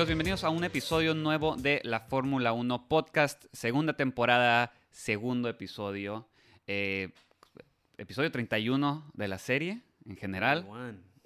amigos? 0.00 0.08
Bienvenidos 0.08 0.44
a 0.44 0.48
un 0.48 0.64
episodio 0.64 1.14
nuevo 1.14 1.56
de 1.56 1.82
la 1.84 2.00
Fórmula 2.00 2.54
1 2.54 2.88
Podcast, 2.88 3.44
segunda 3.52 3.92
temporada, 3.92 4.72
segundo 4.90 5.46
episodio, 5.50 6.26
eh, 6.66 7.10
episodio 7.98 8.32
31 8.32 9.10
de 9.12 9.28
la 9.28 9.36
serie 9.36 9.82
en 10.08 10.16
general. 10.16 10.64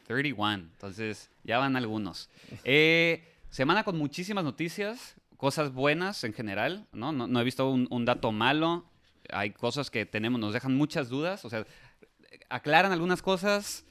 31, 0.09 0.71
entonces 0.73 1.31
ya 1.45 1.59
van 1.59 1.77
algunos. 1.77 2.29
Eh, 2.65 3.23
semana 3.49 3.85
con 3.85 3.97
muchísimas 3.97 4.43
noticias, 4.43 5.15
cosas 5.37 5.73
buenas 5.73 6.25
en 6.25 6.33
general, 6.33 6.89
¿no? 6.93 7.13
No, 7.13 7.41
he 7.41 7.45
visto 7.45 7.71
un, 7.71 7.87
un, 7.91 8.05
dato 8.05 8.33
malo, 8.33 8.91
hay 9.31 9.51
cosas 9.51 9.89
que 9.89 10.05
tenemos, 10.05 10.41
nos 10.41 10.53
dejan 10.53 10.75
muchas 10.75 11.09
dudas, 11.09 11.45
o 11.45 11.51
sea, 11.51 11.65
aclaran 12.49 12.91
algunas 12.91 13.23
cosas, 13.23 13.85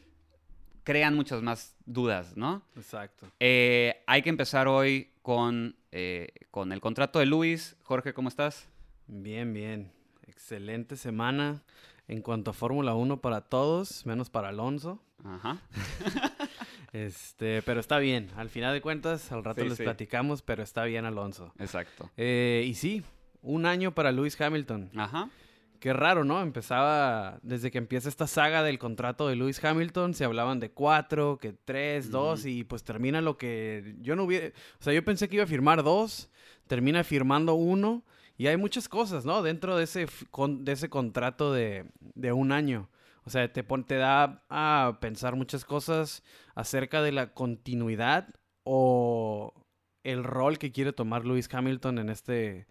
crean 0.83 1.15
muchas 1.15 1.41
más 1.41 1.75
dudas, 1.85 2.35
¿no? 2.37 2.61
Exacto. 2.75 3.27
Eh, 3.39 4.03
hay 4.07 4.21
que 4.21 4.29
empezar 4.29 4.67
hoy 4.67 5.11
con, 5.21 5.75
eh, 5.91 6.29
con 6.51 6.71
el 6.71 6.81
contrato 6.81 7.19
de 7.19 7.25
Luis. 7.25 7.75
Jorge, 7.83 8.13
¿cómo 8.13 8.29
estás? 8.29 8.67
Bien, 9.07 9.53
bien. 9.53 9.91
Excelente 10.27 10.97
semana 10.97 11.63
en 12.07 12.21
cuanto 12.21 12.51
a 12.51 12.53
Fórmula 12.53 12.93
1 12.95 13.21
para 13.21 13.41
todos, 13.41 14.05
menos 14.05 14.29
para 14.29 14.49
Alonso. 14.49 15.01
Ajá. 15.23 15.61
este, 16.93 17.61
pero 17.61 17.79
está 17.79 17.97
bien. 17.99 18.29
Al 18.35 18.49
final 18.49 18.73
de 18.73 18.81
cuentas, 18.81 19.31
al 19.31 19.43
rato 19.43 19.63
les 19.63 19.77
platicamos, 19.77 20.41
pero 20.41 20.63
está 20.63 20.83
bien 20.83 21.05
Alonso. 21.05 21.53
Exacto. 21.59 22.09
Eh, 22.17 22.65
y 22.67 22.73
sí, 22.75 23.03
un 23.41 23.65
año 23.65 23.93
para 23.93 24.11
Luis 24.11 24.39
Hamilton. 24.39 24.91
Ajá. 24.95 25.29
Qué 25.83 25.91
raro, 25.91 26.23
¿no? 26.23 26.41
Empezaba, 26.41 27.39
desde 27.41 27.69
que 27.69 27.77
empieza 27.77 28.07
esta 28.07 28.25
saga 28.25 28.63
del 28.63 28.79
contrato 28.79 29.27
de 29.27 29.35
Lewis 29.35 29.61
Hamilton, 29.61 30.13
se 30.13 30.23
hablaban 30.23 30.61
de 30.61 30.71
cuatro, 30.71 31.37
que 31.41 31.51
tres, 31.51 32.09
dos, 32.09 32.45
y 32.45 32.63
pues 32.63 32.85
termina 32.85 33.19
lo 33.19 33.37
que 33.37 33.97
yo 33.99 34.15
no 34.15 34.23
hubiera, 34.23 34.47
o 34.47 34.81
sea, 34.81 34.93
yo 34.93 35.03
pensé 35.03 35.27
que 35.27 35.35
iba 35.35 35.43
a 35.43 35.47
firmar 35.47 35.83
dos, 35.83 36.31
termina 36.67 37.03
firmando 37.03 37.55
uno, 37.55 38.05
y 38.37 38.47
hay 38.47 38.55
muchas 38.55 38.87
cosas, 38.87 39.25
¿no? 39.25 39.41
Dentro 39.41 39.75
de 39.75 39.83
ese, 39.83 40.07
de 40.07 40.71
ese 40.71 40.89
contrato 40.89 41.51
de, 41.51 41.91
de 41.99 42.31
un 42.31 42.53
año. 42.53 42.89
O 43.25 43.29
sea, 43.29 43.51
te, 43.51 43.61
te 43.61 43.97
da 43.97 44.41
a 44.49 44.99
pensar 45.01 45.35
muchas 45.35 45.65
cosas 45.65 46.23
acerca 46.55 47.01
de 47.01 47.11
la 47.11 47.33
continuidad 47.33 48.29
o 48.63 49.53
el 50.03 50.23
rol 50.23 50.59
que 50.59 50.71
quiere 50.71 50.93
tomar 50.93 51.25
Lewis 51.25 51.53
Hamilton 51.53 51.97
en 51.99 52.09
este 52.09 52.67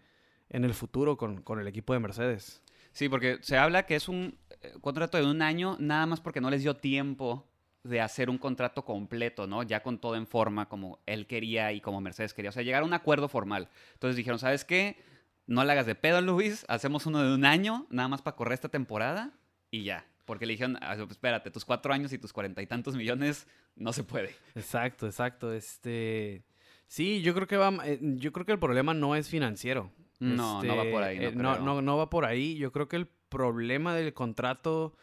en 0.49 0.65
el 0.65 0.73
futuro 0.73 1.15
con, 1.15 1.43
con 1.43 1.59
el 1.59 1.67
equipo 1.67 1.93
de 1.93 1.99
Mercedes. 1.99 2.63
Sí, 2.93 3.09
porque 3.09 3.39
se 3.41 3.57
habla 3.57 3.85
que 3.85 3.95
es 3.95 4.07
un 4.07 4.37
eh, 4.61 4.73
contrato 4.81 5.17
de 5.17 5.25
un 5.25 5.41
año 5.41 5.75
nada 5.79 6.05
más 6.05 6.21
porque 6.21 6.39
no 6.39 6.49
les 6.49 6.61
dio 6.61 6.75
tiempo 6.77 7.49
de 7.83 7.99
hacer 7.99 8.29
un 8.29 8.37
contrato 8.37 8.85
completo, 8.85 9.45
¿no? 9.45 9.63
Ya 9.63 9.83
con 9.83 9.99
todo 9.99 10.15
en 10.15 10.25
forma 10.25 10.69
como 10.69 10.99
él 11.05 11.27
quería 11.27 11.73
y 11.73 11.81
como 11.81 11.99
Mercedes 11.99 12.33
quería. 12.33 12.49
O 12.49 12.53
sea, 12.53 12.63
llegar 12.63 12.83
a 12.83 12.85
un 12.85 12.93
acuerdo 12.93 13.27
formal. 13.27 13.67
Entonces 13.93 14.15
dijeron, 14.15 14.39
¿sabes 14.39 14.63
qué? 14.63 15.03
No 15.47 15.65
le 15.65 15.73
hagas 15.73 15.85
de 15.85 15.95
pedo, 15.95 16.21
Luis. 16.21 16.65
Hacemos 16.69 17.05
uno 17.05 17.21
de 17.21 17.35
un 17.35 17.45
año, 17.45 17.85
nada 17.89 18.07
más 18.07 18.21
para 18.21 18.37
correr 18.37 18.53
esta 18.53 18.69
temporada 18.69 19.33
y 19.69 19.83
ya. 19.83 20.05
Porque 20.25 20.45
le 20.45 20.53
dijeron, 20.53 20.77
ah, 20.81 20.95
espérate, 20.95 21.51
tus 21.51 21.65
cuatro 21.65 21.93
años 21.93 22.13
y 22.13 22.17
tus 22.17 22.31
cuarenta 22.31 22.61
y 22.61 22.67
tantos 22.67 22.95
millones 22.95 23.47
no 23.75 23.91
se 23.91 24.03
puede. 24.03 24.33
Exacto, 24.55 25.05
exacto. 25.05 25.51
Este... 25.51 26.45
Sí, 26.87 27.21
yo 27.21 27.33
creo 27.33 27.47
que 27.47 27.57
va, 27.57 27.73
eh, 27.85 27.99
yo 28.01 28.31
creo 28.31 28.45
que 28.45 28.51
el 28.51 28.59
problema 28.59 28.93
no 28.93 29.15
es 29.15 29.27
financiero. 29.27 29.91
No, 30.19 30.63
no 30.63 30.77
va 30.77 30.83
por 30.89 31.03
ahí. 31.03 31.19
No, 31.35 31.55
eh, 31.55 31.59
no, 31.61 31.81
no, 31.81 31.97
va 31.97 32.09
por 32.09 32.25
ahí. 32.25 32.55
Yo 32.55 32.71
creo 32.71 32.87
que 32.87 32.95
el 32.95 33.07
problema 33.29 33.95
del 33.95 34.13
contrato 34.13 34.95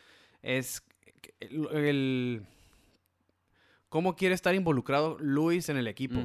es 0.42 0.82
el, 1.40 2.42
cómo 3.88 4.16
quiere 4.16 4.34
estar 4.34 4.54
involucrado 4.54 5.18
Luis 5.20 5.68
en 5.68 5.76
el 5.76 5.86
equipo. 5.86 6.20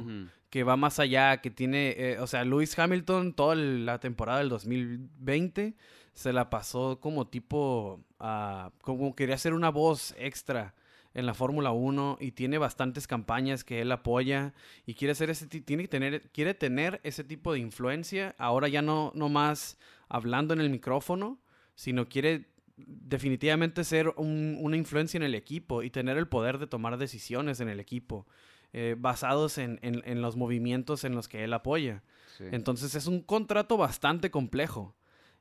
Que 0.50 0.62
va 0.62 0.76
más 0.76 1.00
allá, 1.00 1.38
que 1.38 1.50
tiene, 1.50 1.94
eh, 1.98 2.18
o 2.20 2.26
sea, 2.26 2.44
Luis 2.44 2.78
Hamilton 2.78 3.34
toda 3.34 3.56
la 3.56 3.98
temporada 3.98 4.38
del 4.38 4.48
2020 4.48 5.74
se 6.14 6.32
la 6.32 6.48
pasó 6.48 6.98
como 6.98 7.26
tipo, 7.26 8.00
uh, 8.20 8.70
como 8.80 9.14
quería 9.14 9.36
ser 9.36 9.52
una 9.52 9.68
voz 9.68 10.14
extra 10.16 10.74
en 11.16 11.24
la 11.24 11.32
Fórmula 11.32 11.72
1 11.72 12.18
y 12.20 12.32
tiene 12.32 12.58
bastantes 12.58 13.06
campañas 13.06 13.64
que 13.64 13.80
él 13.80 13.90
apoya 13.90 14.52
y 14.84 14.92
quiere 14.92 15.12
hacer 15.12 15.30
ese 15.30 15.46
tiene 15.46 15.84
que 15.84 15.88
tener 15.88 16.30
quiere 16.30 16.52
tener 16.52 17.00
ese 17.04 17.24
tipo 17.24 17.54
de 17.54 17.58
influencia, 17.58 18.34
ahora 18.38 18.68
ya 18.68 18.82
no 18.82 19.12
no 19.14 19.30
más 19.30 19.78
hablando 20.10 20.52
en 20.52 20.60
el 20.60 20.68
micrófono, 20.68 21.38
sino 21.74 22.06
quiere 22.06 22.44
definitivamente 22.76 23.82
ser 23.82 24.08
una 24.16 24.76
influencia 24.76 25.16
en 25.16 25.22
el 25.22 25.34
equipo 25.34 25.82
y 25.82 25.88
tener 25.88 26.18
el 26.18 26.28
poder 26.28 26.58
de 26.58 26.66
tomar 26.66 26.98
decisiones 26.98 27.60
en 27.60 27.70
el 27.70 27.80
equipo, 27.80 28.26
eh, 28.74 28.94
basados 28.98 29.56
en, 29.56 29.78
en, 29.80 30.20
los 30.20 30.36
movimientos 30.36 31.04
en 31.04 31.14
los 31.14 31.28
que 31.28 31.44
él 31.44 31.54
apoya. 31.54 32.02
Entonces 32.38 32.94
es 32.94 33.06
un 33.06 33.22
contrato 33.22 33.78
bastante 33.78 34.30
complejo 34.30 34.94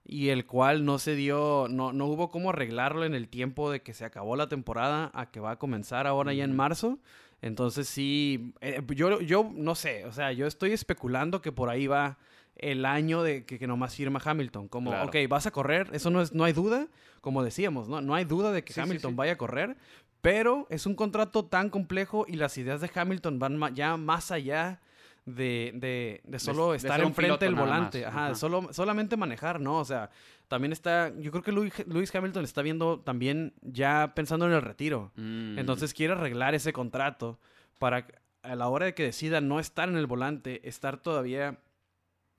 y 0.05 0.29
el 0.29 0.45
cual 0.45 0.85
no 0.85 0.99
se 0.99 1.15
dio, 1.15 1.67
no, 1.69 1.91
no 1.91 2.05
hubo 2.05 2.29
cómo 2.29 2.51
arreglarlo 2.51 3.05
en 3.05 3.15
el 3.15 3.27
tiempo 3.27 3.71
de 3.71 3.81
que 3.81 3.93
se 3.93 4.05
acabó 4.05 4.35
la 4.35 4.47
temporada 4.47 5.09
a 5.13 5.31
que 5.31 5.39
va 5.39 5.51
a 5.51 5.59
comenzar 5.59 6.05
ahora 6.05 6.31
ya 6.33 6.43
en 6.43 6.55
marzo. 6.55 6.99
Entonces 7.41 7.87
sí, 7.89 8.53
eh, 8.61 8.81
yo, 8.95 9.19
yo 9.21 9.51
no 9.53 9.73
sé, 9.75 10.05
o 10.05 10.11
sea, 10.11 10.31
yo 10.31 10.45
estoy 10.45 10.71
especulando 10.71 11.41
que 11.41 11.51
por 11.51 11.69
ahí 11.69 11.87
va 11.87 12.17
el 12.55 12.85
año 12.85 13.23
de 13.23 13.45
que, 13.45 13.57
que 13.59 13.67
nomás 13.67 13.95
firma 13.95 14.21
Hamilton. 14.23 14.67
Como, 14.67 14.91
ok, 14.91 15.15
vas 15.27 15.47
a 15.47 15.51
correr, 15.51 15.89
eso 15.91 16.11
no, 16.11 16.21
es, 16.21 16.33
no 16.33 16.43
hay 16.43 16.53
duda, 16.53 16.87
como 17.21 17.43
decíamos, 17.43 17.89
¿no? 17.89 17.99
No 18.01 18.13
hay 18.15 18.25
duda 18.25 18.51
de 18.51 18.63
que 18.63 18.79
Hamilton 18.79 19.15
vaya 19.15 19.33
a 19.33 19.37
correr, 19.37 19.75
pero 20.21 20.67
es 20.69 20.85
un 20.85 20.95
contrato 20.95 21.45
tan 21.45 21.69
complejo 21.69 22.25
y 22.27 22.35
las 22.35 22.57
ideas 22.57 22.79
de 22.79 22.89
Hamilton 22.93 23.39
van 23.39 23.75
ya 23.75 23.97
más 23.97 24.31
allá 24.31 24.79
de, 25.25 25.71
de, 25.75 26.21
de 26.23 26.39
solo 26.39 26.73
estar 26.73 27.01
enfrente 27.01 27.45
del 27.45 27.55
volante. 27.55 28.05
Ajá, 28.05 28.35
Solo, 28.35 28.71
solamente 28.71 29.17
manejar, 29.17 29.59
¿no? 29.59 29.79
O 29.79 29.85
sea, 29.85 30.09
también 30.47 30.71
está, 30.71 31.11
yo 31.17 31.31
creo 31.31 31.43
que 31.43 31.51
Luis, 31.51 32.15
Hamilton 32.15 32.43
está 32.43 32.61
viendo 32.61 32.99
también 32.99 33.53
ya 33.61 34.13
pensando 34.15 34.45
en 34.45 34.53
el 34.53 34.61
retiro. 34.61 35.11
Mm. 35.15 35.57
Entonces 35.57 35.93
quiere 35.93 36.13
arreglar 36.13 36.53
ese 36.53 36.73
contrato 36.73 37.39
para 37.79 38.07
a 38.43 38.55
la 38.55 38.67
hora 38.67 38.85
de 38.85 38.93
que 38.93 39.01
decida 39.01 39.41
no 39.41 39.59
estar 39.59 39.89
en 39.89 39.97
el 39.97 40.05
volante, 40.05 40.67
estar 40.69 40.97
todavía 40.97 41.57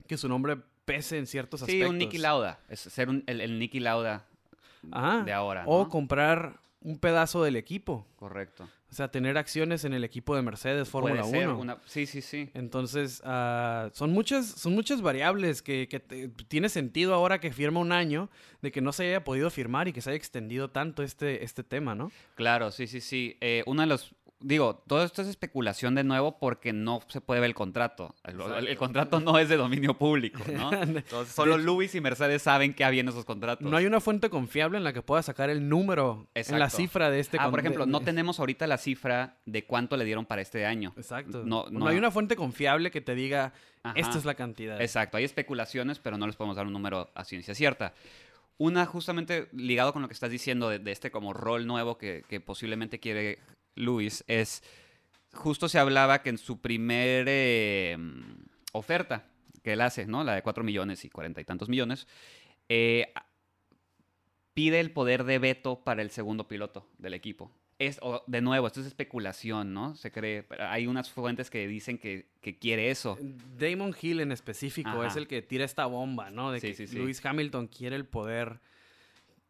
que 0.07 0.15
su 0.15 0.29
nombre 0.29 0.57
pese 0.85 1.17
en 1.17 1.27
ciertos 1.27 1.61
aspectos. 1.61 1.85
Sí, 1.85 1.89
un 1.89 1.97
Nicky 1.97 2.17
Lauda, 2.17 2.61
es 2.69 2.79
ser 2.79 3.09
el, 3.09 3.41
el 3.41 3.59
Nicky 3.59 3.81
Lauda 3.81 4.25
de 5.25 5.33
ahora. 5.33 5.63
O 5.67 5.89
comprar 5.89 6.61
un 6.81 6.97
pedazo 6.97 7.43
del 7.43 7.57
equipo. 7.57 8.07
Correcto. 8.15 8.69
O 8.89 8.93
sea, 8.93 9.09
tener 9.09 9.37
acciones 9.37 9.83
en 9.83 9.93
el 9.93 10.03
equipo 10.03 10.35
de 10.35 10.41
Mercedes 10.41 10.87
Fórmula 10.87 11.25
1. 11.25 11.79
Sí, 11.85 12.05
sí, 12.05 12.21
sí. 12.21 12.49
Entonces, 12.53 13.21
uh, 13.25 13.89
son, 13.93 14.11
muchas, 14.11 14.45
son 14.45 14.73
muchas 14.73 15.01
variables 15.01 15.61
que, 15.61 15.87
que 15.89 15.99
tiene 16.47 16.69
sentido 16.69 17.13
ahora 17.13 17.39
que 17.39 17.51
firma 17.51 17.81
un 17.81 17.91
año 17.91 18.29
de 18.61 18.71
que 18.71 18.79
no 18.81 18.93
se 18.93 19.07
haya 19.07 19.23
podido 19.23 19.49
firmar 19.49 19.87
y 19.89 19.93
que 19.93 20.01
se 20.01 20.11
haya 20.11 20.17
extendido 20.17 20.69
tanto 20.69 21.03
este, 21.03 21.43
este 21.43 21.63
tema, 21.63 21.95
¿no? 21.95 22.11
Claro, 22.35 22.71
sí, 22.71 22.87
sí, 22.87 23.01
sí. 23.01 23.37
Eh, 23.41 23.63
uno 23.65 23.81
de 23.81 23.87
los 23.87 24.15
digo, 24.39 24.83
todo 24.87 25.03
esto 25.03 25.21
es 25.21 25.27
especulación 25.27 25.95
de 25.95 26.03
nuevo 26.03 26.37
porque 26.37 26.73
no 26.73 27.01
se 27.07 27.21
puede 27.21 27.41
ver 27.41 27.49
el 27.49 27.55
contrato. 27.55 28.15
El, 28.23 28.77
contrato 28.77 29.19
no 29.19 29.39
es 29.39 29.49
de 29.49 29.57
dominio 29.57 29.95
público, 29.95 30.43
¿no? 30.51 30.71
Entonces, 30.81 31.33
solo 31.33 31.57
Luis 31.57 31.95
y 31.95 32.01
Mercedes 32.01 32.43
saben 32.43 32.73
que 32.73 32.83
había 32.83 33.01
en 33.01 33.09
esos 33.09 33.25
contratos. 33.25 33.69
No 33.69 33.77
hay 33.77 33.85
una 33.85 33.99
fuente 33.99 34.29
confiable 34.29 34.77
en 34.77 34.83
la 34.83 34.93
que 34.93 35.01
pueda 35.01 35.23
sacar 35.23 35.49
el 35.49 35.67
número 35.67 36.27
en 36.35 36.59
la 36.59 36.69
cifra 36.69 37.09
de 37.09 37.19
este 37.19 37.37
contrato. 37.37 37.47
Ah, 37.47 37.51
por 37.51 37.59
ejemplo, 37.59 37.85
no 37.85 38.01
tenemos 38.01 38.39
ahorita 38.39 38.67
la 38.67 38.77
cifra 38.77 39.37
de 39.45 39.65
cuánto 39.65 39.97
le 39.97 40.05
dieron 40.05 40.25
para 40.25 40.41
este 40.41 40.65
año. 40.65 40.93
Exacto. 40.97 41.43
No, 41.45 41.65
no, 41.69 41.87
hay 41.87 41.97
una 41.97 42.11
fuente 42.11 42.35
confiable 42.35 42.91
que 42.91 43.01
te 43.01 43.15
diga, 43.15 43.53
esta 43.95 44.17
es 44.17 44.25
la 44.25 44.35
cantidad. 44.35 44.79
Exacto, 44.81 45.17
hay 45.17 45.23
especulaciones, 45.23 45.99
pero 45.99 46.17
no 46.17 46.27
les 46.27 46.35
podemos 46.35 46.55
dar 46.55 46.67
un 46.67 46.73
número 46.73 47.09
a 47.15 47.23
ciencia 47.23 47.55
cierta. 47.55 47.93
Una 48.59 48.87
justamente 48.87 49.49
ligado 49.51 49.93
con 49.93 50.01
lo 50.01 50.07
que 50.07 50.15
estás 50.15 50.31
diciendo 50.31 50.69
de, 50.69 50.91
este 50.91 51.11
como 51.11 51.31
rol 51.31 51.67
nuevo 51.67 51.99
que, 51.99 52.23
que 52.27 52.39
posiblemente 52.39 52.99
quiere 52.99 53.37
Luis 53.77 54.23
es, 54.27 54.63
justo 55.33 55.69
se 55.69 55.79
hablaba 55.79 56.21
que 56.21 56.29
en 56.29 56.37
su 56.37 56.59
primer 56.59 57.25
eh, 57.27 57.97
oferta 58.73 59.25
que 59.63 59.73
él 59.73 59.81
hace, 59.81 60.05
¿no? 60.05 60.23
La 60.23 60.35
de 60.35 60.41
4 60.41 60.63
millones 60.63 61.03
y 61.03 61.09
cuarenta 61.09 61.41
y 61.41 61.43
tantos 61.43 61.67
millones, 61.69 62.07
eh, 62.69 63.13
pide 64.53 64.79
el 64.79 64.91
poder 64.91 65.23
de 65.23 65.39
veto 65.39 65.83
para 65.83 66.01
el 66.01 66.09
segundo 66.09 66.47
piloto 66.47 66.87
del 66.97 67.13
equipo. 67.13 67.51
Es, 67.79 67.99
de 68.25 68.41
nuevo, 68.41 68.65
esto 68.65 68.79
es 68.79 68.87
especulación, 68.87 69.71
¿no? 69.71 69.93
Se 69.95 70.11
cree, 70.11 70.47
hay 70.57 70.87
unas 70.87 71.11
fuentes 71.11 71.51
que 71.51 71.67
dicen 71.67 71.99
que, 71.99 72.25
quiere 72.59 72.89
eso. 72.89 73.19
Damon 73.57 73.93
Hill 74.01 74.21
en 74.21 74.31
específico 74.31 75.03
es 75.03 75.15
el 75.15 75.27
que 75.27 75.41
tira 75.41 75.63
esta 75.63 75.85
bomba, 75.85 76.31
¿no? 76.31 76.51
De 76.51 76.59
que 76.59 76.87
Luis 76.93 77.23
Hamilton 77.23 77.67
quiere 77.67 77.95
el 77.95 78.05
poder 78.05 78.61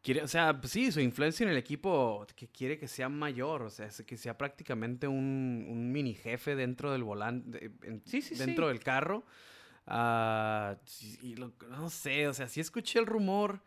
Quiere, 0.02 0.22
o 0.22 0.28
sea, 0.28 0.60
pues 0.60 0.72
sí, 0.72 0.92
su 0.92 1.00
influencia 1.00 1.44
en 1.44 1.50
el 1.50 1.56
equipo 1.56 2.24
que 2.36 2.48
quiere 2.48 2.78
que 2.78 2.86
sea 2.86 3.08
mayor, 3.08 3.62
o 3.62 3.70
sea, 3.70 3.88
que 4.06 4.16
sea 4.16 4.38
prácticamente 4.38 5.08
un, 5.08 5.90
mini 5.92 6.14
jefe 6.14 6.54
dentro 6.54 6.92
del 6.92 7.02
volante, 7.02 7.72
sí, 8.04 8.22
sí, 8.22 8.36
dentro 8.36 8.68
del 8.68 8.80
carro. 8.80 9.24
Uh, 9.90 10.76
y 11.22 11.34
no 11.70 11.88
sé, 11.88 12.28
o 12.28 12.34
sea, 12.34 12.48
sí 12.48 12.60
escuché 12.60 12.98
el 12.98 13.06
rumor. 13.06 13.62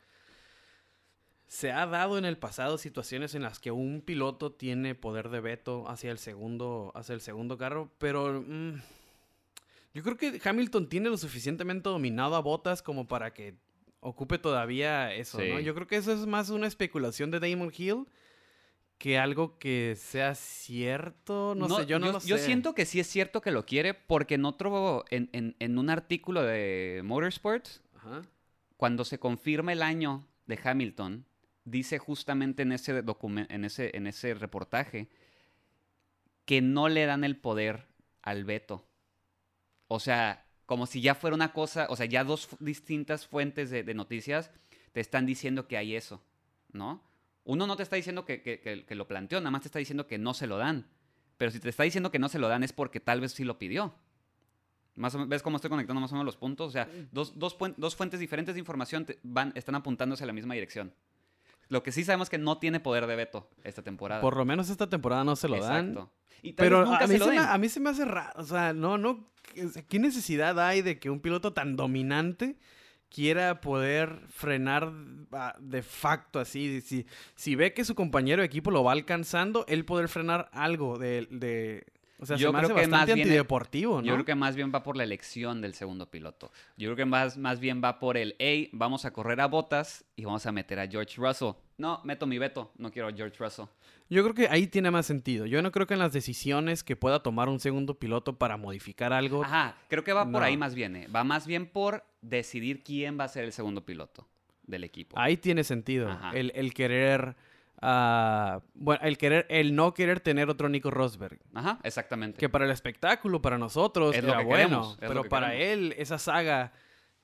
Se 1.48 1.72
ha 1.72 1.86
dado 1.86 2.18
en 2.18 2.25
el 2.25 2.38
pasado 2.38 2.77
situaciones 2.77 3.36
en 3.36 3.42
las 3.42 3.60
que 3.60 3.72
un 3.72 4.01
piloto 4.01 4.54
tiene 4.54 4.95
poder 4.95 5.30
de 5.30 5.42
veto 5.42 5.89
hacia 5.89 6.12
el 6.12 6.18
segundo, 6.18 6.94
hacia 6.95 7.13
el 7.13 7.22
segundo 7.22 7.57
carro, 7.57 7.92
pero 7.98 8.42
mm, 8.48 8.75
Yo 9.94 10.04
creo 10.04 10.16
que 10.16 10.39
Hamilton 10.42 10.88
tiene 10.88 11.10
lo 11.10 11.18
suficientemente 11.18 11.89
dominado 11.89 12.36
a 12.36 12.42
Botas 12.42 12.81
como 12.81 13.07
para 13.07 13.34
que 13.34 13.57
ocupe 14.01 14.38
todavía 14.38 15.13
eso, 15.13 15.39
¿no? 15.39 15.59
Yo 15.59 15.74
creo 15.74 15.88
que 15.88 15.95
eso 15.95 16.12
es 16.12 16.25
más 16.27 16.50
una 16.50 16.68
especulación 16.68 17.31
de 17.31 17.39
Damon 17.39 17.71
Hill 17.75 18.06
que 18.98 19.18
algo 19.18 19.57
que 19.57 19.95
sea 19.98 20.36
cierto. 20.36 21.56
No, 21.56 21.68
sé, 21.69 21.86
yo 21.88 21.98
no 21.98 22.12
lo 22.12 22.19
sé. 22.19 22.27
yo 22.27 22.38
siento 22.38 22.75
que 22.75 22.86
sí 22.86 23.00
es 23.00 23.07
cierto 23.07 23.42
que 23.42 23.50
lo 23.51 23.65
quiere 23.65 23.94
porque 23.95 24.36
en 24.36 24.45
otro, 24.45 25.06
en, 25.09 25.30
en- 25.33 25.56
en 25.59 25.77
un 25.80 25.89
artículo 25.89 26.44
de 26.44 27.01
Motorsports, 27.03 27.81
Ajá. 27.95 28.21
cuando 28.77 29.03
se 29.06 29.18
confirma 29.19 29.74
el 29.74 29.81
año 29.81 30.27
de 30.45 30.59
Hamilton, 30.63 31.25
dice 31.65 31.98
justamente 31.98 32.62
en 32.63 32.71
ese, 32.74 33.03
en 33.50 33.65
ese, 33.65 33.95
en 33.98 34.06
ese 34.07 34.33
reportaje 34.36 35.09
que 36.45 36.62
no 36.62 36.89
le 36.89 37.06
dan 37.06 37.24
el 37.24 37.38
poder 37.38 37.88
al 38.21 38.44
veto. 38.45 38.86
O 39.88 40.00
sea, 40.00 40.45
como 40.71 40.85
si 40.85 41.01
ya 41.01 41.15
fuera 41.15 41.35
una 41.35 41.51
cosa, 41.51 41.85
o 41.89 41.97
sea, 41.97 42.06
ya 42.06 42.23
dos 42.23 42.47
distintas 42.62 43.27
fuentes 43.27 43.69
de, 43.69 43.83
de 43.83 43.94
noticias 43.94 44.51
te 44.94 45.01
están 45.01 45.25
diciendo 45.25 45.68
que 45.68 45.75
hay 45.75 45.97
eso, 45.97 46.23
¿no? 46.71 47.03
Uno 47.44 47.68
no 47.68 47.75
te 47.75 47.83
está 47.83 47.97
diciendo 47.97 48.23
que, 48.23 48.41
que- 48.41 48.62
que- 48.62 48.85
que 48.85 48.95
lo 48.95 49.06
planteó, 49.06 49.41
nada 49.41 49.51
más 49.51 49.63
te 49.63 49.68
está 49.68 49.79
diciendo 49.79 50.07
que 50.07 50.18
no 50.18 50.33
se 50.33 50.47
lo 50.47 50.57
dan. 50.57 50.88
Pero 51.35 51.51
si 51.51 51.59
te 51.59 51.68
está 51.68 51.83
diciendo 51.83 52.09
que 52.09 52.19
no 52.19 52.29
se 52.29 52.39
lo 52.39 52.47
dan 52.47 52.63
es 52.63 52.71
porque 52.71 53.01
tal 53.01 53.19
vez 53.19 53.33
sí 53.33 53.44
lo 53.44 53.59
pidió. 53.59 53.94
Más 54.95 55.13
o 55.13 55.19
men- 55.19 55.27
¿Ves 55.27 55.41
cómo 55.44 55.57
estoy 55.57 55.69
conectando 55.69 56.00
más 56.00 56.13
o 56.13 56.15
menos 56.15 56.25
los 56.25 56.38
puntos? 56.38 56.69
O 56.69 56.71
sea, 56.71 56.88
dos, 57.12 57.38
dos, 57.38 57.57
dos 57.75 57.95
fuentes 57.97 58.21
diferentes 58.21 58.56
de 58.56 58.59
información 58.59 59.06
te- 59.06 59.19
van, 59.24 59.51
están 59.56 59.75
apuntándose 59.75 60.24
a 60.24 60.27
la 60.27 60.31
misma 60.31 60.53
dirección. 60.53 60.94
Lo 61.71 61.83
que 61.83 61.94
sí 61.94 62.03
sabemos 62.03 62.25
es 62.25 62.29
que 62.31 62.38
no 62.38 62.57
tiene 62.57 62.81
poder 62.81 63.07
de 63.07 63.15
veto 63.15 63.50
esta 63.63 63.81
temporada. 63.81 64.19
Por 64.19 64.35
lo 64.35 64.44
menos 64.44 64.69
esta 64.69 64.89
temporada 64.89 65.23
no 65.23 65.38
se 65.38 65.47
lo 65.47 65.57
dan. 65.63 65.91
Exacto. 65.91 66.12
Y 66.44 66.51
tal 66.51 66.65
vez 66.65 66.69
Pero 66.69 66.85
nunca 66.85 67.06
a 67.06 67.07
mí, 67.07 67.13
se 67.13 67.19
lo 67.19 67.25
se 67.27 67.31
me, 67.31 67.38
a 67.38 67.57
mí 67.57 67.69
se 67.69 67.79
me 67.79 67.89
hace 67.89 68.03
raro. 68.03 68.33
O 68.35 68.44
sea, 68.44 68.73
no, 68.73 68.97
no. 68.97 69.31
¿Qué 69.88 69.97
necesidad 69.97 70.59
hay 70.59 70.81
de 70.81 71.00
que 71.00 71.09
un 71.09 71.21
piloto 71.21 71.53
tan 71.53 71.77
dominante 71.77 72.57
quiera 73.09 73.62
poder 73.62 74.19
frenar 74.27 74.91
ah, 75.31 75.56
de 75.62 75.81
facto 75.81 76.41
así? 76.41 76.81
Si, 76.81 77.06
si 77.35 77.56
ve 77.56 77.74
que 77.74 77.85
su 77.85 77.95
compañero 77.95 78.41
de 78.41 78.47
equipo 78.47 78.69
lo 78.69 78.83
va 78.83 78.91
alcanzando, 78.91 79.63
él 79.69 79.85
poder 79.85 80.09
frenar 80.09 80.50
algo 80.51 80.97
de. 80.97 81.25
de- 81.31 81.85
o 82.21 82.25
sea, 82.25 82.38
Yo 82.38 82.50
se 82.50 82.53
me 82.53 82.59
creo 82.63 82.75
hace 82.77 82.81
que 82.85 82.88
más 82.91 83.06
bien- 83.07 83.19
antideportivo, 83.19 84.01
¿no? 84.01 84.07
Yo 84.07 84.13
creo 84.13 84.25
que 84.25 84.35
más 84.35 84.56
bien 84.56 84.71
va 84.73 84.83
por 84.83 84.95
la 84.95 85.03
elección 85.03 85.59
del 85.62 85.73
segundo 85.73 86.09
piloto. 86.09 86.51
Yo 86.77 86.88
creo 86.88 86.95
que 86.95 87.06
más, 87.06 87.38
más 87.38 87.59
bien 87.59 87.81
va 87.83 88.00
por 88.00 88.15
el, 88.15 88.35
hey, 88.39 88.69
vamos 88.71 89.03
a 89.06 89.12
correr 89.12 89.41
a 89.41 89.47
botas 89.47 90.06
y 90.15 90.23
vamos 90.25 90.45
a 90.45 90.51
meter 90.51 90.79
a 90.79 90.88
George 90.88 91.15
Russell. 91.18 91.51
No, 91.77 92.00
meto 92.03 92.25
mi 92.27 92.38
veto, 92.38 92.71
no 92.77 92.91
quiero 92.91 93.07
a 93.09 93.12
George 93.12 93.35
Russell. 93.39 93.65
Yo 94.09 94.23
creo 94.23 94.35
que 94.35 94.47
ahí 94.50 94.68
tiene 94.68 94.91
más 94.91 95.06
sentido. 95.06 95.45
Yo 95.45 95.62
no 95.62 95.71
creo 95.71 95.88
que 95.88 95.94
en 95.94 96.00
las 96.00 96.13
decisiones 96.13 96.83
que 96.83 96.95
pueda 96.95 97.23
tomar 97.23 97.50
un 97.50 97.59
segundo 97.59 97.95
piloto 97.97 98.38
para 98.38 98.57
modificar 98.57 99.13
algo. 99.13 99.44
Ajá, 99.44 99.75
creo 99.88 100.03
que 100.03 100.13
va 100.13 100.24
por 100.25 100.33
No. 100.33 100.45
ahí 100.45 100.57
más 100.57 100.75
bien. 100.75 100.95
eh. 100.97 101.07
Va 101.07 101.24
más 101.24 101.47
bien 101.47 101.65
por 101.65 102.03
decidir 102.21 102.83
quién 102.83 103.17
va 103.19 103.24
a 103.24 103.27
ser 103.29 103.45
el 103.45 103.53
segundo 103.53 103.85
piloto 103.85 104.27
del 104.67 104.83
equipo. 104.83 105.17
Ahí 105.17 105.38
tiene 105.38 105.63
sentido. 105.63 106.09
Ajá. 106.09 106.31
El, 106.38 106.51
el 106.56 106.74
querer. 106.74 107.35
Ah, 107.81 108.62
bueno, 108.74 109.01
el 109.04 109.18
querer, 109.18 109.45
el 109.50 109.75
no 109.75 109.94
querer 109.94 110.19
tener 110.19 110.50
otro 110.50 110.69
Nico 110.69 110.92
Rosberg. 110.92 111.39
Ajá, 111.54 111.80
exactamente. 111.83 112.38
Que 112.38 112.50
para 112.50 112.66
el 112.66 112.72
espectáculo, 112.72 113.42
para 113.42 113.57
nosotros, 113.57 114.16
Es 114.16 114.24
lo 114.24 114.30
era 114.30 114.39
que 114.39 114.45
bueno. 114.45 114.57
queremos, 114.68 114.94
es 114.95 115.01
lo 115.01 115.07
pero 115.07 115.24
que 115.24 115.30
para 115.30 115.51
queremos. 115.51 115.74
él, 115.92 115.95
esa 115.98 116.18
saga, 116.18 116.74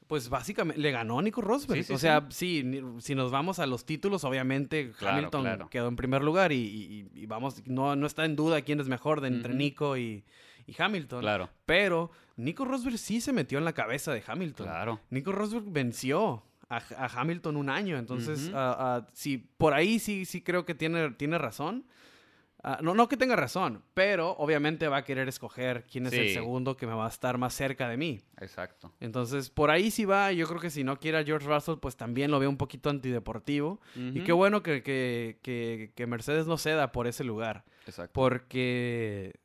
pues 0.07 0.29
básicamente 0.29 0.79
le 0.81 0.91
ganó 0.91 1.19
a 1.19 1.21
Nico 1.21 1.41
Rosberg. 1.41 1.79
Sí, 1.79 1.83
sí, 1.87 1.93
o 1.93 1.97
sea, 1.97 2.25
sí, 2.29 2.81
si 2.99 3.13
nos 3.15 3.29
vamos 3.31 3.59
a 3.59 3.65
los 3.67 3.85
títulos, 3.85 4.23
obviamente 4.23 4.91
Claro, 4.97 5.17
Hamilton 5.17 5.41
claro. 5.41 5.69
quedó 5.69 5.87
en 5.89 5.95
primer 5.95 6.23
lugar 6.23 6.51
y, 6.51 6.55
y- 6.57 7.09
y 7.13 7.25
vamos, 7.25 7.61
no, 7.67 7.95
no 7.95 8.07
está 8.07 8.25
en 8.25 8.35
duda 8.35 8.61
quién 8.61 8.79
es 8.79 8.87
mejor 8.87 9.21
de 9.21 9.27
entre. 9.27 9.53
Nico 9.53 9.97
y, 9.97 10.23
y 10.65 10.81
Hamilton. 10.81 11.21
Claro, 11.21 11.49
Pero 11.65 12.11
Nico 12.37 12.65
Rosberg 12.65 12.97
sí 12.97 13.19
se 13.21 13.33
metió 13.33 13.57
en 13.57 13.65
la 13.65 13.73
cabeza 13.73 14.13
de 14.13 14.23
Hamilton. 14.25 14.65
claro. 14.67 14.99
Nico 15.09 15.31
Rosberg 15.31 15.65
venció 15.67 16.43
a, 16.69 16.77
a 16.97 17.21
Hamilton 17.21 17.57
un 17.57 17.69
año, 17.69 17.97
entonces 17.97 18.51
ah, 18.53 18.75
ah, 18.79 19.07
sí, 19.13 19.37
por 19.57 19.73
ahí 19.73 19.99
sí, 19.99 20.25
sí 20.25 20.41
creo 20.41 20.65
que 20.65 20.75
tiene, 20.75 21.11
tiene 21.11 21.37
razón. 21.37 21.85
No, 22.81 22.93
no 22.95 23.07
que 23.07 23.15
tenga 23.15 23.37
razón, 23.37 23.81
pero 23.93 24.31
obviamente 24.31 24.89
va 24.89 24.97
a 24.97 25.03
querer 25.05 25.29
escoger 25.29 25.85
quién 25.89 26.05
es 26.07 26.11
el 26.13 26.33
segundo 26.33 26.75
que 26.75 26.85
me 26.85 26.93
va 26.93 27.05
a 27.05 27.09
estar 27.09 27.37
más 27.37 27.53
cerca 27.53 27.87
de 27.87 27.95
mí. 27.95 28.19
Exacto. 28.41 28.91
Entonces, 28.99 29.49
por 29.49 29.69
ahí 29.71 29.89
sí 29.89 30.03
va. 30.03 30.33
Yo 30.33 30.45
creo 30.47 30.59
que 30.59 30.69
si 30.69 30.83
no 30.83 30.99
quiere 30.99 31.17
a 31.19 31.23
George 31.23 31.47
Russell, 31.47 31.75
pues 31.79 31.95
también 31.95 32.29
lo 32.29 32.39
veo 32.39 32.49
un 32.49 32.57
poquito 32.57 32.89
antideportivo. 32.89 33.79
Y 33.95 34.17
Ujú. 34.17 34.23
qué 34.25 34.31
bueno 34.33 34.63
que, 34.63 34.83
que- 34.83 35.39
que- 35.43 35.93
que 35.95 36.07
Mercedes 36.07 36.45
no 36.45 36.57
ceda 36.57 36.91
por 36.91 37.07
ese 37.07 37.23
lugar. 37.23 37.63
Exacto. 37.85 38.11
Porque 38.11 39.39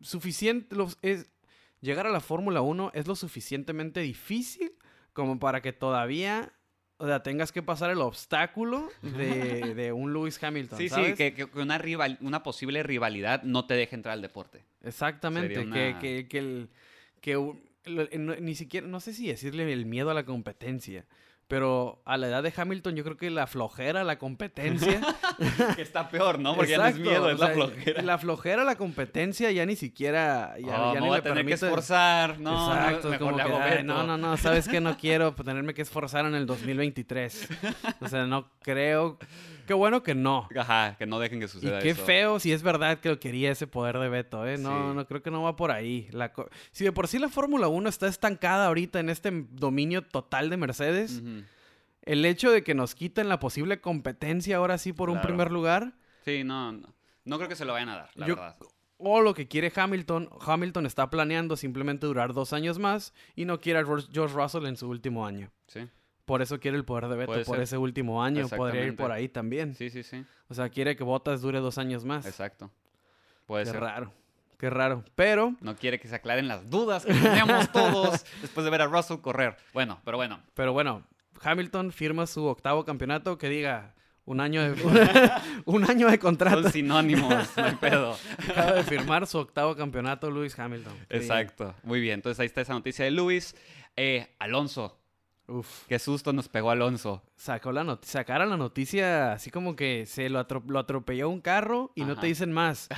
suficiente 0.00 0.76
los- 0.76 0.98
es, 1.02 1.28
llegar 1.80 2.06
a 2.06 2.10
la 2.10 2.20
Fórmula 2.20 2.60
1 2.60 2.90
es 2.94 3.08
lo 3.08 3.16
suficientemente 3.16 3.98
difícil 4.00 4.72
como 5.12 5.38
para 5.40 5.60
que 5.60 5.72
todavía 5.72 6.52
o 7.00 7.06
sea, 7.06 7.22
tengas 7.22 7.50
que 7.50 7.62
pasar 7.62 7.90
el 7.90 7.98
obstáculo 7.98 8.88
de, 9.02 9.74
de 9.74 9.92
un 9.92 10.12
Lewis 10.12 10.42
Hamilton. 10.42 10.78
Sí, 10.78 10.88
¿sabes? 10.88 11.16
sí, 11.18 11.32
que, 11.32 11.48
una, 11.54 11.78
rival, 11.78 12.18
una 12.20 12.42
posible 12.42 12.82
rivalidad 12.82 13.42
no 13.42 13.66
te 13.66 13.74
deje 13.74 13.96
entrar 13.96 14.12
al 14.12 14.22
deporte. 14.22 14.64
Exactamente. 14.84 15.66
Que, 15.70 15.96
que, 16.00 16.28
que, 16.28 16.38
el- 16.38 16.68
que 17.20 17.36
u- 17.36 17.58
lo- 17.86 18.06
no- 18.18 18.36
ni 18.36 18.54
siquiera, 18.54 18.86
no 18.86 19.00
sé 19.00 19.12
si 19.14 19.26
decirle 19.26 19.72
el 19.72 19.86
miedo 19.86 20.10
a 20.10 20.14
la 20.14 20.24
competencia. 20.24 21.04
Pero 21.50 22.00
a 22.04 22.16
la 22.16 22.28
edad 22.28 22.44
de 22.44 22.52
Hamilton, 22.56 22.94
yo 22.94 23.02
creo 23.02 23.16
que 23.16 23.28
la 23.28 23.48
flojera, 23.48 24.04
la 24.04 24.18
competencia. 24.20 25.00
que 25.74 25.82
está 25.82 26.08
peor, 26.08 26.38
¿no? 26.38 26.54
Porque 26.54 26.70
ya 26.70 26.78
no 26.78 26.86
es 26.86 26.96
miedo, 26.96 27.28
es 27.28 27.40
la 27.40 27.48
flojera. 27.48 28.02
La 28.02 28.18
flojera, 28.18 28.62
la 28.62 28.76
competencia, 28.76 29.50
ya 29.50 29.66
ni 29.66 29.74
siquiera. 29.74 30.54
Ya, 30.64 30.80
Oh, 30.80 30.94
ya 30.94 31.00
me 31.00 31.08
voy 31.08 31.18
a 31.18 31.22
tener 31.22 31.44
que 31.44 31.54
esforzar. 31.54 32.38
No, 32.38 32.72
Exacto, 32.72 33.10
no, 33.10 33.18
como 33.18 33.36
que, 33.36 33.42
"Ay, 33.42 33.70
veto". 33.78 33.82
no, 33.82 34.04
no, 34.04 34.16
no, 34.16 34.36
sabes 34.36 34.68
que 34.68 34.80
no 34.80 34.96
quiero 34.96 35.34
tenerme 35.34 35.74
que 35.74 35.82
esforzar 35.82 36.24
en 36.24 36.36
el 36.36 36.46
2023. 36.46 37.48
O 38.00 38.06
sea, 38.06 38.26
no 38.26 38.48
creo. 38.62 39.18
Qué 39.70 39.74
bueno 39.74 40.02
que 40.02 40.16
no. 40.16 40.48
Ajá, 40.58 40.96
que 40.98 41.06
no 41.06 41.20
dejen 41.20 41.38
que 41.38 41.44
Y 41.44 41.48
suceda 41.48 41.78
qué 41.78 41.90
eso. 41.90 42.04
feo 42.04 42.40
si 42.40 42.50
es 42.50 42.64
verdad 42.64 42.98
que 42.98 43.20
quería 43.20 43.52
ese 43.52 43.68
poder 43.68 44.00
de 44.00 44.08
veto, 44.08 44.44
¿eh? 44.44 44.58
No, 44.58 44.88
Sí. 44.90 44.96
no 44.96 45.06
creo 45.06 45.22
que 45.22 45.30
no 45.30 45.44
va 45.44 45.54
por 45.54 45.70
ahí. 45.70 46.08
La 46.10 46.32
si 46.72 46.82
de 46.82 46.90
por 46.90 47.06
sí 47.06 47.20
la 47.20 47.28
Fórmula 47.28 47.68
1 47.68 47.88
está 47.88 48.08
estancada 48.08 48.66
ahorita 48.66 48.98
en 48.98 49.10
este 49.10 49.30
dominio 49.52 50.02
total 50.02 50.50
de 50.50 50.56
Mercedes, 50.56 51.22
el 52.02 52.24
hecho 52.24 52.50
de 52.50 52.64
que 52.64 52.74
nos 52.74 52.96
quiten 52.96 53.28
la 53.28 53.38
posible 53.38 53.80
competencia 53.80 54.56
ahora 54.56 54.76
sí 54.76 54.92
por 54.92 55.08
un 55.08 55.20
primer 55.20 55.52
lugar, 55.52 55.92
Sí, 56.24 56.42
no, 56.42 56.72
no. 56.72 56.92
No 57.24 57.36
creo 57.36 57.48
que 57.48 57.54
se 57.54 57.64
lo 57.64 57.72
vayan 57.74 57.90
a 57.90 57.96
dar, 57.96 58.10
la 58.16 58.26
Yo- 58.26 58.34
verdad. 58.34 58.56
o 58.96 59.20
lo 59.20 59.34
que 59.34 59.46
quiere 59.46 59.72
Hamilton, 59.72 60.30
Hamilton 60.44 60.84
está 60.86 61.10
planeando 61.10 61.54
simplemente 61.56 62.06
durar 62.06 62.34
dos 62.34 62.52
años 62.52 62.80
más 62.80 63.14
y 63.36 63.44
no 63.44 63.60
quiere 63.60 63.78
a 63.78 63.84
George 63.84 64.34
Russell 64.34 64.66
en 64.66 64.76
su 64.76 64.88
último 64.88 65.24
año. 65.24 65.52
Sí, 65.68 65.86
Por 66.30 66.42
eso 66.42 66.60
quiere 66.60 66.76
el 66.76 66.84
poder 66.84 67.08
de 67.08 67.16
veto 67.16 67.32
Puede 67.32 67.44
por 67.44 67.60
ese 67.60 67.76
último 67.76 68.22
año. 68.22 68.48
Podría 68.48 68.84
ir 68.84 68.94
por 68.94 69.10
ahí 69.10 69.28
también. 69.28 69.74
sí, 69.74 69.90
sí, 69.90 70.04
sí. 70.04 70.24
O 70.48 70.54
sea, 70.54 70.68
quiere 70.68 70.94
que 70.94 71.02
Bottas 71.02 71.40
dure 71.40 71.58
dos 71.58 71.76
años 71.76 72.04
más. 72.04 72.24
Exacto. 72.24 72.70
Puede 73.46 73.64
Qué 73.64 73.70
ser. 73.72 73.80
raro. 73.80 74.12
Qué 74.56 74.70
raro. 74.70 75.02
Pero, 75.16 75.56
No 75.60 75.74
quiere 75.74 75.98
que 75.98 76.06
se 76.06 76.14
aclaren 76.14 76.46
las 76.46 76.70
dudas 76.70 77.04
que 77.04 77.14
teníamos 77.14 77.72
todos 77.72 78.24
después 78.42 78.64
de 78.64 78.70
ver 78.70 78.82
a 78.82 78.86
Russell 78.86 79.18
correr. 79.18 79.56
Bueno, 79.72 80.00
pero 80.04 80.18
bueno. 80.18 80.40
pero 80.54 80.72
bueno, 80.72 81.02
Hamilton 81.42 81.90
firma 81.90 82.28
su 82.28 82.44
octavo 82.44 82.84
campeonato 82.84 83.36
que 83.36 83.48
diga 83.48 83.94
un 84.24 84.40
año 84.40 84.62
de, 84.62 84.80
un 85.64 85.90
año 85.90 86.08
de 86.08 86.20
contrato. 86.20 86.62
Son 86.62 86.70
sinónimos, 86.72 87.56
no 87.56 87.64
hay 87.64 87.74
pedo. 87.74 88.16
Acaba 88.48 88.72
de 88.74 88.84
firmar 88.84 89.26
su 89.26 89.38
octavo 89.38 89.74
campeonato 89.74 90.30
Lewis 90.30 90.56
Hamilton. 90.56 90.94
Exacto. 91.08 91.74
Muy 91.82 92.00
bien. 92.00 92.14
Entonces 92.14 92.38
ahí 92.38 92.46
está 92.46 92.60
esa 92.60 92.74
noticia 92.74 93.04
de 93.04 93.10
Luis. 93.10 93.56
Eh, 93.96 94.36
Alonso. 94.38 94.99
Uf. 95.50 95.84
Qué 95.88 95.98
susto 95.98 96.32
nos 96.32 96.48
pegó 96.48 96.70
Alonso. 96.70 97.22
Sacó 97.36 97.72
la 97.72 97.98
sacaron 98.02 98.50
la 98.50 98.56
noticia 98.58 99.32
así 99.32 99.50
como 99.50 99.74
que 99.74 100.04
se 100.06 100.28
lo, 100.28 100.38
atro- 100.46 100.62
lo 100.68 100.78
atropelló 100.78 101.28
un 101.30 101.40
carro 101.40 101.90
y 101.94 102.04
no 102.04 102.16
te 102.18 102.26
dicen 102.26 102.52
más. 102.52 102.88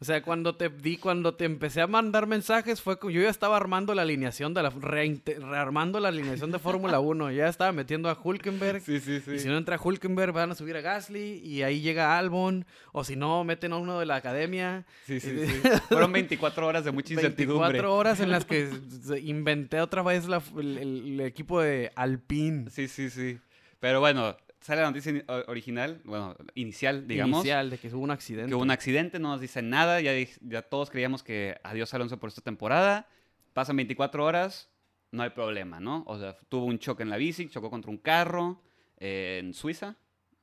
O 0.00 0.04
sea, 0.04 0.22
cuando 0.22 0.54
te 0.56 0.68
vi, 0.68 0.98
cuando 0.98 1.34
te 1.34 1.46
empecé 1.46 1.80
a 1.80 1.86
mandar 1.86 2.26
mensajes, 2.26 2.82
fue 2.82 2.98
yo 3.02 3.22
ya 3.22 3.30
estaba 3.30 3.56
armando 3.56 3.94
la 3.94 4.02
alineación 4.02 4.52
de 4.54 4.62
la 4.62 4.70
rearmando 4.70 5.98
la 5.98 6.08
alineación 6.08 6.50
de 6.52 6.58
Fórmula 6.58 7.00
1. 7.00 7.30
Ya 7.32 7.48
estaba 7.48 7.72
metiendo 7.72 8.10
a 8.10 8.18
Hulkenberg. 8.22 8.82
Sí, 8.82 9.00
sí, 9.00 9.20
sí. 9.20 9.32
Y 9.32 9.38
si 9.38 9.48
no 9.48 9.56
entra 9.56 9.80
Hulkenberg, 9.82 10.32
van 10.32 10.50
a 10.50 10.54
subir 10.54 10.76
a 10.76 10.80
Gasly 10.82 11.40
y 11.44 11.62
ahí 11.62 11.80
llega 11.80 12.18
Albon. 12.18 12.66
O 12.92 13.02
si 13.04 13.16
no, 13.16 13.44
meten 13.44 13.72
a 13.72 13.76
uno 13.78 13.98
de 13.98 14.04
la 14.06 14.16
academia. 14.16 14.84
Sí, 15.06 15.20
sí, 15.20 15.30
sí. 15.46 15.60
Fueron 15.88 16.12
24 16.12 16.66
horas 16.66 16.84
de 16.84 16.92
mucha 16.92 17.14
incertidumbre. 17.14 17.68
24 17.80 17.94
horas 17.94 18.20
en 18.20 18.30
las 18.30 18.44
que 18.44 18.68
inventé 19.22 19.80
otra 19.80 20.02
vez 20.02 20.28
la- 20.28 20.42
el, 20.58 20.76
el 20.78 21.20
equipo 21.22 21.60
de 21.62 21.79
Alpine. 21.94 22.70
Sí, 22.70 22.88
sí, 22.88 23.10
sí. 23.10 23.38
Pero 23.78 24.00
bueno, 24.00 24.36
sale 24.60 24.82
la 24.82 24.88
noticia 24.88 25.24
original, 25.46 26.00
bueno, 26.04 26.36
inicial, 26.54 27.06
digamos. 27.06 27.40
Inicial, 27.40 27.70
de 27.70 27.78
que 27.78 27.88
hubo 27.88 28.02
un 28.02 28.10
accidente. 28.10 28.48
Que 28.48 28.54
hubo 28.54 28.62
un 28.62 28.70
accidente, 28.70 29.18
no 29.18 29.30
nos 29.30 29.40
dicen 29.40 29.70
nada, 29.70 30.00
ya, 30.00 30.12
ya 30.42 30.62
todos 30.62 30.90
creíamos 30.90 31.22
que 31.22 31.58
adiós 31.62 31.92
Alonso 31.94 32.18
por 32.18 32.28
esta 32.28 32.42
temporada. 32.42 33.08
Pasan 33.52 33.76
24 33.76 34.24
horas, 34.24 34.68
no 35.10 35.22
hay 35.22 35.30
problema, 35.30 35.80
¿no? 35.80 36.04
O 36.06 36.18
sea, 36.18 36.36
tuvo 36.48 36.66
un 36.66 36.78
choque 36.78 37.02
en 37.02 37.10
la 37.10 37.16
bici, 37.16 37.48
chocó 37.48 37.70
contra 37.70 37.90
un 37.90 37.98
carro 37.98 38.62
eh, 38.98 39.40
en 39.42 39.54
Suiza, 39.54 39.96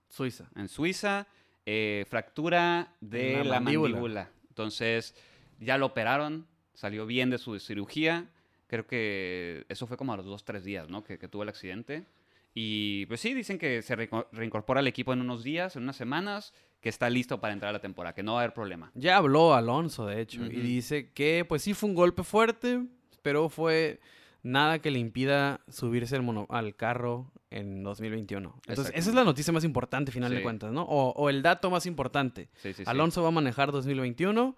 Suiza. 0.09 0.49
en 0.55 0.67
Suiza, 0.67 1.27
eh, 1.65 2.05
fractura 2.09 2.95
de 2.99 3.37
la 3.37 3.43
la, 3.43 3.59
mandíbula. 3.59 3.93
mandíbula. 3.93 4.31
Entonces, 4.49 5.15
ya 5.59 5.77
lo 5.77 5.85
operaron, 5.85 6.47
salió 6.73 7.05
bien 7.05 7.29
de 7.29 7.37
su 7.37 7.59
cirugía. 7.59 8.29
Creo 8.67 8.85
que 8.85 9.65
eso 9.69 9.87
fue 9.87 9.97
como 9.97 10.13
a 10.13 10.17
los 10.17 10.25
dos, 10.25 10.43
tres 10.43 10.63
días, 10.63 10.89
¿no? 10.89 11.03
Que, 11.03 11.17
que 11.17 11.27
tuvo 11.27 11.43
el 11.43 11.49
accidente. 11.49 12.05
Y 12.53 13.05
pues 13.05 13.19
sí, 13.19 13.33
dicen 13.33 13.59
que 13.59 13.81
se 13.81 13.95
reincorpora 13.95 14.79
al 14.79 14.87
equipo 14.87 15.13
en 15.13 15.21
unos 15.21 15.43
días, 15.43 15.75
en 15.75 15.83
unas 15.83 15.95
semanas, 15.95 16.53
que 16.81 16.89
está 16.89 17.09
listo 17.09 17.39
para 17.39 17.53
entrar 17.53 17.69
a 17.69 17.73
la 17.73 17.81
temporada, 17.81 18.15
que 18.15 18.23
no 18.23 18.33
va 18.33 18.39
a 18.39 18.43
haber 18.43 18.53
problema. 18.53 18.91
Ya 18.95 19.17
habló 19.17 19.53
Alonso, 19.53 20.07
de 20.07 20.21
hecho, 20.21 20.43
y 20.45 20.59
dice 20.59 21.11
que 21.11 21.45
pues 21.47 21.61
sí 21.61 21.73
fue 21.73 21.89
un 21.89 21.95
golpe 21.95 22.23
fuerte, 22.23 22.83
pero 23.21 23.49
fue 23.49 23.99
nada 24.41 24.79
que 24.79 24.89
le 24.89 24.97
impida 24.97 25.61
subirse 25.67 26.15
al, 26.15 26.47
al 26.49 26.75
carro 26.75 27.31
en 27.51 27.83
2021. 27.83 28.61
Entonces, 28.67 28.93
esa 28.95 29.09
es 29.09 29.15
la 29.15 29.23
noticia 29.23 29.53
más 29.53 29.63
importante, 29.63 30.11
final 30.11 30.33
de 30.33 30.41
cuentas, 30.41 30.71
¿no? 30.71 30.83
O, 30.83 31.29
el 31.29 31.41
dato 31.41 31.69
más 31.69 31.85
importante. 31.85 32.49
Alonso 32.85 33.21
va 33.21 33.27
a 33.27 33.31
manejar 33.31 33.71
2021 33.71 34.55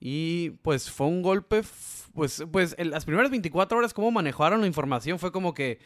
y 0.00 0.50
pues 0.62 0.90
fue 0.90 1.06
un 1.06 1.22
golpe, 1.22 1.62
pues, 2.14 2.44
pues 2.50 2.74
en 2.78 2.90
las 2.90 3.04
primeras 3.04 3.30
24 3.30 3.78
horas, 3.78 3.94
cómo 3.94 4.10
manejaron 4.10 4.60
la 4.60 4.66
información, 4.66 5.18
fue 5.18 5.32
como 5.32 5.54
que 5.54 5.78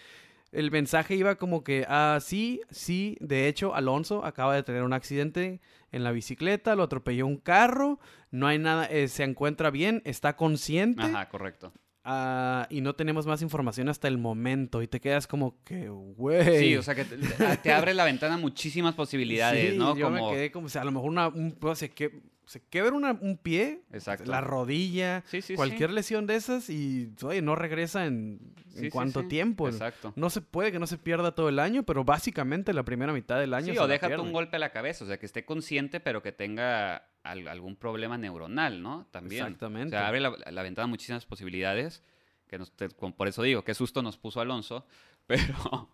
el 0.51 0.71
mensaje 0.71 1.15
iba 1.15 1.37
como 1.37 1.63
que, 1.63 1.85
ah, 1.89 2.19
sí, 2.21 2.63
sí, 2.71 3.17
de 3.21 3.49
hecho, 3.49 3.75
Alonso 3.75 4.25
acaba 4.25 4.55
de 4.55 4.63
tener 4.63 4.83
un 4.83 4.93
accidente 4.93 5.61
en 5.93 6.05
la 6.05 6.13
bicicleta, 6.13 6.75
lo 6.75 6.85
atropelló 6.85 7.27
un 7.27 7.37
carro, 7.37 7.99
no 8.31 8.47
hay 8.47 8.59
nada, 8.59 8.87
eh, 8.87 9.09
se 9.09 9.25
encuentra 9.25 9.71
bien, 9.71 10.03
está 10.05 10.37
consciente. 10.37 11.03
Ajá, 11.03 11.29
correcto. 11.29 11.73
Ah, 12.11 12.67
y 12.71 12.81
no 12.81 12.95
tenemos 12.95 13.27
más 13.27 13.43
información 13.43 13.91
hasta 13.91 14.09
el 14.09 14.17
momento 14.17 14.81
y 14.81 14.89
te 14.89 14.99
quedas 14.99 15.27
como 15.27 15.63
que, 15.63 15.91
güey. 15.91 16.59
Sí, 16.59 16.77
o 16.77 16.83
sea 16.83 16.95
que 16.95 17.05
te, 17.05 17.71
abre 17.71 17.93
la 17.93 18.07
ventana 18.07 18.39
muchísimas 18.39 18.95
posibilidades, 18.95 19.77
¿no? 19.77 19.95
Yo 19.95 20.09
me 20.09 20.27
quedé 20.31 20.51
como, 20.51 20.69
o 20.69 20.71
sea, 20.71 20.81
a 20.81 20.85
lo 20.87 20.93
mejor 20.93 21.11
una, 21.11 21.29
un, 21.29 21.53
que 21.95 22.23
se 22.47 22.63
quebra 22.63 22.93
un 22.97 23.37
pie, 23.37 23.83
la 24.25 24.41
rodilla, 24.41 25.23
cualquier 25.55 25.91
lesión 25.91 26.27
de 26.27 26.37
esas 26.37 26.71
y 26.71 27.13
oye, 27.23 27.43
no 27.43 27.55
regresa 27.57 28.07
en, 28.07 28.41
en 28.75 28.89
cuánto 28.89 29.29
tiempo. 29.29 29.69
Exacto. 29.69 30.15
No 30.17 30.31
se 30.31 30.41
puede 30.41 30.73
que 30.73 30.79
no 30.79 30.87
se 30.87 30.97
pierda 30.97 31.35
todo 31.35 31.51
el 31.51 31.59
año, 31.59 31.83
pero 31.83 32.05
básicamente 32.05 32.73
la 32.73 32.85
primera 32.85 33.13
mitad 33.13 33.39
del 33.39 33.53
año. 33.53 33.75
Sí, 33.75 33.79
o 33.79 33.87
déjate 33.87 34.17
un 34.17 34.33
golpe 34.33 34.57
a 34.57 34.61
la 34.61 34.71
cabeza, 34.73 35.05
o 35.05 35.07
sea, 35.07 35.19
que 35.19 35.27
esté 35.27 35.45
consciente, 35.45 36.01
pero 36.01 36.23
que 36.23 36.33
tenga 36.33 37.07
algún 37.31 37.77
problema 37.77 38.19
neuronal, 38.19 38.83
¿no? 38.83 39.07
También. 39.11 39.45
Exactamente. 39.45 39.97
O 39.97 39.99
sea, 39.99 40.09
abre 40.09 40.21
la, 40.21 40.63
ventana 40.63 40.87
muchísimas 40.87 41.27
posibilidades. 41.27 42.03
Que 42.49 42.59
por 42.59 43.29
eso 43.29 43.43
digo, 43.43 43.63
qué 43.63 43.75
susto 43.75 44.03
nos 44.03 44.17
puso 44.17 44.41
Alonso, 44.41 44.87
pero 45.27 45.89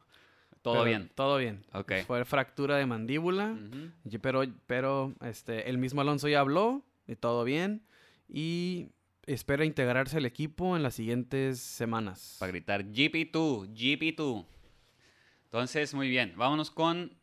todo 0.62 0.84
bien. 0.84 1.10
Todo 1.14 1.36
bien. 1.36 1.64
Okay. 1.72 2.04
Fue 2.04 2.24
fractura 2.24 2.76
de 2.76 2.86
mandíbula, 2.86 3.56
pero, 4.22 4.44
pero 4.66 5.12
este, 5.20 5.68
el 5.68 5.78
mismo 5.78 6.00
Alonso 6.00 6.28
ya 6.28 6.40
habló 6.40 6.82
y 7.06 7.16
todo 7.16 7.44
bien. 7.44 7.82
Y 8.28 8.88
espera 9.26 9.64
integrarse 9.64 10.16
al 10.16 10.26
equipo 10.26 10.76
en 10.76 10.82
las 10.82 10.94
siguientes 10.94 11.60
semanas. 11.60 12.36
Para 12.38 12.52
gritar 12.52 12.84
GP2, 12.84 13.74
GP2. 13.74 14.46
Entonces, 15.44 15.94
muy 15.94 16.08
bien. 16.08 16.32
Vámonos 16.36 16.70
con 16.70 17.16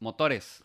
motores. 0.00 0.64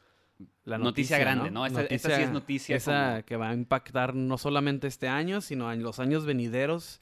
La 0.65 0.77
noticia, 0.77 1.17
grande, 1.17 1.51
¿no? 1.51 1.65
Esta, 1.65 1.87
sí 1.87 2.21
es 2.21 2.31
noticia. 2.31 2.75
Esa 2.75 3.23
que 3.23 3.35
va 3.35 3.49
a 3.49 3.53
impactar 3.53 4.15
no 4.15 4.37
solamente 4.37 4.87
este 4.87 5.07
año, 5.07 5.41
sino 5.41 5.71
en 5.71 5.83
los 5.83 5.99
años 5.99 6.25
venideros 6.25 7.01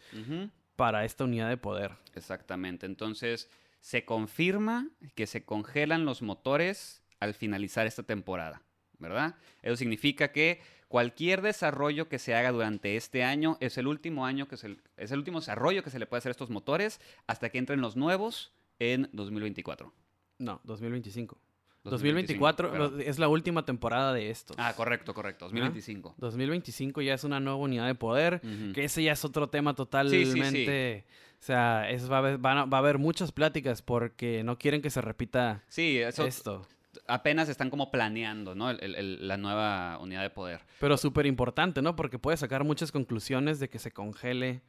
para 0.75 1.05
esta 1.05 1.23
unidad 1.23 1.49
de 1.49 1.57
poder. 1.57 1.91
Exactamente. 2.15 2.85
Entonces, 2.85 3.49
se 3.79 4.05
confirma 4.05 4.89
que 5.15 5.27
se 5.27 5.43
congelan 5.43 6.05
los 6.05 6.21
motores 6.21 7.01
al 7.19 7.33
finalizar 7.33 7.85
esta 7.87 8.03
temporada, 8.03 8.63
¿verdad? 8.97 9.35
Eso 9.61 9.75
significa 9.75 10.31
que 10.31 10.61
cualquier 10.87 11.41
desarrollo 11.41 12.09
que 12.09 12.19
se 12.19 12.35
haga 12.35 12.51
durante 12.51 12.95
este 12.95 13.23
año 13.23 13.57
es 13.59 13.77
el 13.77 13.87
último 13.87 14.25
año 14.25 14.47
que 14.47 14.57
se, 14.57 14.77
es 14.97 15.11
el 15.11 15.19
último 15.19 15.39
desarrollo 15.39 15.83
que 15.83 15.89
se 15.89 15.99
le 15.99 16.05
puede 16.05 16.19
hacer 16.19 16.31
a 16.31 16.31
estos 16.31 16.49
motores 16.49 16.99
hasta 17.27 17.49
que 17.49 17.59
entren 17.59 17.81
los 17.81 17.95
nuevos 17.95 18.53
en 18.79 19.09
2024. 19.13 19.93
No, 20.39 20.61
2025. 20.63 21.37
2024 21.83 22.99
es 22.99 23.19
la 23.19 23.27
última 23.27 23.65
temporada 23.65 24.13
de 24.13 24.29
estos. 24.29 24.55
Ah, 24.59 24.73
correcto, 24.75 25.13
correcto. 25.13 25.45
2025. 25.45 26.15
2025 26.17 27.01
ya 27.01 27.13
es 27.13 27.23
una 27.23 27.39
nueva 27.39 27.57
unidad 27.57 27.87
de 27.87 27.95
poder, 27.95 28.41
que 28.73 28.83
ese 28.83 29.03
ya 29.03 29.13
es 29.13 29.25
otro 29.25 29.49
tema 29.49 29.73
totalmente... 29.73 31.05
O 31.41 31.43
sea, 31.43 31.89
es, 31.89 32.09
va, 32.09 32.17
a 32.17 32.19
haber, 32.19 32.45
va, 32.45 32.61
a 32.61 32.77
haber 32.77 32.99
muchas 32.99 33.31
pláticas 33.31 33.81
porque 33.81 34.43
no 34.43 34.59
quieren 34.59 34.83
que 34.83 34.91
se 34.91 35.01
repita 35.01 35.63
sí, 35.69 35.97
esto. 35.97 36.67
Apenas 37.07 37.49
están 37.49 37.71
como 37.71 37.89
planeando, 37.89 38.53
¿no? 38.53 38.71
la 38.71 39.37
nueva 39.37 39.97
unidad 39.99 40.21
de 40.21 40.29
poder. 40.29 40.61
Pero 40.79 40.97
súper 40.97 41.25
importante, 41.25 41.81
¿no? 41.81 41.95
Porque 41.95 42.19
puede 42.19 42.37
sacar 42.37 42.63
muchas 42.63 42.91
conclusiones 42.91 43.59
de 43.59 43.69
que 43.69 43.79
se 43.79 43.89
congele 43.89 44.61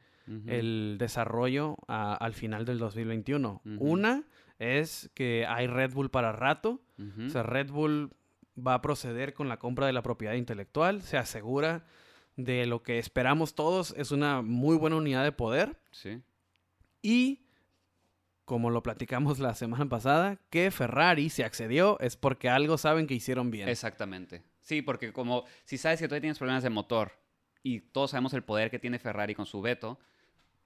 el 0.47 0.95
desarrollo 0.97 1.77
al 1.87 2.33
final 2.33 2.65
del 2.65 2.79
2021. 2.79 3.61
Una 3.77 4.23
es 4.59 5.09
que 5.13 5.45
hay 5.47 5.67
Red 5.67 5.93
Bull 5.93 6.09
para 6.09 6.31
rato. 6.31 6.81
O 7.25 7.29
sea, 7.29 7.43
Red 7.43 7.69
Bull 7.69 8.15
va 8.55 8.75
a 8.75 8.81
proceder 8.81 9.33
con 9.33 9.49
la 9.49 9.57
compra 9.57 9.87
de 9.87 9.93
la 9.93 10.03
propiedad 10.03 10.35
intelectual. 10.35 11.01
Se 11.01 11.17
asegura 11.17 11.85
de 12.37 12.65
lo 12.65 12.83
que 12.83 12.99
esperamos 12.99 13.55
todos. 13.55 13.93
Es 13.97 14.11
una 14.11 14.41
muy 14.41 14.77
buena 14.77 14.95
unidad 14.95 15.23
de 15.23 15.31
poder. 15.31 15.77
Sí. 15.91 16.21
Y, 17.01 17.45
como 18.45 18.69
lo 18.69 18.83
platicamos 18.83 19.39
la 19.39 19.55
semana 19.55 19.87
pasada, 19.89 20.39
que 20.49 20.71
Ferrari 20.71 21.29
se 21.29 21.43
accedió 21.43 21.99
es 21.99 22.15
porque 22.15 22.49
algo 22.49 22.77
saben 22.77 23.07
que 23.07 23.13
hicieron 23.13 23.51
bien. 23.51 23.67
Exactamente. 23.67 24.43
Sí, 24.61 24.81
porque 24.81 25.11
como 25.11 25.43
si 25.65 25.77
sabes 25.77 25.99
que 25.99 26.07
todavía 26.07 26.21
tienes 26.21 26.37
problemas 26.37 26.63
de 26.63 26.69
motor 26.69 27.11
y 27.61 27.81
todos 27.81 28.11
sabemos 28.11 28.33
el 28.33 28.43
poder 28.43 28.71
que 28.71 28.79
tiene 28.79 28.99
Ferrari 28.99 29.35
con 29.35 29.45
su 29.45 29.61
veto, 29.61 29.99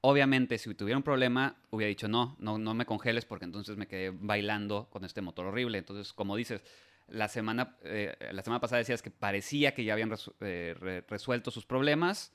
Obviamente, 0.09 0.57
si 0.57 0.73
tuviera 0.73 0.95
un 0.95 1.03
problema, 1.03 1.57
hubiera 1.69 1.89
dicho 1.89 2.07
no, 2.07 2.37
no, 2.39 2.57
no 2.57 2.73
me 2.73 2.85
congeles 2.85 3.25
porque 3.25 3.43
entonces 3.43 3.75
me 3.75 3.87
quedé 3.87 4.09
bailando 4.09 4.87
con 4.89 5.03
este 5.03 5.19
motor 5.19 5.47
horrible. 5.47 5.79
Entonces, 5.79 6.13
como 6.13 6.37
dices, 6.37 6.63
la 7.09 7.27
semana, 7.27 7.75
eh, 7.83 8.15
la 8.31 8.41
semana 8.41 8.61
pasada 8.61 8.79
decías 8.79 9.01
que 9.01 9.11
parecía 9.11 9.73
que 9.73 9.83
ya 9.83 9.91
habían 9.91 10.09
eh, 10.39 11.03
resuelto 11.09 11.51
sus 11.51 11.65
problemas. 11.65 12.33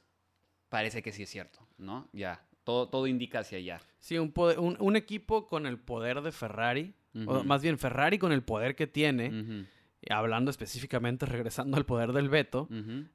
Parece 0.68 1.02
que 1.02 1.12
sí 1.12 1.22
es 1.22 1.30
cierto, 1.30 1.66
¿no? 1.78 2.10
Ya, 2.12 2.44
todo, 2.62 2.90
todo 2.90 3.06
indica 3.06 3.38
hacia 3.38 3.56
allá. 3.56 3.80
Sí, 4.00 4.18
un, 4.18 4.34
un, 4.36 4.96
equipo 4.96 5.46
con 5.46 5.64
el 5.64 5.78
poder 5.78 6.20
de 6.20 6.30
Ferrari, 6.30 6.92
o 7.26 7.42
más 7.42 7.62
bien 7.62 7.78
Ferrari 7.78 8.18
con 8.18 8.32
el 8.32 8.42
poder 8.42 8.76
que 8.76 8.86
tiene. 8.86 9.66
hablando 10.10 10.50
específicamente, 10.50 11.24
regresando 11.26 11.78
al 11.78 11.86
poder 11.86 12.12
del 12.12 12.28
veto, 12.28 12.68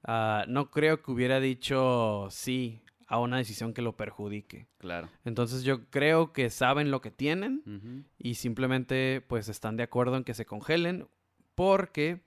ah, 0.03 0.45
no 0.47 0.71
creo 0.71 1.03
que 1.03 1.11
hubiera 1.11 1.39
dicho 1.39 2.27
sí, 2.31 2.81
a 3.07 3.19
una 3.19 3.37
decisión 3.37 3.73
que 3.73 3.81
lo 3.81 3.95
perjudique. 3.95 4.67
Claro. 4.77 5.09
Entonces 5.23 5.63
yo 5.63 5.89
creo 5.89 6.33
que 6.33 6.49
saben 6.49 6.91
lo 6.91 7.01
que 7.01 7.11
tienen 7.11 8.05
y 8.19 8.35
simplemente 8.35 9.23
pues 9.27 9.47
están 9.49 9.77
de 9.77 9.83
acuerdo 9.83 10.17
en 10.17 10.23
que 10.23 10.33
se 10.33 10.45
congelen 10.45 11.07
porque 11.55 12.21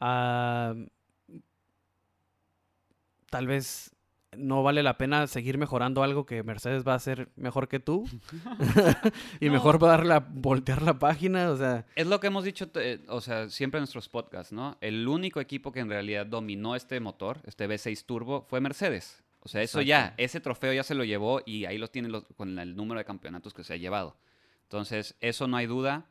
ah, 0.00 0.74
tal 3.30 3.46
vez 3.46 3.94
no 4.36 4.62
vale 4.62 4.82
la 4.82 4.98
pena 4.98 5.26
seguir 5.26 5.58
mejorando 5.58 6.02
algo 6.02 6.26
que 6.26 6.42
Mercedes 6.42 6.86
va 6.86 6.92
a 6.92 6.96
hacer 6.96 7.30
mejor 7.36 7.68
que 7.68 7.80
tú. 7.80 8.04
y 9.40 9.48
mejor 9.48 9.82
va 9.82 9.88
a 9.88 9.96
darle 9.96 10.22
voltear 10.30 10.82
la 10.82 10.98
página, 10.98 11.50
o 11.50 11.56
sea. 11.56 11.86
Es 11.94 12.06
lo 12.06 12.20
que 12.20 12.26
hemos 12.26 12.44
dicho, 12.44 12.70
eh, 12.74 13.00
o 13.08 13.20
sea, 13.20 13.48
siempre 13.48 13.78
en 13.78 13.82
nuestros 13.82 14.08
podcasts, 14.08 14.52
¿no? 14.52 14.76
El 14.80 15.06
único 15.08 15.40
equipo 15.40 15.72
que 15.72 15.80
en 15.80 15.88
realidad 15.88 16.26
dominó 16.26 16.76
este 16.76 17.00
motor, 17.00 17.40
este 17.44 17.68
V6 17.68 18.04
Turbo, 18.04 18.44
fue 18.48 18.60
Mercedes. 18.60 19.23
O 19.44 19.48
sea, 19.48 19.62
eso 19.62 19.82
ya, 19.82 20.14
ese 20.16 20.40
trofeo 20.40 20.72
ya 20.72 20.82
se 20.82 20.94
lo 20.94 21.04
llevó 21.04 21.42
y 21.44 21.66
ahí 21.66 21.76
lo 21.76 21.88
tiene 21.88 22.08
con 22.36 22.58
el 22.58 22.74
número 22.74 22.98
de 22.98 23.04
campeonatos 23.04 23.52
que 23.52 23.62
se 23.62 23.74
ha 23.74 23.76
llevado. 23.76 24.16
Entonces, 24.62 25.16
eso 25.20 25.46
no 25.46 25.58
hay 25.58 25.66
duda. 25.66 26.06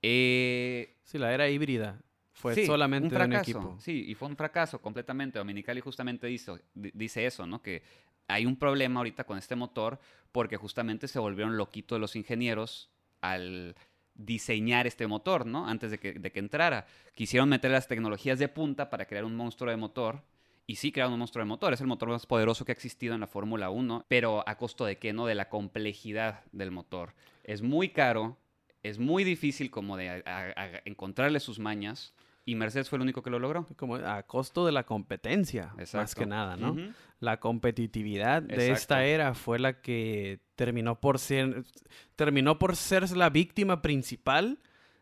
Eh, 0.00 0.96
sí, 1.04 1.18
la 1.18 1.34
era 1.34 1.50
híbrida 1.50 2.00
fue 2.32 2.64
solamente 2.64 3.08
un, 3.08 3.12
fracaso, 3.12 3.42
equipo. 3.42 3.76
Sí, 3.80 4.06
y 4.08 4.14
fue 4.14 4.28
un 4.28 4.36
fracaso 4.36 4.80
completamente. 4.80 5.38
Dominicali 5.38 5.82
justamente 5.82 6.26
dice, 6.26 6.52
dice 6.74 7.26
eso, 7.26 7.46
¿no? 7.46 7.60
Que 7.60 7.82
hay 8.28 8.46
un 8.46 8.56
problema 8.56 9.00
ahorita 9.00 9.24
con 9.24 9.36
este 9.36 9.56
motor 9.56 9.98
porque 10.32 10.56
justamente 10.56 11.06
se 11.06 11.18
volvieron 11.18 11.58
loquitos 11.58 12.00
los 12.00 12.16
ingenieros 12.16 12.90
al 13.20 13.76
diseñar 14.14 14.86
este 14.86 15.06
motor, 15.06 15.44
¿no? 15.44 15.68
Antes 15.68 15.90
de 15.90 15.98
que, 15.98 16.14
de 16.14 16.32
que 16.32 16.38
entrara. 16.38 16.86
Quisieron 17.14 17.50
meter 17.50 17.70
las 17.70 17.88
tecnologías 17.88 18.38
de 18.38 18.48
punta 18.48 18.88
para 18.88 19.04
crear 19.04 19.26
un 19.26 19.36
monstruo 19.36 19.70
de 19.70 19.76
motor 19.76 20.22
y 20.66 20.76
sí 20.76 20.92
crearon 20.92 21.12
un 21.12 21.18
monstruo 21.18 21.44
de 21.44 21.48
motor. 21.48 21.72
Es 21.72 21.80
el 21.80 21.86
motor 21.86 22.08
más 22.08 22.26
poderoso 22.26 22.64
que 22.64 22.72
ha 22.72 22.74
existido 22.74 23.14
en 23.14 23.20
la 23.20 23.26
Fórmula 23.26 23.70
1, 23.70 24.06
pero 24.08 24.48
a 24.48 24.56
costo 24.56 24.84
de 24.84 24.98
qué, 24.98 25.12
¿no? 25.12 25.26
De 25.26 25.34
la 25.34 25.48
complejidad 25.48 26.44
del 26.52 26.70
motor. 26.70 27.14
Es 27.44 27.62
muy 27.62 27.88
caro, 27.90 28.36
es 28.82 28.98
muy 28.98 29.24
difícil 29.24 29.70
como 29.70 29.96
de 29.96 30.22
encontrarle 30.84 31.40
sus 31.40 31.58
mañas. 31.58 32.14
Y 32.46 32.54
Mercedes 32.54 32.88
fue 32.88 32.96
el 32.96 33.02
único 33.02 33.22
que 33.22 33.30
lo 33.30 33.38
logró. 33.38 33.66
Como 33.76 33.96
a 33.96 34.22
costo 34.22 34.64
de 34.64 34.72
la 34.72 34.84
competencia, 34.84 35.74
más 35.92 36.14
que 36.14 36.26
nada, 36.26 36.56
¿no? 36.56 36.76
La 37.20 37.38
competitividad 37.38 38.42
de 38.42 38.70
esta 38.70 39.04
era 39.04 39.34
fue 39.34 39.58
la 39.58 39.80
que 39.82 40.40
terminó 40.56 41.00
por 41.00 41.18
ser, 41.18 41.64
terminó 42.16 42.58
por 42.58 42.76
ser 42.76 43.10
la 43.16 43.28
víctima 43.28 43.82
principal 43.82 44.58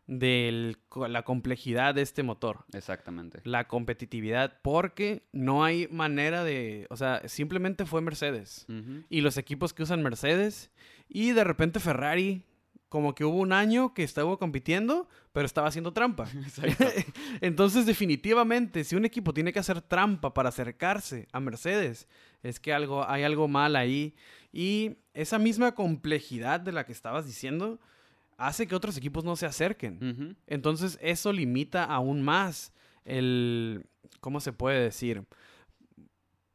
de 0.09 0.75
la 0.97 1.23
complejidad 1.23 1.95
de 1.95 2.03
este 2.03 2.23
motor. 2.23 2.65
Exactamente. 2.73 3.41
La 3.45 3.69
competitividad, 3.69 4.59
porque 4.63 5.29
no 5.33 5.65
hay 5.65 5.87
manera 5.89 6.43
de, 6.43 6.87
o 6.89 6.97
sea, 6.97 7.23
simplemente 7.29 7.85
fue 7.85 8.01
Mercedes. 8.01 8.67
Y 9.11 9.21
los 9.21 9.37
equipos 9.37 9.75
que 9.75 9.83
usan 9.83 10.03
Mercedes, 10.03 10.71
y 11.09 11.33
de 11.33 11.45
repente 11.45 11.79
Ferrari, 11.79 12.43
como 12.89 13.15
que 13.15 13.27
hubo 13.27 13.37
un 13.37 13.53
año 13.53 13.93
que 13.93 14.03
estaba 14.03 14.39
compitiendo, 14.39 15.09
pero 15.33 15.45
estaba 15.45 15.69
haciendo 15.69 15.93
trampa. 15.93 16.27
Entonces, 17.43 17.85
definitivamente, 17.85 18.85
si 18.85 18.97
un 18.97 19.05
equipo 19.05 19.35
tiene 19.35 19.53
que 19.53 19.59
hacer 19.59 19.83
trampa 19.83 20.33
para 20.33 20.49
acercarse 20.49 21.29
a 21.33 21.41
Mercedes, 21.41 22.09
es 22.43 22.61
que 22.61 22.73
algo, 22.73 23.07
hay 23.07 23.25
algo 23.25 23.47
mal 23.47 23.77
ahí. 23.77 24.15
Y 24.53 24.97
esa 25.13 25.39
misma 25.39 25.75
complejidad 25.75 26.61
de 26.61 26.73
la 26.73 26.87
que 26.87 26.93
estabas 26.93 27.27
diciendo, 27.27 27.79
hace 28.39 28.67
que 28.67 28.75
otros 28.75 28.97
equipos 28.97 29.25
no 29.25 29.37
se 29.37 29.45
acerquen. 29.45 30.37
Entonces 30.47 30.99
eso 31.03 31.33
limita 31.33 31.85
aún 31.85 32.23
más 32.23 32.73
el, 33.05 33.85
¿cómo 34.21 34.41
se 34.41 34.53
puede 34.53 34.81
decir? 34.81 35.25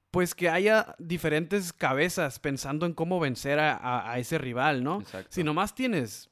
Pues 0.10 0.34
que 0.34 0.50
haya 0.50 0.96
diferentes 0.98 1.74
cabezas 1.74 2.40
pensando 2.40 2.86
en 2.86 2.94
cómo 2.94 3.20
vencer 3.20 3.60
a, 3.60 4.18
ese 4.18 4.38
rival, 4.38 4.84
¿no? 4.84 5.04
Si 5.30 5.44
nomás 5.44 5.76
tienes 5.76 6.30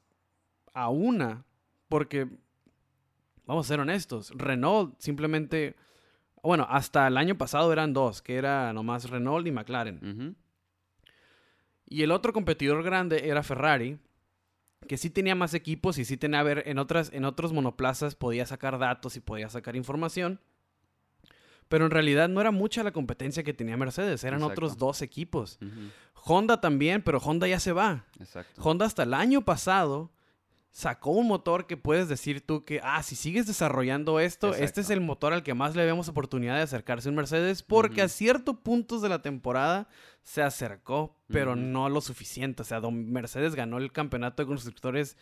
a 0.72 0.88
una, 0.88 1.44
porque, 1.88 2.28
vamos 3.44 3.66
a 3.66 3.68
ser 3.68 3.80
honestos, 3.80 4.32
Renault 4.34 4.98
simplemente, 4.98 5.76
bueno, 6.42 6.66
hasta 6.70 7.06
el 7.08 7.18
año 7.18 7.36
pasado 7.36 7.72
eran 7.72 7.92
dos, 7.92 8.22
que 8.22 8.36
era 8.36 8.72
nomás 8.72 9.10
Renault 9.10 9.46
y 9.46 9.52
McLaren. 9.52 10.36
Y 11.86 12.04
el 12.04 12.12
otro 12.12 12.32
competidor 12.32 12.82
grande 12.82 13.28
era 13.28 13.42
Ferrari, 13.42 13.98
que 14.86 14.96
sí 14.96 15.10
tenía 15.10 15.34
más 15.34 15.54
equipos 15.54 15.98
y 15.98 16.04
sí 16.04 16.16
tenía, 16.16 16.40
a 16.40 16.42
ver, 16.42 16.64
en, 16.66 16.78
otras, 16.78 17.10
en 17.12 17.24
otros 17.24 17.52
monoplazas 17.52 18.14
podía 18.14 18.46
sacar 18.46 18.78
datos 18.78 19.16
y 19.16 19.20
podía 19.20 19.48
sacar 19.48 19.76
información. 19.76 20.40
Pero 21.68 21.86
en 21.86 21.90
realidad 21.90 22.28
no 22.28 22.40
era 22.40 22.50
mucha 22.50 22.82
la 22.82 22.92
competencia 22.92 23.42
que 23.42 23.54
tenía 23.54 23.76
Mercedes, 23.76 24.24
eran 24.24 24.42
otros 24.42 24.76
dos 24.76 25.00
equipos. 25.00 25.58
Honda 26.24 26.60
también, 26.60 27.02
pero 27.02 27.18
Honda 27.18 27.48
ya 27.48 27.58
se 27.58 27.72
va. 27.72 28.04
Honda 28.58 28.86
hasta 28.86 29.04
el 29.04 29.14
año 29.14 29.42
pasado 29.42 30.10
sacó 30.72 31.10
un 31.10 31.28
motor 31.28 31.66
que 31.66 31.76
puedes 31.76 32.08
decir 32.08 32.40
tú 32.40 32.64
que, 32.64 32.80
ah, 32.82 33.02
si 33.02 33.14
sigues 33.14 33.46
desarrollando 33.46 34.18
esto, 34.20 34.54
este 34.54 34.80
es 34.80 34.88
el 34.88 35.02
motor 35.02 35.34
al 35.34 35.42
que 35.42 35.52
más 35.52 35.76
le 35.76 35.84
vemos 35.84 36.08
oportunidad 36.08 36.56
de 36.56 36.62
acercarse 36.62 37.08
a 37.08 37.10
un 37.10 37.16
Mercedes, 37.16 37.62
porque 37.62 38.00
a 38.00 38.08
ciertos 38.08 38.56
puntos 38.56 39.02
de 39.02 39.10
la 39.10 39.20
temporada 39.20 39.86
se 40.22 40.42
acercó, 40.42 41.14
pero 41.28 41.56
no 41.56 41.90
lo 41.90 42.00
suficiente. 42.00 42.62
O 42.62 42.64
sea, 42.64 42.80
Mercedes 42.80 43.54
ganó 43.54 43.76
el 43.76 43.92
campeonato 43.92 44.42
de 44.42 44.46
constructores 44.46 45.18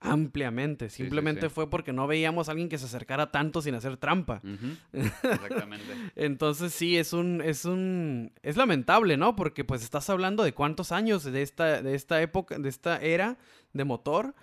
ampliamente. 0.00 0.88
Simplemente 0.88 1.50
fue 1.50 1.68
porque 1.68 1.92
no 1.92 2.06
veíamos 2.06 2.48
a 2.48 2.52
alguien 2.52 2.70
que 2.70 2.78
se 2.78 2.86
acercara 2.86 3.30
tanto 3.30 3.60
sin 3.60 3.74
hacer 3.74 3.98
trampa. 3.98 4.40
Exactamente. 4.92 5.92
Entonces 6.16 6.72
sí, 6.72 6.96
es 6.96 7.12
un, 7.12 7.42
es 7.42 7.66
un, 7.66 8.32
es 8.42 8.56
lamentable, 8.56 9.18
¿no? 9.18 9.36
Porque 9.36 9.64
pues 9.64 9.82
estás 9.82 10.08
hablando 10.08 10.44
de 10.44 10.54
cuántos 10.54 10.92
años 10.92 11.24
de 11.24 11.42
esta, 11.42 11.82
de 11.82 11.94
esta 11.94 12.22
época, 12.22 12.58
de 12.58 12.68
esta 12.70 13.00
era 13.00 13.36
de 13.74 13.84
motor 13.84 14.34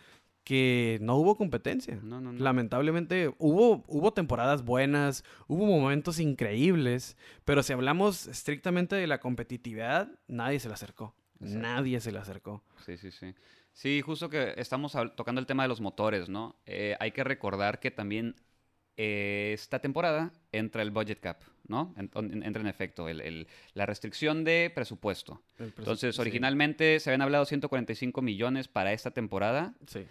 que 0.43 0.97
no 1.01 1.17
hubo 1.17 1.37
competencia. 1.37 1.99
Lamentablemente 2.03 3.33
hubo, 3.37 3.83
hubo 3.87 4.13
temporadas 4.13 4.63
buenas, 4.63 5.23
hubo 5.47 5.65
momentos 5.65 6.19
increíbles, 6.19 7.17
pero 7.45 7.63
si 7.63 7.73
hablamos 7.73 8.27
estrictamente 8.27 8.95
de 8.95 9.07
la 9.07 9.19
competitividad, 9.19 10.09
nadie 10.27 10.59
se 10.59 10.67
le 10.67 10.73
acercó. 10.73 11.15
Nadie 11.39 11.99
se 11.99 12.11
le 12.11 12.19
acercó. 12.19 12.63
Sí, 12.85 12.97
sí, 12.97 13.11
sí. 13.11 13.33
Sí, 13.73 14.01
justo 14.01 14.29
que 14.29 14.53
estamos 14.57 14.95
tocando 15.15 15.39
el 15.39 15.47
tema 15.47 15.63
de 15.63 15.69
los 15.69 15.81
motores, 15.81 16.27
¿no? 16.29 16.59
Eh, 16.65 16.95
hay 16.99 17.11
que 17.11 17.23
recordar 17.23 17.79
que 17.79 17.89
también 17.89 18.35
eh, 18.97 19.51
esta 19.53 19.79
temporada 19.79 20.33
entra 20.51 20.81
el 20.81 20.91
budget 20.91 21.19
cap, 21.21 21.41
¿no? 21.67 21.95
entra 21.97 22.61
en 22.61 22.67
efecto 22.67 23.07
la 23.73 23.85
restricción 23.85 24.43
de 24.43 24.71
presupuesto. 24.75 25.41
Entonces, 25.57 26.19
originalmente 26.19 26.99
se 26.99 27.09
habían 27.09 27.21
hablado 27.21 27.45
145 27.45 28.21
millones 28.21 28.67
para 28.67 28.91
esta 28.91 29.11
temporada. 29.11 29.73
Sí 29.87 30.05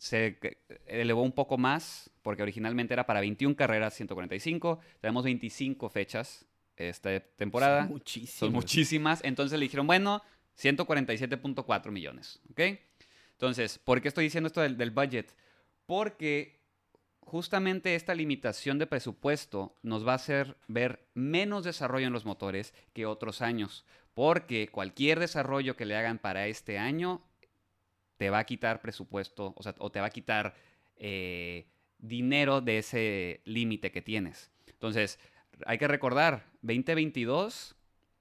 se 0.00 0.38
elevó 0.86 1.20
un 1.20 1.32
poco 1.32 1.58
más, 1.58 2.10
porque 2.22 2.42
originalmente 2.42 2.94
era 2.94 3.04
para 3.04 3.20
21 3.20 3.54
carreras, 3.54 3.92
145. 3.92 4.80
Tenemos 4.98 5.24
25 5.24 5.90
fechas 5.90 6.46
esta 6.74 7.20
temporada. 7.20 7.82
Son 7.82 7.92
muchísimas. 7.92 8.34
Son 8.34 8.52
muchísimas. 8.52 9.24
Entonces 9.24 9.58
le 9.58 9.64
dijeron, 9.64 9.86
bueno, 9.86 10.22
147.4 10.58 11.90
millones. 11.90 12.40
¿Ok? 12.50 12.60
Entonces, 13.32 13.78
¿por 13.78 14.00
qué 14.00 14.08
estoy 14.08 14.24
diciendo 14.24 14.46
esto 14.46 14.62
del, 14.62 14.78
del 14.78 14.90
budget? 14.90 15.34
Porque 15.84 16.62
justamente 17.20 17.94
esta 17.94 18.14
limitación 18.14 18.78
de 18.78 18.86
presupuesto 18.86 19.76
nos 19.82 20.08
va 20.08 20.12
a 20.12 20.16
hacer 20.16 20.56
ver 20.66 21.04
menos 21.12 21.62
desarrollo 21.62 22.06
en 22.06 22.14
los 22.14 22.24
motores 22.24 22.72
que 22.94 23.04
otros 23.04 23.42
años. 23.42 23.84
Porque 24.14 24.68
cualquier 24.68 25.20
desarrollo 25.20 25.76
que 25.76 25.84
le 25.84 25.94
hagan 25.94 26.16
para 26.18 26.46
este 26.46 26.78
año 26.78 27.22
te 28.20 28.28
va 28.28 28.40
a 28.40 28.44
quitar 28.44 28.82
presupuesto, 28.82 29.54
o 29.56 29.62
sea, 29.62 29.74
o 29.78 29.90
te 29.90 29.98
va 29.98 30.08
a 30.08 30.10
quitar 30.10 30.54
eh, 30.96 31.64
dinero 31.96 32.60
de 32.60 32.76
ese 32.76 33.40
límite 33.46 33.90
que 33.92 34.02
tienes. 34.02 34.50
Entonces, 34.66 35.18
hay 35.64 35.78
que 35.78 35.88
recordar, 35.88 36.44
2022, 36.60 37.76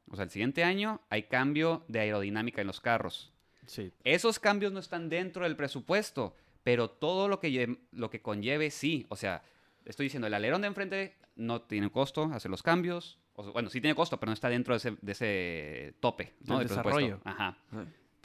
o 0.09 0.15
sea, 0.15 0.23
el 0.23 0.29
siguiente 0.29 0.63
año, 0.63 1.01
hay 1.09 1.23
cambio 1.23 1.83
de 1.89 1.99
aerodinámica 1.99 2.62
en 2.62 2.67
los 2.67 2.79
carros. 2.79 3.33
Sí. 3.65 3.91
Esos 4.05 4.39
cambios 4.39 4.71
no 4.71 4.79
están 4.79 5.09
dentro 5.09 5.43
del 5.43 5.57
presupuesto, 5.57 6.33
pero 6.63 6.89
todo 6.89 7.27
lo 7.27 7.41
que, 7.41 7.79
lo 7.91 8.09
que 8.09 8.21
conlleve, 8.21 8.71
sí. 8.71 9.05
O 9.09 9.17
sea, 9.17 9.43
estoy 9.83 10.05
diciendo, 10.05 10.27
el 10.27 10.33
alerón 10.33 10.62
de 10.62 10.67
enfrente 10.67 11.17
no 11.35 11.63
tiene 11.63 11.91
costo 11.91 12.31
hacer 12.33 12.49
los 12.49 12.63
cambios. 12.63 13.19
O, 13.33 13.51
bueno, 13.51 13.69
sí 13.69 13.81
tiene 13.81 13.95
costo, 13.95 14.17
pero 14.17 14.29
no 14.29 14.33
está 14.33 14.47
dentro 14.47 14.79
de 14.79 15.12
ese, 15.12 15.93
tope, 15.99 16.35
¿no? 16.45 16.62
El 16.62 16.69
desarrollo. 16.69 17.19
Ajá 17.25 17.57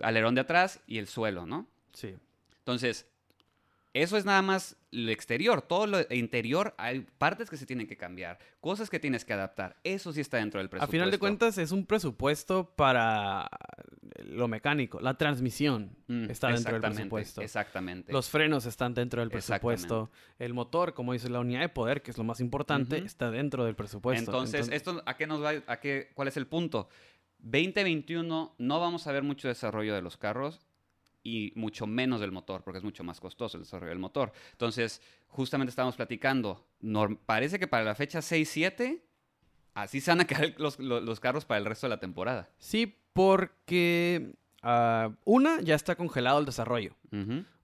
alerón 0.03 0.35
de 0.35 0.43
atrás 0.43 0.81
y 0.87 0.99
el 0.99 1.07
suelo, 1.07 1.47
¿no? 1.47 1.67
Sí. 1.93 2.15
Entonces, 2.59 3.07
eso 3.95 4.17
es 4.17 4.25
nada 4.25 4.43
más 4.43 4.77
lo 4.91 5.13
exterior. 5.13 5.63
Todo 5.63 5.87
lo 5.87 6.01
interior 6.11 6.75
hay 6.79 7.07
partes 7.17 7.49
que 7.49 7.57
se 7.57 7.65
tienen 7.65 7.87
que 7.87 7.97
cambiar, 7.97 8.41
cosas 8.61 8.91
que 8.91 8.99
tienes 8.99 9.25
que 9.25 9.33
adaptar. 9.33 9.77
Eso 9.85 10.13
sí 10.13 10.21
está 10.21 10.39
dentro 10.39 10.59
del 10.59 10.69
presupuesto. 10.69 10.91
A 10.91 10.93
final 10.93 11.11
de 11.13 11.19
cuentas 11.19 11.59
es 11.59 11.71
un 11.71 11.87
presupuesto 11.87 12.73
para 12.75 13.49
lo 14.25 14.49
mecánico. 14.49 15.01
La 15.01 15.15
transmisión 15.15 15.97
mm, 16.09 16.29
está 16.29 16.49
dentro 16.49 16.73
del 16.73 16.83
presupuesto. 16.83 17.41
Exactamente. 17.41 18.13
Los 18.13 18.29
frenos 18.29 18.67
están 18.67 18.95
dentro 18.95 19.21
del 19.21 19.31
presupuesto. 19.31 20.11
El 20.41 20.55
motor, 20.55 20.93
como 20.93 21.13
dice 21.13 21.31
la 21.31 21.39
unidad 21.39 21.61
de 21.61 21.69
poder, 21.69 22.03
que 22.03 22.11
es 22.11 22.19
lo 22.19 22.25
más 22.25 22.41
importante, 22.41 22.99
está 22.99 23.31
dentro 23.31 23.65
del 23.65 23.77
presupuesto. 23.77 24.29
Entonces, 24.29 24.69
esto 24.73 25.03
a 25.07 25.17
qué 25.17 25.29
nos 25.29 25.41
va 25.41 25.53
a 25.69 25.79
qué 25.79 26.11
cuál 26.15 26.27
es 26.27 26.37
el 26.37 26.49
punto? 26.49 26.89
2021 27.45 28.55
no 28.57 28.81
vamos 28.81 29.07
a 29.07 29.13
ver 29.13 29.23
mucho 29.23 29.49
desarrollo 29.49 29.95
de 29.95 30.03
los 30.03 30.17
carros 30.17 30.67
y 31.23 31.53
mucho 31.57 31.87
menos 31.87 32.21
del 32.21 32.33
motor, 32.33 32.63
porque 32.63 32.79
es 32.79 32.85
mucho 32.85 33.05
más 33.05 33.21
costoso 33.21 33.57
el 33.57 33.65
desarrollo 33.65 33.91
del 33.91 33.99
motor. 33.99 34.33
Entonces, 34.53 35.01
justamente 35.29 35.71
estábamos 35.71 35.97
platicando, 35.97 36.67
parece 37.27 37.59
que 37.59 37.67
para 37.67 37.85
la 37.85 37.95
fecha 37.95 38.21
6-7, 38.21 39.01
así 39.75 40.01
se 40.01 40.11
van 40.11 40.21
a 40.21 40.27
quedar 40.27 40.55
los, 40.59 41.21
carros 41.21 41.45
para 41.45 41.59
el 41.59 41.65
resto 41.65 41.87
de 41.87 41.91
la 41.91 42.01
temporada. 42.01 42.51
Sí, 42.59 42.99
porque 43.13 44.35
Ah, 44.67 45.11
una, 45.25 45.61
ya 45.61 45.75
está 45.75 45.95
congelado 45.95 46.39
el 46.39 46.47
desarrollo. 46.47 46.97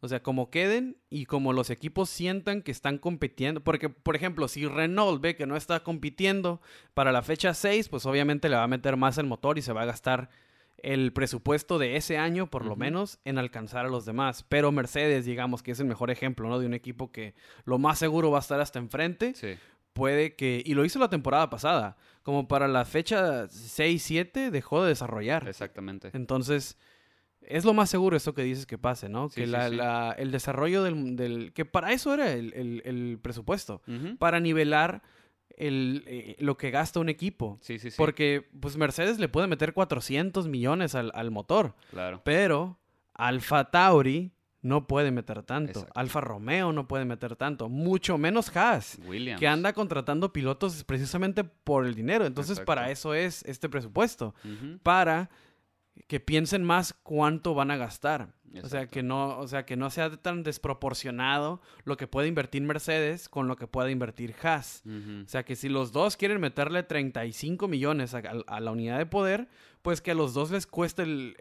O 0.01 0.07
sea, 0.07 0.23
como 0.23 0.51
queden 0.51 0.99
y 1.09 1.25
como 1.25 1.55
los 1.55 1.71
equipos 1.71 2.11
sientan 2.11 2.61
que 2.61 2.71
están 2.71 2.99
compitiendo. 2.99 3.65
Porque, 3.65 3.89
por 3.89 4.17
ejemplo, 4.17 4.49
si 4.49 4.67
Renault 4.67 5.23
ve 5.23 5.35
que 5.35 5.47
no 5.47 5.57
está 5.57 5.81
compitiendo 5.81 6.61
para 6.93 7.11
la 7.11 7.23
fecha 7.23 7.55
6, 7.55 7.89
pues 7.89 8.05
obviamente 8.05 8.51
le 8.51 8.57
va 8.57 8.65
a 8.65 8.69
meter 8.69 8.97
más 8.97 9.17
el 9.17 9.27
motor 9.27 9.57
y 9.57 9.63
se 9.63 9.73
va 9.73 9.83
a 9.83 9.87
gastar 9.87 10.29
el 10.83 11.13
presupuesto 11.13 11.79
de 11.79 11.97
ese 11.97 12.19
año, 12.19 12.51
por 12.51 12.67
lo 12.67 12.77
menos, 12.77 13.19
en 13.25 13.39
alcanzar 13.39 13.87
a 13.87 13.91
los 13.91 14.05
demás. 14.05 14.45
Pero 14.49 14.71
Mercedes, 14.71 15.25
digamos 15.25 15.63
que 15.63 15.71
es 15.71 15.81
el 15.81 15.87
mejor 15.87 16.11
ejemplo, 16.11 16.49
¿no? 16.51 16.59
De 16.59 16.67
un 16.67 16.75
equipo 16.75 17.11
que 17.11 17.35
lo 17.65 17.79
más 17.79 17.99
seguro 17.99 18.31
va 18.31 18.39
a 18.39 18.43
estar 18.43 18.61
hasta 18.61 18.79
enfrente. 18.79 19.35
Sí. 19.35 19.57
Puede 19.95 20.37
que... 20.37 20.63
Y 20.65 20.75
lo 20.75 20.85
hizo 20.85 20.99
la 20.99 21.09
temporada 21.09 21.49
pasada. 21.49 21.97
Como 22.23 22.47
para 22.47 22.69
la 22.69 22.85
fecha 22.85 23.47
6-7 23.47 24.51
dejó 24.51 24.83
de 24.83 24.91
desarrollar. 24.91 25.49
Exactamente. 25.49 26.11
Entonces 26.13 26.79
es 27.43 27.65
lo 27.65 27.75
más 27.75 27.91
seguro 27.91 28.17
eso 28.17 28.35
que 28.35 28.43
dices 28.43 28.67
que 28.67 28.79
pase, 28.79 29.09
¿no? 29.09 29.29
que 29.29 29.45
el 29.45 30.31
desarrollo 30.31 30.83
del, 30.83 31.53
Que 31.55 31.65
para 31.65 31.93
eso 31.93 32.15
era 32.15 32.33
el, 32.33 33.19
presupuesto. 33.23 33.83
Para 34.19 34.41
nivelar 34.41 35.03
el, 35.57 36.05
eh, 36.07 36.37
lo 36.39 36.57
que 36.57 36.71
gasta 36.71 37.01
un 37.01 37.09
equipo. 37.09 37.59
Sí, 37.61 37.79
sí, 37.79 37.91
sí. 37.91 37.97
Porque, 37.97 38.49
pues, 38.61 38.77
Mercedes 38.77 39.19
le 39.19 39.29
puede 39.29 39.47
meter 39.47 39.75
400 39.75 40.49
millones 40.49 40.95
al, 40.95 41.31
motor. 41.31 41.75
Claro. 41.91 42.23
Pero 42.25 42.79
Alfa 43.15 43.71
Tauri 43.71 44.33
no 44.63 44.87
puede 44.87 45.11
meter 45.11 45.43
tanto. 45.43 45.87
Alfa 45.95 46.21
Romeo 46.21 46.73
no 46.73 46.89
puede 46.89 47.05
meter 47.05 47.37
tanto. 47.37 47.69
Mucho 47.69 48.17
menos 48.17 48.55
Haas. 48.57 48.99
Que 49.39 49.47
anda 49.47 49.73
contratando 49.73 50.33
pilotos 50.33 50.85
precisamente 50.85 51.45
por 51.45 51.87
el 51.87 51.95
dinero. 51.95 52.27
Entonces, 52.27 52.61
para 52.61 52.91
eso 52.91 53.15
es 53.15 53.43
este 53.45 53.69
presupuesto. 53.69 54.35
Para 54.83 55.31
que 56.07 56.21
piensen 56.21 56.65
más 56.65 56.93
cuánto 56.93 57.55
van 57.55 57.71
a 57.71 57.77
gastar. 57.77 58.35
O 58.63 58.69
sea, 58.69 58.89
que 58.89 59.03
no, 59.03 59.39
o 59.39 59.47
sea, 59.47 59.65
que 59.65 59.77
no 59.77 59.91
sea 59.91 60.11
tan 60.11 60.43
desproporcionado 60.43 61.61
lo 61.85 61.97
que 61.97 62.09
puede 62.09 62.27
invertir 62.27 62.63
Mercedes 62.63 63.29
con 63.29 63.47
lo 63.47 63.57
que 63.57 63.69
puede 63.69 63.93
invertir 63.93 64.35
Haas. 64.43 64.83
O 64.87 65.29
sea, 65.29 65.45
que 65.45 65.55
si 65.55 65.69
los 65.69 65.93
dos 65.93 66.17
quieren 66.17 66.41
meterle 66.41 66.83
35 66.83 67.69
millones 67.69 68.15
a, 68.15 68.61
la 68.61 68.71
unidad 68.71 68.99
de 68.99 69.07
poder, 69.07 69.49
pues 69.83 70.01
que 70.01 70.11
a 70.11 70.15
los 70.15 70.35
dos 70.35 70.51
les 70.51 70.67
cueste 70.67 71.03
el, 71.03 71.37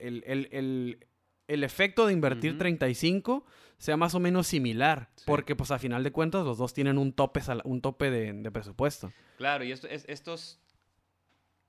el, 1.48 1.64
efecto 1.64 2.06
de 2.06 2.14
invertir 2.14 2.60
35 2.60 3.44
sea 3.80 3.98
más 3.98 4.14
o 4.14 4.20
menos 4.20 4.46
similar. 4.46 5.10
Porque, 5.26 5.56
pues, 5.56 5.72
a 5.72 5.80
final 5.80 6.04
de 6.04 6.12
cuentas, 6.12 6.46
los 6.46 6.58
dos 6.58 6.74
tienen 6.74 6.98
un 6.98 7.14
tope, 7.14 7.42
un 7.64 7.82
tope 7.82 8.12
de, 8.12 8.52
presupuesto. 8.52 9.12
Claro, 9.38 9.64
y 9.64 9.72
esto, 9.72 9.88
es, 9.88 10.06
estos, 10.08 10.60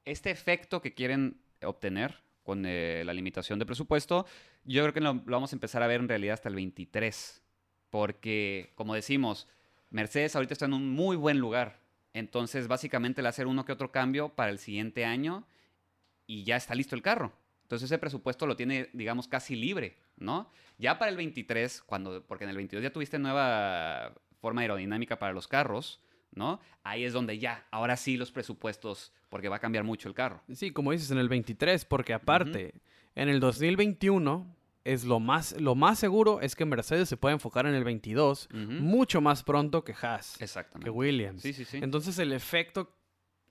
este 0.04 0.30
efecto 0.30 0.82
que 0.82 0.92
quieren 0.92 1.40
obtener 1.62 2.18
con 2.50 2.66
eh, 2.66 3.04
la 3.06 3.12
limitación 3.12 3.60
de 3.60 3.64
presupuesto, 3.64 4.26
yo 4.64 4.82
creo 4.82 4.92
que 4.92 5.00
lo, 5.00 5.14
vamos 5.14 5.52
a 5.52 5.56
empezar 5.56 5.84
a 5.84 5.86
ver 5.86 6.00
en 6.00 6.08
realidad 6.08 6.34
hasta 6.34 6.48
el 6.48 6.56
23. 6.56 7.44
Porque, 7.90 8.72
como 8.74 8.96
decimos, 8.96 9.46
Mercedes 9.90 10.34
ahorita 10.34 10.54
está 10.54 10.64
en 10.64 10.72
un 10.72 10.90
muy 10.90 11.14
buen 11.14 11.38
lugar. 11.38 11.78
Entonces, 12.12 12.66
básicamente, 12.66 13.22
le 13.22 13.28
hacer 13.28 13.46
uno 13.46 13.64
que 13.64 13.70
otro 13.70 13.92
cambio 13.92 14.30
para 14.30 14.50
el 14.50 14.58
siguiente 14.58 15.04
año 15.04 15.46
y 16.26 16.42
ya 16.42 16.56
está 16.56 16.74
listo 16.74 16.96
el 16.96 17.02
carro. 17.02 17.32
Entonces, 17.62 17.86
ese 17.86 17.98
presupuesto 17.98 18.48
lo 18.48 18.56
tiene, 18.56 18.90
digamos, 18.94 19.28
casi 19.28 19.54
libre, 19.54 19.96
¿no? 20.16 20.50
Ya 20.76 20.98
para 20.98 21.12
el 21.12 21.16
23, 21.16 21.82
cuando, 21.82 22.26
porque 22.26 22.42
en 22.42 22.50
el 22.50 22.56
22 22.56 22.82
ya 22.82 22.92
tuviste 22.92 23.20
nueva 23.20 24.12
forma 24.40 24.62
aerodinámica 24.62 25.20
para 25.20 25.32
los 25.32 25.46
carros, 25.46 26.00
¿no? 26.32 26.60
Ahí 26.82 27.04
es 27.04 27.12
donde 27.12 27.38
ya, 27.38 27.66
ahora 27.70 27.96
sí 27.96 28.16
los 28.16 28.30
presupuestos, 28.32 29.12
porque 29.28 29.48
va 29.48 29.56
a 29.56 29.60
cambiar 29.60 29.84
mucho 29.84 30.08
el 30.08 30.14
carro. 30.14 30.42
Sí, 30.52 30.70
como 30.70 30.92
dices, 30.92 31.10
en 31.10 31.18
el 31.18 31.28
23, 31.28 31.84
porque 31.84 32.12
aparte, 32.12 32.74
en 33.14 33.28
el 33.28 33.40
2021 33.40 34.56
es 34.84 35.04
lo 35.04 35.20
más, 35.20 35.60
lo 35.60 35.74
más 35.74 35.98
seguro 35.98 36.40
es 36.40 36.56
que 36.56 36.64
Mercedes 36.64 37.08
se 37.08 37.16
pueda 37.16 37.34
enfocar 37.34 37.66
en 37.66 37.74
el 37.74 37.84
22 37.84 38.48
mucho 38.52 39.20
más 39.20 39.42
pronto 39.42 39.84
que 39.84 39.94
Haas, 40.00 40.40
Exactamente. 40.40 40.84
que 40.84 40.90
Williams. 40.90 41.42
Sí, 41.42 41.52
sí, 41.52 41.64
sí. 41.64 41.78
Entonces 41.82 42.18
el 42.18 42.32
efecto, 42.32 42.96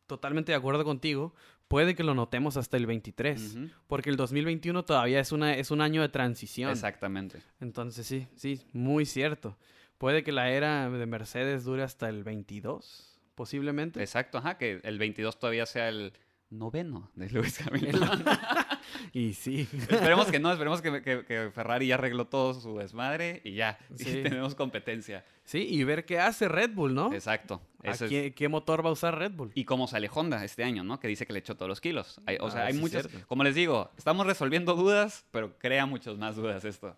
totalmente 0.07 0.51
de 0.51 0.57
acuerdo 0.57 0.83
contigo, 0.83 1.33
puede 1.67 1.93
que 1.95 2.03
lo 2.03 2.15
notemos 2.15 2.57
hasta 2.57 2.77
el 2.77 2.87
23, 2.87 3.57
porque 3.87 4.09
el 4.09 4.15
2021 4.15 4.83
todavía 4.83 5.19
es, 5.19 5.31
una, 5.31 5.55
es 5.55 5.69
un 5.69 5.81
año 5.81 6.01
de 6.01 6.09
transición. 6.09 6.71
Exactamente. 6.71 7.41
Entonces 7.59 8.07
sí, 8.07 8.27
sí, 8.35 8.61
muy 8.73 9.05
cierto. 9.05 9.55
Puede 9.99 10.23
que 10.23 10.31
la 10.31 10.49
era 10.49 10.89
de 10.89 11.05
Mercedes 11.05 11.65
dure 11.65 11.83
hasta 11.83 12.07
el 12.07 12.23
22, 12.23 13.19
posiblemente. 13.35 13.99
Exacto, 13.99 14.37
ajá, 14.37 14.57
que 14.57 14.79
el 14.81 14.97
22 14.97 15.37
todavía 15.37 15.65
sea 15.65 15.89
el 15.89 16.13
noveno 16.49 17.11
de 17.15 17.29
Lewis 17.29 17.59
Hamilton. 17.67 18.23
y 19.13 19.33
sí. 19.33 19.67
esperemos 19.73 20.31
que 20.31 20.39
no, 20.39 20.53
esperemos 20.53 20.81
que, 20.81 21.51
Ferrari 21.53 21.87
ya 21.87 21.95
arregló 21.95 22.27
todo 22.27 22.53
su 22.53 22.77
desmadre 22.77 23.41
y 23.43 23.55
ya, 23.55 23.77
tenemos 23.97 24.55
competencia. 24.55 25.25
Sí, 25.43 25.67
y 25.69 25.83
ver 25.83 26.05
qué 26.05 26.17
hace 26.17 26.47
Red 26.47 26.75
Bull, 26.75 26.95
¿no? 26.95 27.13
Exacto. 27.13 27.61
qué, 28.07 28.47
motor 28.49 28.85
va 28.85 28.91
a 28.91 28.93
usar 28.93 29.17
Red 29.17 29.33
Bull? 29.33 29.51
Y 29.53 29.65
cómo 29.65 29.85
sale 29.89 30.09
Honda 30.13 30.45
este 30.45 30.63
año, 30.63 30.85
¿no? 30.85 31.01
Que 31.01 31.09
dice 31.09 31.27
que 31.27 31.33
le 31.33 31.39
echó 31.39 31.55
todos 31.55 31.67
los 31.67 31.81
kilos. 31.81 32.21
o 32.39 32.51
sea, 32.51 32.61
ah, 32.61 32.67
hay 32.67 32.73
muchas... 32.73 33.09
Como 33.27 33.43
les 33.43 33.53
digo, 33.53 33.91
estamos 33.97 34.25
resolviendo 34.25 34.75
dudas, 34.75 35.25
pero 35.31 35.57
crea 35.59 35.85
muchas 35.85 36.17
más 36.17 36.37
dudas 36.37 36.63
esto. 36.63 36.95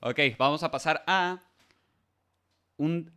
Ok, 0.00 0.18
vamos 0.36 0.64
a 0.64 0.72
pasar 0.72 1.04
a 1.06 1.42
un, 2.78 3.12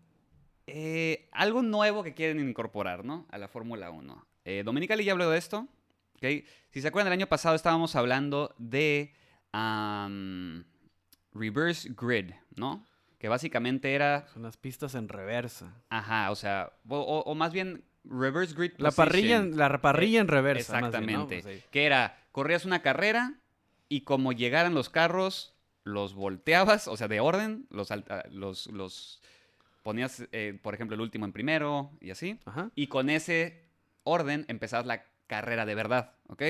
eh, 0.67 1.29
algo 1.31 1.61
nuevo 1.61 2.03
que 2.03 2.13
quieren 2.13 2.45
incorporar, 2.45 3.05
¿no? 3.05 3.25
A 3.31 3.37
la 3.37 3.47
Fórmula 3.47 3.89
1. 3.89 4.27
Eh, 4.43 4.63
Dominicali 4.65 5.05
ya 5.05 5.13
habló 5.13 5.29
de 5.29 5.37
esto. 5.37 5.67
¿okay? 6.15 6.45
Si 6.71 6.81
se 6.81 6.87
acuerdan, 6.87 7.13
el 7.13 7.19
año 7.19 7.27
pasado 7.27 7.55
estábamos 7.55 7.95
hablando 7.95 8.53
de 8.57 9.13
reverse 11.33 11.89
grid, 11.95 12.31
¿no? 12.55 12.85
Que 13.17 13.29
básicamente 13.29 13.93
era... 13.93 14.27
Son 14.33 14.43
las 14.43 14.57
pistas 14.57 14.95
en 14.95 15.07
reversa. 15.07 15.75
Ajá, 15.89 16.31
o 16.31 16.35
sea, 16.35 16.73
o, 16.87 17.35
más 17.35 17.53
bien 17.53 17.83
reverse 18.03 18.55
grid. 18.55 18.71
La 18.77 18.91
parrilla, 18.91 19.43
la 19.43 19.79
parrilla 19.79 20.21
en 20.21 20.27
reversa. 20.27 20.77
Exactamente. 20.77 21.41
Pues 21.43 21.63
que 21.65 21.85
era, 21.85 22.17
corrías 22.31 22.65
una 22.65 22.81
carrera 22.81 23.39
y 23.89 24.01
como 24.01 24.31
llegaran 24.31 24.73
los 24.73 24.89
carros, 24.89 25.53
los 25.83 26.13
volteabas, 26.13 26.87
o 26.87 26.97
sea, 26.97 27.07
de 27.07 27.19
orden, 27.19 27.67
los, 27.69 27.89
los, 28.31 28.67
los 28.67 29.21
ponías, 29.83 30.23
eh, 30.31 30.57
por 30.61 30.73
ejemplo, 30.73 30.95
el 30.95 31.01
último 31.01 31.25
en 31.25 31.33
primero 31.33 31.91
y 31.99 32.11
así. 32.11 32.39
Y 32.75 32.87
con 32.87 33.09
ese 33.09 33.63
orden 34.03 34.45
empezabas 34.47 34.85
la 34.85 35.05
carrera 35.27 35.65
de 35.65 35.75
verdad, 35.75 36.13
¿ok? 36.27 36.43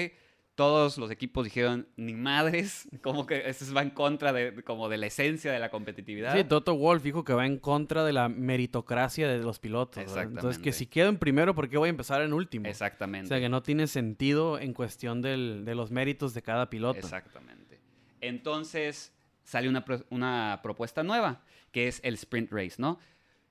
Todos 0.55 0.97
los 0.97 1.09
equipos 1.11 1.45
dijeron, 1.45 1.87
ni 1.95 2.13
madres, 2.13 2.87
como 3.01 3.25
que 3.25 3.49
eso 3.49 3.73
va 3.73 3.81
en 3.81 3.91
contra 3.91 4.33
de, 4.33 4.63
como 4.63 4.89
de 4.89 4.97
la 4.97 5.07
esencia 5.07 5.51
de 5.51 5.59
la 5.59 5.69
competitividad. 5.69 6.35
Sí, 6.35 6.43
Toto 6.43 6.75
Wolf 6.75 7.03
dijo 7.03 7.23
que 7.23 7.33
va 7.33 7.45
en 7.45 7.57
contra 7.57 8.03
de 8.03 8.13
la 8.13 8.27
meritocracia 8.27 9.27
de 9.27 9.39
los 9.39 9.59
pilotos. 9.59 10.03
Entonces, 10.17 10.61
que 10.61 10.71
si 10.71 10.87
quedo 10.87 11.09
en 11.09 11.17
primero, 11.17 11.55
¿por 11.55 11.69
qué 11.69 11.77
voy 11.77 11.87
a 11.87 11.89
empezar 11.89 12.21
en 12.21 12.33
último? 12.33 12.67
Exactamente. 12.67 13.25
O 13.25 13.29
sea, 13.29 13.39
que 13.39 13.49
no 13.49 13.63
tiene 13.63 13.87
sentido 13.87 14.59
en 14.59 14.73
cuestión 14.73 15.21
del, 15.21 15.63
de 15.63 15.75
los 15.75 15.89
méritos 15.89 16.33
de 16.33 16.41
cada 16.41 16.69
piloto. 16.69 16.99
Exactamente. 16.99 17.79
Entonces, 18.19 19.13
sale 19.43 19.69
una, 19.69 19.85
una 20.09 20.59
propuesta 20.61 21.03
nueva, 21.03 21.43
que 21.71 21.87
es 21.87 22.01
el 22.03 22.15
sprint 22.15 22.51
race, 22.51 22.75
¿no? 22.77 22.99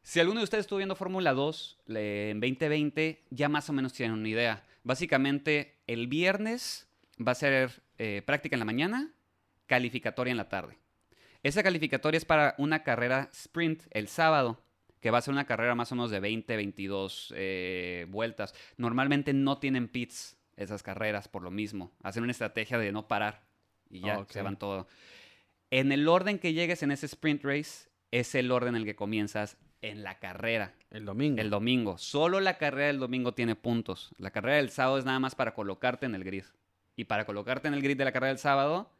Si 0.02 0.18
alguno 0.18 0.40
de 0.40 0.44
ustedes 0.44 0.62
estuvo 0.62 0.78
viendo 0.78 0.96
Fórmula 0.96 1.34
2 1.34 1.78
en 1.88 2.40
2020, 2.40 3.22
ya 3.30 3.48
más 3.48 3.68
o 3.68 3.72
menos 3.72 3.92
tienen 3.92 4.18
una 4.18 4.28
idea. 4.28 4.64
Básicamente, 4.82 5.76
el 5.86 6.06
viernes 6.06 6.88
va 7.16 7.32
a 7.32 7.36
ser 7.36 7.82
eh, 7.98 8.22
práctica 8.24 8.56
en 8.56 8.60
la 8.60 8.64
mañana, 8.64 9.12
calificatoria 9.66 10.30
en 10.30 10.38
la 10.38 10.48
tarde. 10.48 10.78
Esa 11.42 11.62
calificatoria 11.62 12.18
es 12.18 12.24
para 12.24 12.54
una 12.58 12.82
carrera 12.82 13.28
sprint 13.32 13.82
el 13.90 14.08
sábado, 14.08 14.62
que 15.00 15.10
va 15.10 15.18
a 15.18 15.22
ser 15.22 15.32
una 15.32 15.46
carrera 15.46 15.74
más 15.74 15.92
o 15.92 15.94
menos 15.94 16.10
de 16.10 16.20
20, 16.20 16.56
22 16.56 17.34
eh, 17.36 18.06
vueltas. 18.08 18.54
Normalmente 18.76 19.32
no 19.32 19.58
tienen 19.58 19.88
pits 19.88 20.36
esas 20.56 20.82
carreras 20.82 21.28
por 21.28 21.42
lo 21.42 21.50
mismo. 21.50 21.92
Hacen 22.02 22.22
una 22.22 22.32
estrategia 22.32 22.78
de 22.78 22.92
no 22.92 23.08
parar 23.08 23.42
y 23.88 24.00
ya 24.00 24.24
se 24.28 24.42
van 24.42 24.58
todo. 24.58 24.86
En 25.70 25.92
el 25.92 26.08
orden 26.08 26.38
que 26.38 26.52
llegues 26.52 26.82
en 26.82 26.90
ese 26.90 27.06
sprint 27.06 27.44
race, 27.44 27.88
es 28.10 28.34
el 28.34 28.50
orden 28.50 28.74
en 28.74 28.82
el 28.82 28.84
que 28.84 28.96
comienzas 28.96 29.56
en 29.82 30.02
la 30.02 30.18
carrera. 30.18 30.74
El 30.90 31.04
domingo. 31.04 31.40
El 31.40 31.50
domingo. 31.50 31.98
Solo 31.98 32.40
la 32.40 32.58
carrera 32.58 32.88
del 32.88 32.98
domingo 32.98 33.32
tiene 33.32 33.56
puntos. 33.56 34.10
La 34.18 34.30
carrera 34.30 34.56
del 34.56 34.70
sábado 34.70 34.98
es 34.98 35.04
nada 35.04 35.20
más 35.20 35.34
para 35.34 35.54
colocarte 35.54 36.06
en 36.06 36.14
el 36.14 36.24
grid. 36.24 36.44
Y 36.96 37.04
para 37.04 37.24
colocarte 37.24 37.68
en 37.68 37.74
el 37.74 37.82
grid 37.82 37.96
de 37.96 38.04
la 38.04 38.12
carrera 38.12 38.28
del 38.28 38.38
sábado, 38.38 38.90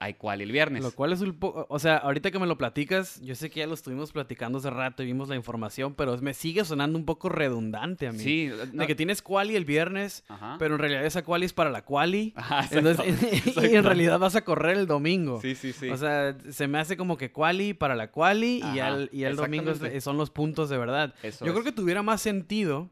hay 0.00 0.14
cual 0.14 0.40
el 0.40 0.50
viernes. 0.50 0.82
Lo 0.82 0.92
cual 0.92 1.12
es 1.12 1.20
un 1.20 1.34
poco, 1.34 1.66
o 1.68 1.78
sea, 1.78 1.98
ahorita 1.98 2.30
que 2.30 2.38
me 2.38 2.46
lo 2.46 2.56
platicas, 2.56 3.20
yo 3.20 3.34
sé 3.34 3.50
que 3.50 3.60
ya 3.60 3.66
lo 3.66 3.74
estuvimos 3.74 4.12
platicando 4.12 4.58
hace 4.58 4.70
rato 4.70 5.02
y 5.02 5.06
vimos 5.06 5.28
la 5.28 5.36
información, 5.36 5.94
pero 5.94 6.16
me 6.18 6.32
sigue 6.32 6.64
sonando 6.64 6.98
un 6.98 7.04
poco 7.04 7.28
redundante 7.28 8.08
a 8.08 8.12
mí. 8.12 8.18
Sí. 8.18 8.50
De 8.72 8.86
que 8.86 8.94
tienes 8.94 9.20
quali 9.20 9.56
el 9.56 9.66
viernes, 9.66 10.24
pero 10.58 10.76
en 10.76 10.80
realidad 10.80 11.04
esa 11.04 11.22
quali 11.22 11.44
es 11.44 11.52
para 11.52 11.68
la 11.68 11.84
quali. 11.84 12.34
y 13.62 13.76
en 13.76 13.84
realidad 13.84 14.18
vas 14.18 14.36
a 14.36 14.42
correr 14.42 14.78
el 14.78 14.86
domingo. 14.86 15.38
Sí, 15.42 15.54
sí, 15.54 15.74
sí. 15.74 15.90
O 15.90 15.96
sea, 15.98 16.34
se 16.50 16.66
me 16.66 16.78
hace 16.78 16.96
como 16.96 17.18
que 17.18 17.30
quali 17.30 17.74
para 17.74 17.94
la 17.94 18.10
quali 18.10 18.62
y, 18.74 18.78
al, 18.78 19.10
y 19.12 19.24
el 19.24 19.36
domingo 19.36 19.74
son 20.00 20.16
los 20.16 20.30
puntos 20.30 20.70
de 20.70 20.78
verdad. 20.78 21.14
yo 21.22 21.52
creo 21.52 21.62
que 21.62 21.72
tuviera 21.72 22.02
más 22.02 22.22
sentido 22.22 22.88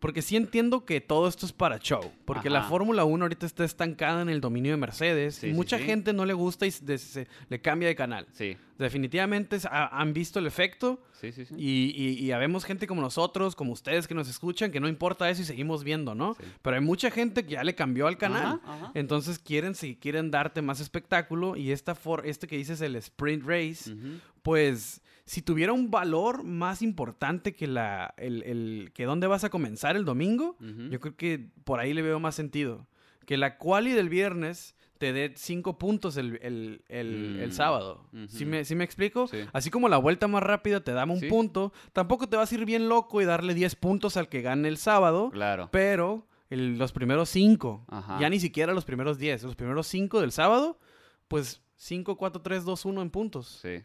porque 0.00 0.22
sí 0.22 0.34
entiendo 0.36 0.86
que 0.86 1.02
todo 1.02 1.28
esto 1.28 1.44
es 1.44 1.52
para 1.52 1.78
show. 1.78 2.00
Porque 2.24 2.48
la 2.48 2.62
Fórmula 2.62 3.04
1 3.04 3.24
ahorita 3.24 3.44
está 3.44 3.64
estancada 3.64 4.22
en 4.22 4.30
el 4.30 4.40
dominio 4.40 4.72
de 4.72 4.78
Mercedes. 4.78 5.44
y 5.44 5.52
mucha 5.52 5.78
gente 5.78 6.14
no 6.14 6.24
le 6.24 6.32
gusta 6.32 6.66
y 6.66 6.70
se, 6.70 7.28
le 7.48 7.60
cambia 7.60 7.88
de 7.88 7.94
canal. 7.94 8.26
Sí. 8.32 8.56
Definitivamente 8.78 9.58
han 9.70 10.14
visto 10.14 10.38
el 10.38 10.46
efecto. 10.46 11.02
Sí, 11.12 11.32
sí, 11.32 11.44
sí. 11.44 11.54
Y, 11.58 12.16
y, 12.18 12.32
habemos 12.32 12.64
gente 12.64 12.86
como 12.86 13.02
nosotros, 13.02 13.54
como 13.54 13.72
ustedes 13.72 14.08
que 14.08 14.14
nos 14.14 14.26
escuchan, 14.26 14.72
que 14.72 14.80
no 14.80 14.88
importa 14.88 15.28
eso 15.28 15.42
y 15.42 15.44
seguimos 15.44 15.84
viendo, 15.84 16.14
¿no? 16.14 16.34
Pero 16.62 16.76
hay 16.76 16.82
mucha 16.82 17.10
gente 17.10 17.44
que 17.44 17.52
ya 17.52 17.62
le 17.62 17.74
cambió 17.74 18.06
al 18.06 18.16
canal. 18.16 18.58
Entonces 18.94 19.38
quieren, 19.38 19.74
si 19.74 19.96
quieren 19.96 20.30
darte 20.30 20.62
más 20.62 20.80
espectáculo. 20.80 21.56
Y 21.56 21.72
esta 21.72 21.94
for, 21.94 22.26
este 22.26 22.46
que 22.46 22.56
dices, 22.56 22.80
el 22.80 22.96
sprint 22.96 23.44
race, 23.44 23.94
pues 24.42 25.02
si 25.30 25.42
tuviera 25.42 25.72
un 25.72 25.92
valor 25.92 26.42
más 26.42 26.82
importante 26.82 27.54
que 27.54 27.68
la 27.68 28.14
el, 28.16 28.90
que 28.92 29.04
dónde 29.04 29.28
vas 29.28 29.44
a 29.44 29.48
comenzar 29.48 29.94
el 29.94 30.04
domingo, 30.04 30.56
yo 30.90 30.98
creo 30.98 31.14
que 31.14 31.50
por 31.62 31.78
ahí 31.78 31.94
le 31.94 32.02
veo 32.02 32.18
más 32.18 32.34
sentido. 32.34 32.88
Que 33.26 33.36
la 33.36 33.56
quali 33.56 33.92
del 33.92 34.08
viernes 34.08 34.74
te 34.98 35.12
dé 35.12 35.32
cinco 35.36 35.78
puntos 35.78 36.16
el, 36.16 36.82
mm. 36.90 37.52
sábado. 37.52 38.08
¿Sí, 38.26 38.44
me, 38.44 38.58
explico? 38.58 39.30
Así 39.52 39.70
como 39.70 39.88
la 39.88 39.98
vuelta 39.98 40.26
más 40.26 40.42
rápida 40.42 40.80
te 40.80 40.90
da 40.90 41.04
un 41.04 41.20
punto, 41.28 41.72
tampoco 41.92 42.28
te 42.28 42.36
vas 42.36 42.50
a 42.50 42.54
ir 42.56 42.64
bien 42.64 42.88
loco 42.88 43.22
y 43.22 43.24
darle 43.24 43.54
10 43.54 43.76
puntos 43.76 44.16
al 44.16 44.28
que 44.28 44.42
gane 44.42 44.66
el 44.66 44.78
sábado. 44.78 45.30
Claro. 45.30 45.68
Pero 45.70 46.26
los 46.48 46.90
primeros 46.90 47.28
cinco, 47.28 47.86
ya 48.18 48.28
ni 48.28 48.40
siquiera 48.40 48.74
los 48.74 48.84
primeros 48.84 49.16
10, 49.16 49.44
los 49.44 49.54
primeros 49.54 49.86
cinco 49.86 50.20
del 50.20 50.32
sábado, 50.32 50.80
pues 51.28 51.62
5, 51.76 52.16
4, 52.16 52.42
3, 52.42 52.64
2, 52.64 52.84
1 52.84 53.02
en 53.02 53.10
puntos. 53.10 53.60
Sí 53.62 53.84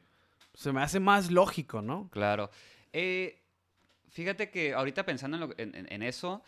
se 0.55 0.71
me 0.71 0.81
hace 0.81 0.99
más 0.99 1.31
lógico, 1.31 1.81
¿no? 1.81 2.09
Claro. 2.09 2.49
Eh, 2.93 3.41
fíjate 4.09 4.49
que 4.49 4.73
ahorita 4.73 5.05
pensando 5.05 5.53
en, 5.57 6.03
eso, 6.03 6.41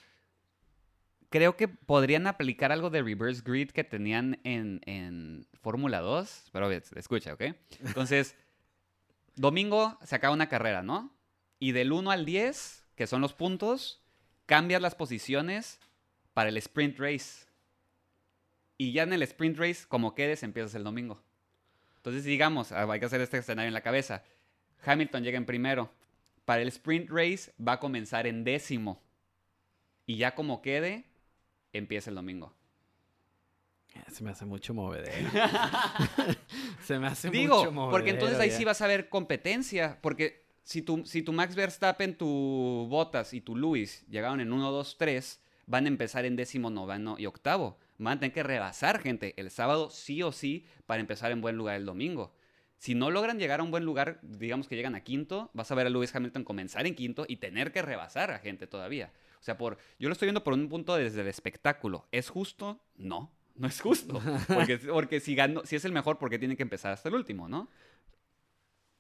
creo 1.30 1.58
que 1.58 1.68
podrían 1.68 2.28
aplicar 2.28 2.72
algo 2.72 2.90
de 2.90 3.02
reverse 3.02 3.42
grid 3.46 3.72
que 3.72 3.84
tenían 3.84 4.40
en, 4.44 4.82
en 4.86 5.46
Fórmula 5.62 6.00
2. 6.00 6.50
Pero 6.52 6.72
escucha, 6.72 7.34
¿ok? 7.34 7.44
Entonces, 7.82 8.36
domingo 9.36 9.98
se 10.04 10.16
acaba 10.16 10.34
una 10.34 10.50
carrera, 10.50 10.82
¿no? 10.82 11.14
Y 11.60 11.72
del 11.74 11.92
1 11.92 12.12
al 12.12 12.26
10, 12.26 12.86
que 12.96 13.08
son 13.08 13.22
los 13.22 13.34
puntos, 13.34 14.02
cambias 14.46 14.82
las 14.82 14.96
posiciones 14.96 15.80
para 16.34 16.50
el 16.50 16.58
sprint 16.58 17.00
race. 17.00 17.48
Y 18.78 18.92
ya 18.92 19.04
en 19.04 19.14
el 19.14 19.24
sprint 19.24 19.58
race, 19.58 19.86
como 19.88 20.14
quedes, 20.14 20.44
empiezas 20.44 20.76
el 20.76 20.84
domingo. 20.84 21.22
Entonces, 22.08 22.24
digamos, 22.24 22.72
ah, 22.72 22.90
hay 22.90 23.02
que 23.02 23.06
hacer 23.06 23.20
este 23.20 23.38
escenario 23.38 23.68
en 23.68 23.74
la 23.74 23.82
cabeza. 23.82 24.24
Hamilton 24.86 25.24
llega 25.24 25.38
en 25.38 25.46
primero. 25.46 25.92
Para 26.46 26.62
el 26.62 26.70
sprint 26.70 27.10
race 27.10 27.52
va 27.60 27.74
a 27.74 27.80
comenzar 27.82 28.28
en 28.28 28.46
décimo. 28.46 29.04
Y 30.06 30.16
ya 30.16 30.34
como 30.34 30.62
quede, 30.62 31.04
empieza 31.74 32.10
el 32.10 32.16
domingo. 32.16 32.54
Se 34.10 34.24
me 34.24 34.30
hace 34.30 34.46
mucho 34.46 34.74
movedero. 34.74 35.30
Se 36.86 36.98
me 36.98 37.08
hace 37.08 37.30
Digo, 37.30 37.58
mucho 37.58 37.74
movedero. 37.74 37.92
porque 37.92 38.12
entonces 38.12 38.40
ahí 38.40 38.52
ya. 38.52 38.58
sí 38.58 38.64
vas 38.64 38.82
a 38.82 38.88
ver 38.88 39.10
competencia. 39.10 40.00
Porque 40.02 40.46
si 40.64 40.82
tu, 40.82 41.06
si 41.06 41.24
tu 41.24 41.34
Max 41.34 41.56
Verstappen, 41.56 42.18
tu 42.18 42.88
Bottas 42.90 43.34
y 43.34 43.42
tu 43.42 43.54
Lewis 43.54 44.06
llegaron 44.08 44.40
en 44.40 44.54
1, 44.54 44.72
2, 44.72 44.98
3, 44.98 45.42
van 45.66 45.84
a 45.84 45.88
empezar 45.90 46.24
en 46.24 46.38
décimo, 46.38 46.70
noveno 46.70 47.18
y 47.20 47.26
octavo. 47.26 47.78
Van 47.98 48.18
a 48.18 48.20
tener 48.20 48.34
que 48.34 48.44
rebasar 48.44 49.00
gente 49.00 49.34
el 49.38 49.50
sábado 49.50 49.90
sí 49.90 50.22
o 50.24 50.32
sí 50.32 50.66
para 50.86 51.02
empezar 51.02 51.32
en 51.32 51.42
buen 51.42 51.58
lugar 51.58 51.76
el 51.76 51.86
domingo. 51.86 52.34
Si 52.78 52.94
no 52.94 53.10
logran 53.10 53.40
llegar 53.40 53.60
a 53.60 53.64
un 53.64 53.72
buen 53.72 53.86
lugar, 53.86 54.20
digamos 54.22 54.68
que 54.68 54.76
llegan 54.76 54.94
a 54.94 55.02
quinto, 55.02 55.50
vas 55.54 55.72
a 55.72 55.76
ver 55.76 55.88
a 55.88 55.90
Lewis 55.90 56.16
Hamilton 56.16 56.44
comenzar 56.44 56.86
en 56.86 56.94
quinto 56.94 57.26
y 57.28 57.38
tener 57.38 57.72
que 57.72 57.82
rebasar 57.82 58.30
a 58.32 58.40
gente 58.40 58.68
todavía. 58.68 59.12
O 59.40 59.44
sea, 59.44 59.58
por, 59.58 59.78
yo 60.00 60.10
lo 60.10 60.14
estoy 60.14 60.28
viendo 60.28 60.44
por 60.44 60.54
un 60.54 60.70
punto 60.70 60.96
desde 60.96 61.22
el 61.22 61.28
espectáculo. 61.28 62.08
¿Es 62.12 62.30
justo? 62.30 62.80
No, 62.96 63.32
no 63.56 63.68
es 63.68 63.82
justo. 63.82 64.22
Porque, 64.48 64.78
porque 64.78 65.20
si, 65.20 65.36
si 65.64 65.76
es 65.76 65.86
el 65.86 65.92
mejor, 65.92 66.20
¿por 66.20 66.30
qué 66.30 66.38
tiene 66.38 66.56
que 66.56 66.64
empezar 66.64 66.94
hasta 66.94 67.10
el 67.10 67.16
último, 67.16 67.50
no? 67.50 67.70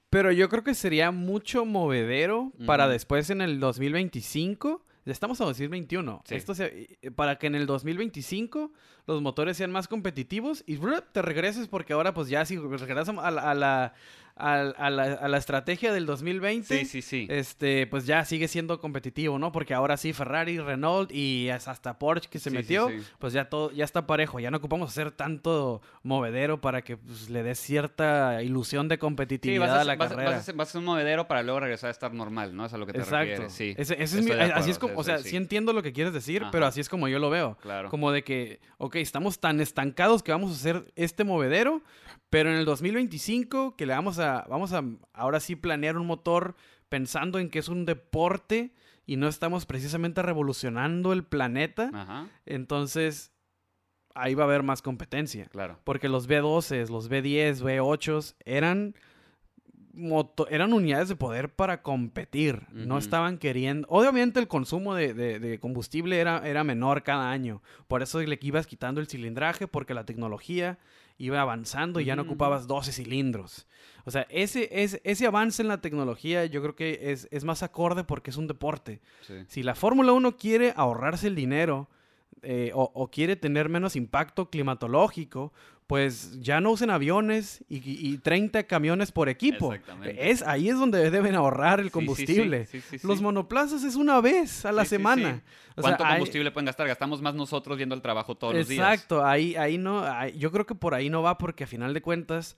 Pero 0.09 0.31
yo 0.31 0.49
creo 0.49 0.63
que 0.63 0.73
sería 0.73 1.11
mucho 1.11 1.65
movedero 1.65 2.53
para 2.65 2.87
después 2.87 3.29
en 3.29 3.41
el 3.41 3.59
2025. 3.59 4.83
Estamos 5.11 5.39
en 5.39 5.47
2021. 5.47 6.21
Sí. 6.25 6.35
Esto 6.35 6.53
se- 6.55 6.97
eh, 7.01 7.11
para 7.11 7.37
que 7.37 7.47
en 7.47 7.55
el 7.55 7.65
2025 7.65 8.71
los 9.05 9.21
motores 9.21 9.57
sean 9.57 9.71
más 9.71 9.87
competitivos 9.87 10.63
y 10.67 10.75
te 11.11 11.21
regreses 11.21 11.67
porque 11.67 11.93
ahora 11.93 12.13
pues 12.13 12.29
ya 12.29 12.45
si 12.45 12.57
regresas 12.57 13.23
a 13.23 13.31
la, 13.31 13.41
a 13.49 13.53
la, 13.53 13.93
a 14.39 14.53
a 14.77 14.89
la, 14.89 15.03
a 15.13 15.27
la 15.27 15.37
estrategia 15.37 15.91
del 15.93 16.05
2020, 16.05 16.79
Sí, 16.79 16.85
sí, 16.85 17.01
sí. 17.01 17.27
este, 17.29 17.87
pues 17.87 18.05
ya 18.05 18.23
sigue 18.25 18.47
siendo 18.47 18.79
competitivo, 18.79 19.39
¿no? 19.39 19.51
Porque 19.51 19.73
ahora 19.73 19.97
sí 19.97 20.13
Ferrari, 20.13 20.59
Renault 20.59 21.11
y 21.11 21.49
hasta 21.49 21.97
Porsche 21.99 22.29
que 22.29 22.39
se 22.39 22.49
Sí, 22.49 22.55
metió, 22.55 22.89
sí. 22.89 22.97
pues 23.19 23.33
ya 23.33 23.49
todo 23.49 23.71
ya 23.71 23.83
está 23.85 24.07
parejo. 24.07 24.39
Ya 24.39 24.51
no 24.51 24.57
ocupamos 24.57 24.89
hacer 24.89 25.11
tanto 25.11 25.81
movedero 26.03 26.61
para 26.61 26.81
que 26.81 26.97
pues, 26.97 27.29
le 27.29 27.43
dé 27.43 27.55
cierta 27.55 28.41
ilusión 28.43 28.87
de 28.87 28.97
competitividad 28.97 29.77
a, 29.77 29.81
a 29.81 29.83
la 29.83 29.95
vas 29.95 30.09
carrera. 30.09 30.31
vas 30.31 30.39
a 30.39 30.43
ser- 30.43 30.55
vas 30.55 30.69
a 30.69 30.71
ser 30.73 30.79
un 30.79 30.85
movedero 30.85 31.27
para 31.27 31.43
luego 31.43 31.59
regresar 31.59 31.89
a 31.89 31.91
estar 31.91 32.13
normal, 32.13 32.55
¿no? 32.55 32.65
Es 32.65 32.73
a 32.73 32.77
lo 32.77 32.85
que 32.85 32.93
te 32.93 32.99
Exacto. 32.99 33.17
refieres, 33.29 33.53
sí. 33.53 33.73
Ese- 33.77 33.93
ese 33.95 34.03
es 34.03 34.13
Estoy 34.13 34.23
mi- 34.23 34.35
de 34.35 34.53
así 34.53 34.69
es 34.71 34.79
como, 34.79 34.97
o 34.97 35.03
sea, 35.03 35.19
sí, 35.19 35.35
entiendo 35.35 35.73
lo 35.73 35.83
que 35.83 35.93
quieres 35.93 36.13
decir, 36.13 36.43
pero 36.51 36.65
así 36.65 36.79
es 36.79 36.89
como 36.89 37.07
yo 37.07 37.19
lo 37.19 37.29
veo. 37.29 37.57
Claro. 37.61 37.89
Como 37.89 38.11
de 38.11 38.23
que, 38.23 38.59
ok, 38.77 38.95
estamos 38.97 39.39
tan 39.39 39.59
estancados 39.61 40.23
que 40.23 40.31
vamos 40.31 40.51
a 40.51 40.55
hacer 40.55 40.91
este 40.95 41.23
movedero, 41.23 41.81
pero 42.29 42.49
en 42.51 42.57
el 42.57 42.65
2025 42.65 43.75
que 43.75 43.85
le 43.85 43.93
vamos 43.93 44.19
a, 44.19 44.45
vamos 44.49 44.73
a 44.73 44.83
ahora 45.13 45.39
sí 45.39 45.55
planear 45.55 45.97
un 45.97 46.05
motor 46.07 46.55
pensando 46.89 47.39
en 47.39 47.49
que 47.49 47.59
es 47.59 47.69
un 47.69 47.85
deporte 47.85 48.73
y 49.05 49.15
no 49.15 49.27
estamos 49.27 49.65
precisamente 49.65 50.21
revolucionando 50.21 51.13
el 51.13 51.23
planeta, 51.23 51.89
Ajá, 51.93 52.27
entonces 52.45 53.31
ahí 54.15 54.33
va 54.33 54.43
a 54.43 54.47
haber 54.47 54.63
más 54.63 54.81
competencia. 54.81 55.45
claro. 55.45 55.79
Porque 55.83 56.09
los 56.09 56.27
B12, 56.27 56.89
los 56.89 57.09
B10, 57.09 57.61
B8 57.61 58.35
eran, 58.45 58.95
moto- 59.93 60.47
eran 60.49 60.73
unidades 60.73 61.09
de 61.09 61.15
poder 61.15 61.53
para 61.55 61.81
competir. 61.81 62.63
No 62.73 62.97
estaban 62.97 63.37
queriendo. 63.37 63.87
Obviamente 63.89 64.39
el 64.39 64.47
consumo 64.47 64.95
de, 64.95 65.13
de- 65.13 65.39
de 65.39 65.59
combustible 65.59 66.19
era, 66.19 66.47
era 66.47 66.63
menor 66.63 67.03
cada 67.03 67.31
año. 67.31 67.61
Por 67.87 68.01
eso 68.01 68.19
le 68.21 68.37
ibas 68.41 68.67
quitando 68.67 68.99
el 69.01 69.07
cilindraje, 69.07 69.67
porque 69.67 69.93
la 69.93 70.05
tecnología 70.05 70.77
iba 71.17 71.41
avanzando 71.41 71.99
y 71.99 72.05
ya 72.05 72.15
no 72.15 72.23
ujú. 72.23 72.31
ocupabas 72.31 72.67
12 72.67 72.91
cilindros. 72.91 73.67
O 74.05 74.11
sea, 74.11 74.25
ese, 74.29 74.69
ese, 74.71 75.01
ese 75.03 75.27
avance 75.27 75.61
en 75.61 75.67
la 75.67 75.81
tecnología 75.81 76.45
yo 76.45 76.61
creo 76.61 76.75
que 76.75 77.11
es, 77.11 77.27
es 77.31 77.43
más 77.43 77.63
acorde 77.63 78.03
porque 78.03 78.29
es 78.29 78.37
un 78.37 78.47
deporte. 78.47 79.01
Sí. 79.21 79.33
Si 79.47 79.63
la 79.63 79.75
Fórmula 79.75 80.13
1 80.13 80.37
quiere 80.37 80.73
ahorrarse 80.75 81.27
el 81.27 81.35
dinero 81.35 81.89
eh, 82.43 82.71
o, 82.73 82.91
o 82.93 83.09
quiere 83.09 83.35
tener 83.35 83.69
menos 83.69 83.95
impacto 83.95 84.49
climatológico, 84.49 85.51
pues 85.87 86.39
ya 86.41 86.59
no 86.59 86.71
usen 86.71 86.89
aviones 86.89 87.63
y, 87.69 87.77
y- 87.77 88.13
y 88.13 88.17
30 88.17 88.63
camiones 88.63 89.11
por 89.13 89.29
equipo. 89.29 89.73
Exactamente. 89.73 90.29
Es, 90.29 90.41
ahí 90.43 90.67
es 90.67 90.77
donde 90.77 91.09
deben 91.09 91.33
ahorrar 91.35 91.79
el 91.79 91.91
combustible. 91.91 92.65
sí, 92.65 92.81
sí, 92.81 92.99
sí. 92.99 93.07
Los 93.07 93.21
monoplazas 93.21 93.83
es 93.85 93.95
una 93.95 94.19
vez 94.19 94.65
a 94.65 94.71
la 94.73 94.83
semana. 94.83 95.41
sea, 95.75 95.81
¿Cuánto 95.81 96.03
hay- 96.05 96.11
combustible 96.15 96.51
pueden 96.51 96.65
gastar? 96.65 96.87
Gastamos 96.87 97.21
más 97.21 97.35
nosotros 97.35 97.77
yendo 97.77 97.95
al 97.95 98.01
trabajo 98.01 98.35
todos 98.35 98.53
los 98.53 98.67
días. 98.67 98.79
Exacto, 98.93 99.25
ahí, 99.25 99.55
ahí 99.55 99.77
no, 99.77 100.03
ahí- 100.03 100.37
yo 100.37 100.51
creo 100.51 100.65
que 100.65 100.75
por 100.75 100.93
ahí 100.93 101.09
no 101.09 101.21
va 101.21 101.37
porque 101.37 101.63
a 101.63 101.67
final 101.67 101.93
de 101.93 102.01
cuentas 102.01 102.57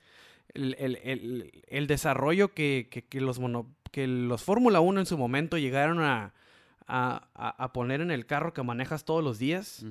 el, 0.56 0.76
el- 0.80 0.98
el- 1.04 1.52
el 1.68 1.86
desarrollo 1.88 2.54
que, 2.56 2.88
que- 2.90 3.04
que 3.04 3.22
los 3.22 3.40
mono- 3.40 3.68
que 3.92 4.08
los 4.08 4.42
Fórmula 4.44 4.80
1 4.80 5.00
en 5.02 5.06
su 5.06 5.18
momento 5.20 5.58
llegaron 5.60 6.00
a, 6.02 6.34
a- 6.90 7.30
a- 7.36 7.64
a 7.64 7.72
poner 7.74 8.02
en 8.02 8.10
el 8.12 8.26
carro 8.26 8.54
que 8.54 8.64
manejas 8.64 9.06
todos 9.06 9.24
los 9.24 9.38
días, 9.40 9.86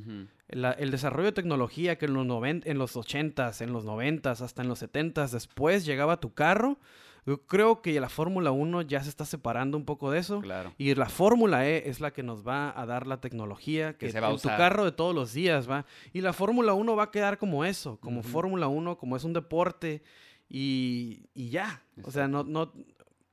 la- 0.48 0.72
el 0.72 0.90
desarrollo 0.90 1.26
de 1.26 1.32
tecnología 1.32 1.96
que 1.96 2.06
en 2.06 2.14
los, 2.14 2.26
noven- 2.26 2.62
en 2.66 2.76
los 2.78 2.96
80s, 2.96 3.60
en 3.62 3.72
los 3.72 3.84
90s, 3.84 4.40
hasta 4.42 4.62
en 4.62 4.68
los 4.68 4.80
70s 4.82 5.30
después 5.32 5.84
llegaba 5.86 6.14
a 6.14 6.20
tu 6.20 6.34
carro, 6.34 6.78
yo 7.26 7.42
creo 7.46 7.82
que 7.82 8.00
la 8.00 8.08
Fórmula 8.08 8.52
1 8.52 8.80
ya 8.82 9.02
se 9.02 9.10
está 9.10 9.26
separando 9.26 9.76
un 9.76 9.84
poco 9.84 10.10
de 10.10 10.18
eso. 10.18 10.40
Claro. 10.40 10.72
Y 10.78 10.94
la 10.94 11.10
Fórmula 11.10 11.68
E 11.68 11.88
es 11.90 12.00
la 12.00 12.10
que 12.10 12.22
nos 12.22 12.46
va 12.46 12.72
a 12.74 12.86
dar 12.86 13.06
la 13.06 13.20
tecnología 13.20 13.98
que, 13.98 14.10
se 14.10 14.18
va 14.20 14.28
a 14.28 14.30
en 14.30 14.36
tu 14.36 14.48
usar. 14.48 14.56
carro 14.56 14.84
de 14.86 14.92
todos 14.92 15.14
los 15.14 15.34
días 15.34 15.68
va. 15.68 15.84
Y 16.14 16.22
la 16.22 16.32
Fórmula 16.32 16.72
1 16.72 16.96
va 16.96 17.02
a 17.04 17.10
quedar 17.10 17.36
como 17.36 17.66
eso, 17.66 17.98
como. 18.00 18.22
Fórmula 18.22 18.68
1, 18.68 18.96
como 18.96 19.14
es 19.14 19.24
un 19.24 19.34
deporte 19.34 20.02
y, 20.48 21.26
y 21.34 21.50
ya. 21.50 21.82
O 22.02 22.10
sea, 22.10 22.28
no, 22.28 22.44
no 22.44 22.72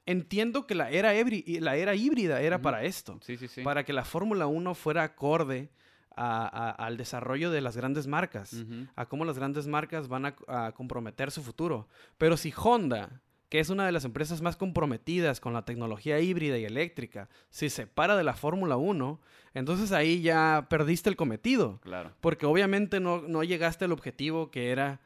entiendo 0.06 0.68
que 0.68 0.76
la 0.76 0.90
era, 0.92 1.14
híbri- 1.16 1.60
la 1.60 1.76
era 1.76 1.96
híbrida 1.96 2.42
era 2.42 2.62
para 2.62 2.84
esto, 2.84 3.20
Sí, 3.22 3.38
sí, 3.38 3.48
sí. 3.48 3.62
para 3.64 3.84
que 3.84 3.94
la 3.94 4.06
Fórmula 4.06 4.48
1 4.48 4.76
fuera 4.76 5.04
acorde 5.04 5.70
a- 6.16 6.46
a- 6.48 6.72
al 6.72 6.96
desarrollo 6.98 7.52
de 7.52 7.62
las 7.62 7.76
grandes 7.76 8.08
marcas 8.08 8.56
a 8.96 9.06
cómo 9.08 9.26
las 9.26 9.38
grandes 9.38 9.68
marcas 9.68 10.08
van 10.08 10.26
a, 10.28 10.36
a 10.48 10.72
comprometer 10.72 11.30
su 11.32 11.44
futuro. 11.44 11.88
Pero 12.18 12.38
si 12.38 12.54
Honda, 12.56 13.22
que 13.50 13.60
es 13.60 13.70
una 13.70 13.86
de 13.86 13.92
las 13.92 14.06
empresas 14.06 14.42
más 14.42 14.56
comprometidas 14.56 15.40
con 15.42 15.54
la 15.54 15.66
tecnología 15.66 16.20
híbrida 16.20 16.58
y 16.58 16.66
eléctrica, 16.66 17.28
se 17.50 17.70
separa 17.70 18.16
de 18.16 18.24
la 18.24 18.34
Fórmula 18.34 18.78
1, 18.78 19.20
entonces 19.54 19.92
ahí 19.92 20.22
ya 20.22 20.68
perdiste 20.70 21.10
el 21.10 21.16
cometido. 21.16 21.80
Claro. 21.82 22.12
Porque 22.22 22.46
obviamente 22.46 23.00
no, 23.00 23.22
no 23.22 23.44
llegaste 23.44 23.86
al 23.86 23.92
objetivo 23.92 24.52
que 24.52 24.72
era 24.72 25.02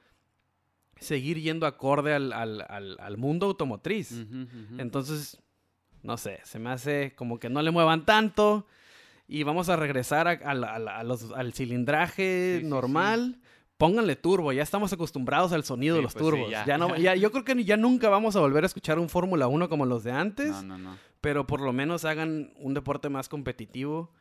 seguir 0.99 1.39
yendo 1.39 1.65
acorde 1.65 2.13
al, 2.13 2.33
al- 2.33 2.65
al- 2.67 2.97
al 2.99 3.17
mundo 3.17 3.45
automotriz. 3.47 4.11
Entonces, 4.77 5.37
no 6.03 6.17
sé, 6.17 6.39
se 6.43 6.59
me 6.59 6.69
hace 6.69 7.13
como 7.15 7.39
que 7.39 7.49
no 7.49 7.61
le 7.61 7.71
muevan 7.71 8.05
tanto 8.05 8.65
y 9.27 9.43
vamos 9.43 9.69
a 9.69 9.75
regresar 9.75 10.27
a, 10.27 11.03
los- 11.03 11.31
al 11.33 11.53
cilindraje 11.53 12.57
Sí, 12.59 12.63
sí, 12.63 12.69
normal. 12.69 13.39
Pónganle 13.77 14.17
turbo, 14.17 14.51
ya 14.51 14.61
estamos 14.61 14.91
acostumbrados 14.91 15.53
al 15.53 15.63
sonido 15.63 15.95
de 15.95 16.01
los 16.01 16.11
pues 16.13 16.25
turbos. 16.25 16.49
ya. 16.51 16.65
ya. 16.65 16.77
no, 16.77 16.97
ya, 16.97 17.15
yo 17.15 17.31
creo 17.31 17.45
que 17.45 17.63
ya 17.63 17.77
nunca 17.77 18.09
vamos 18.09 18.35
a 18.35 18.41
volver 18.41 18.63
a 18.63 18.67
escuchar 18.67 18.99
un 18.99 19.07
Fórmula 19.07 19.47
1 19.47 19.69
como 19.69 19.85
los 19.85 20.03
de 20.03 20.11
antes, 20.11 20.49
No, 20.51 20.61
no, 20.63 20.77
no. 20.77 20.97
pero 21.21 21.47
por 21.47 21.61
lo 21.61 21.71
menos 21.71 22.03
hagan 22.03 22.51
un 22.57 22.73
deporte 22.73 23.07
más 23.07 23.29
competitivo 23.29 24.11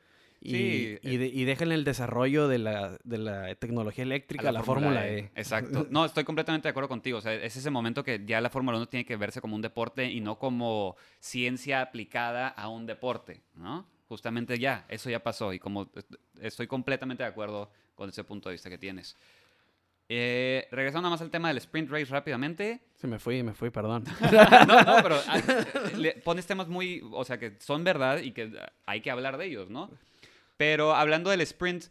y, 0.40 0.50
Sí, 0.50 0.98
y, 1.02 1.16
de- 1.16 1.26
y 1.26 1.44
dejen 1.44 1.72
el 1.72 1.82
desarrollo 1.84 2.46
de 2.48 2.58
la, 2.58 2.96
de 3.04 3.18
la 3.18 3.54
tecnología 3.56 4.04
eléctrica 4.04 4.48
a 4.48 4.52
la, 4.52 4.62
Fórmula 4.62 5.08
E. 5.08 5.30
Exacto. 5.34 5.86
No, 5.90 6.04
estoy 6.04 6.24
completamente 6.24 6.68
de 6.68 6.70
acuerdo 6.70 6.88
contigo. 6.88 7.18
O 7.18 7.20
sea, 7.20 7.34
es 7.34 7.56
ese 7.56 7.70
momento 7.70 8.04
que 8.04 8.22
ya 8.24 8.40
la 8.40 8.50
Fórmula 8.50 8.76
1 8.78 8.86
tiene 8.88 9.04
que 9.04 9.16
verse 9.16 9.40
como 9.40 9.56
un 9.56 9.62
deporte 9.62 10.04
y 10.10 10.20
no 10.20 10.38
como 10.38 10.96
ciencia 11.18 11.80
aplicada 11.82 12.48
a 12.48 12.68
un 12.68 12.86
deporte, 12.86 13.42
¿no? 13.54 13.86
Justamente 14.08 14.58
ya, 14.58 14.86
eso 14.88 15.10
ya 15.10 15.22
pasó 15.22 15.52
y 15.52 15.58
como 15.58 15.90
est- 15.94 16.14
estoy 16.40 16.66
completamente 16.66 17.22
de 17.24 17.28
acuerdo 17.28 17.70
con 17.94 18.08
ese 18.08 18.22
punto 18.24 18.48
de 18.48 18.54
vista 18.54 18.70
que 18.70 18.78
tienes. 18.78 19.16
Eh, 20.10 20.66
regresando 20.70 21.02
nada 21.02 21.10
más 21.10 21.20
al 21.20 21.30
tema 21.30 21.48
del 21.48 21.58
sprint 21.58 21.90
race 21.90 22.06
rápidamente. 22.06 22.80
Se 22.96 23.06
me 23.06 23.18
fui, 23.18 23.42
me 23.42 23.52
fui, 23.52 23.68
perdón. 23.70 24.04
no, 24.66 24.82
no, 24.82 25.02
pero 25.02 25.20
ah, 25.26 25.40
le 25.96 26.12
pones 26.12 26.46
temas 26.46 26.66
muy, 26.68 27.02
o 27.12 27.24
sea, 27.24 27.38
que 27.38 27.56
son 27.60 27.84
verdad 27.84 28.20
y 28.22 28.30
que 28.32 28.50
hay 28.86 29.00
que 29.02 29.10
hablar 29.10 29.36
de 29.36 29.46
ellos, 29.46 29.68
¿no? 29.68 29.90
Pero 30.58 30.94
hablando 30.94 31.30
del 31.30 31.40
sprint, 31.40 31.86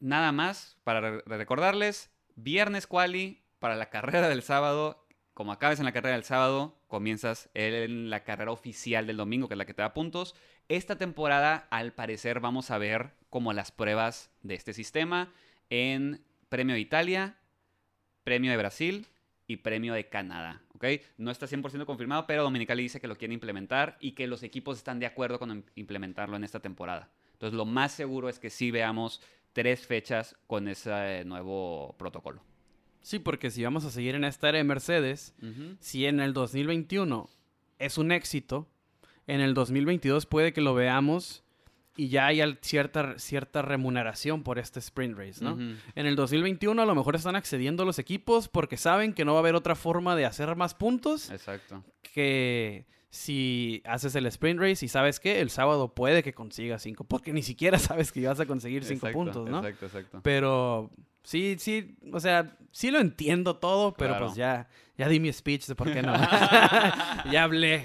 nada 0.00 0.32
más 0.32 0.76
para 0.82 1.00
re- 1.00 1.22
recordarles, 1.26 2.10
viernes 2.34 2.88
quali 2.88 3.44
para 3.60 3.76
la 3.76 3.90
carrera 3.90 4.28
del 4.28 4.42
sábado 4.42 5.06
como 5.40 5.52
acabes 5.52 5.78
en 5.78 5.86
la 5.86 5.92
carrera 5.92 6.16
del 6.16 6.24
sábado, 6.24 6.78
comienzas 6.86 7.48
en 7.54 8.10
la 8.10 8.24
carrera 8.24 8.50
oficial 8.50 9.06
del 9.06 9.16
domingo, 9.16 9.48
que 9.48 9.54
es 9.54 9.58
la 9.58 9.64
que 9.64 9.72
te 9.72 9.80
da 9.80 9.94
puntos. 9.94 10.34
Esta 10.68 10.98
temporada, 10.98 11.66
al 11.70 11.94
parecer, 11.94 12.40
vamos 12.40 12.70
a 12.70 12.76
ver 12.76 13.14
como 13.30 13.54
las 13.54 13.72
pruebas 13.72 14.30
de 14.42 14.54
este 14.54 14.74
sistema 14.74 15.32
en 15.70 16.22
Premio 16.50 16.74
de 16.74 16.80
Italia, 16.80 17.38
Premio 18.22 18.50
de 18.50 18.58
Brasil 18.58 19.06
y 19.46 19.58
Premio 19.58 19.94
de 19.94 20.10
Canadá. 20.10 20.60
No 21.18 21.30
está 21.30 21.46
100% 21.46 21.84
confirmado, 21.84 22.26
pero 22.26 22.42
Dominicali 22.42 22.82
dice 22.82 23.00
que 23.00 23.08
lo 23.08 23.16
quiere 23.16 23.34
implementar 23.34 23.96
y 24.00 24.12
que 24.12 24.26
los 24.26 24.42
equipos 24.42 24.78
están 24.78 24.98
de 24.98 25.06
acuerdo 25.06 25.38
con 25.38 25.64
implementarlo 25.74 26.36
en 26.36 26.44
esta 26.44 26.60
temporada. 26.60 27.10
Entonces, 27.32 27.56
lo 27.56 27.64
más 27.64 27.92
seguro 27.92 28.28
es 28.28 28.38
que 28.38 28.50
sí 28.50 28.70
veamos 28.70 29.20
tres 29.52 29.86
fechas 29.86 30.36
con 30.46 30.68
ese 30.68 31.24
nuevo 31.24 31.94
protocolo. 31.98 32.42
Sí, 33.02 33.18
porque 33.18 33.50
si 33.50 33.64
vamos 33.64 33.84
a 33.84 33.90
seguir 33.90 34.14
en 34.14 34.24
esta 34.24 34.48
era 34.48 34.58
de 34.58 34.64
Mercedes, 34.64 35.34
si 35.78 36.06
en 36.06 36.20
el 36.20 36.32
2021 36.32 37.30
es 37.78 37.98
un 37.98 38.12
éxito, 38.12 38.68
en 39.26 39.40
el 39.40 39.54
2022 39.54 40.26
puede 40.26 40.52
que 40.52 40.60
lo 40.60 40.74
veamos 40.74 41.42
y 42.00 42.08
ya 42.08 42.28
hay 42.28 42.40
cierta, 42.62 43.18
cierta 43.18 43.60
remuneración 43.60 44.42
por 44.42 44.58
este 44.58 44.78
sprint 44.78 45.18
race, 45.18 45.44
¿no? 45.44 45.58
En 45.58 46.06
el 46.06 46.16
2021 46.16 46.80
a 46.80 46.86
lo 46.86 46.94
mejor 46.94 47.14
están 47.14 47.36
accediendo 47.36 47.84
los 47.84 47.98
equipos 47.98 48.48
porque 48.48 48.78
saben 48.78 49.12
que 49.12 49.26
no 49.26 49.34
va 49.34 49.40
a 49.40 49.42
haber 49.42 49.54
otra 49.54 49.74
forma 49.74 50.16
de 50.16 50.24
hacer 50.24 50.56
más 50.56 50.72
puntos. 50.72 51.30
Exacto. 51.30 51.84
Que 52.00 52.86
si 53.10 53.82
haces 53.84 54.14
el 54.14 54.24
sprint 54.24 54.60
race 54.60 54.82
y 54.82 54.88
sabes 54.88 55.20
que 55.20 55.42
el 55.42 55.50
sábado 55.50 55.94
puede 55.94 56.22
que 56.22 56.32
consigas 56.32 56.80
cinco, 56.80 57.04
porque 57.04 57.34
ni 57.34 57.42
siquiera 57.42 57.78
sabes 57.78 58.12
que 58.12 58.26
vas 58.26 58.40
a 58.40 58.46
conseguir 58.46 58.82
cinco 58.82 59.12
puntos, 59.12 59.46
¿no? 59.46 59.58
Exacto, 59.58 59.84
exacto. 59.84 60.20
Pero 60.22 60.90
sí, 61.22 61.56
sí, 61.58 61.98
o 62.14 62.20
sea, 62.20 62.56
sí 62.70 62.90
lo 62.90 62.98
entiendo 62.98 63.56
todo, 63.56 63.92
pero 63.92 64.18
pues 64.18 64.36
ya, 64.36 64.68
ya 64.96 65.06
di 65.06 65.20
mi 65.20 65.30
speech 65.30 65.66
de 65.66 65.74
por 65.74 65.92
qué 65.92 66.00
no. 66.00 66.14
ya 67.30 67.42
hablé. 67.42 67.84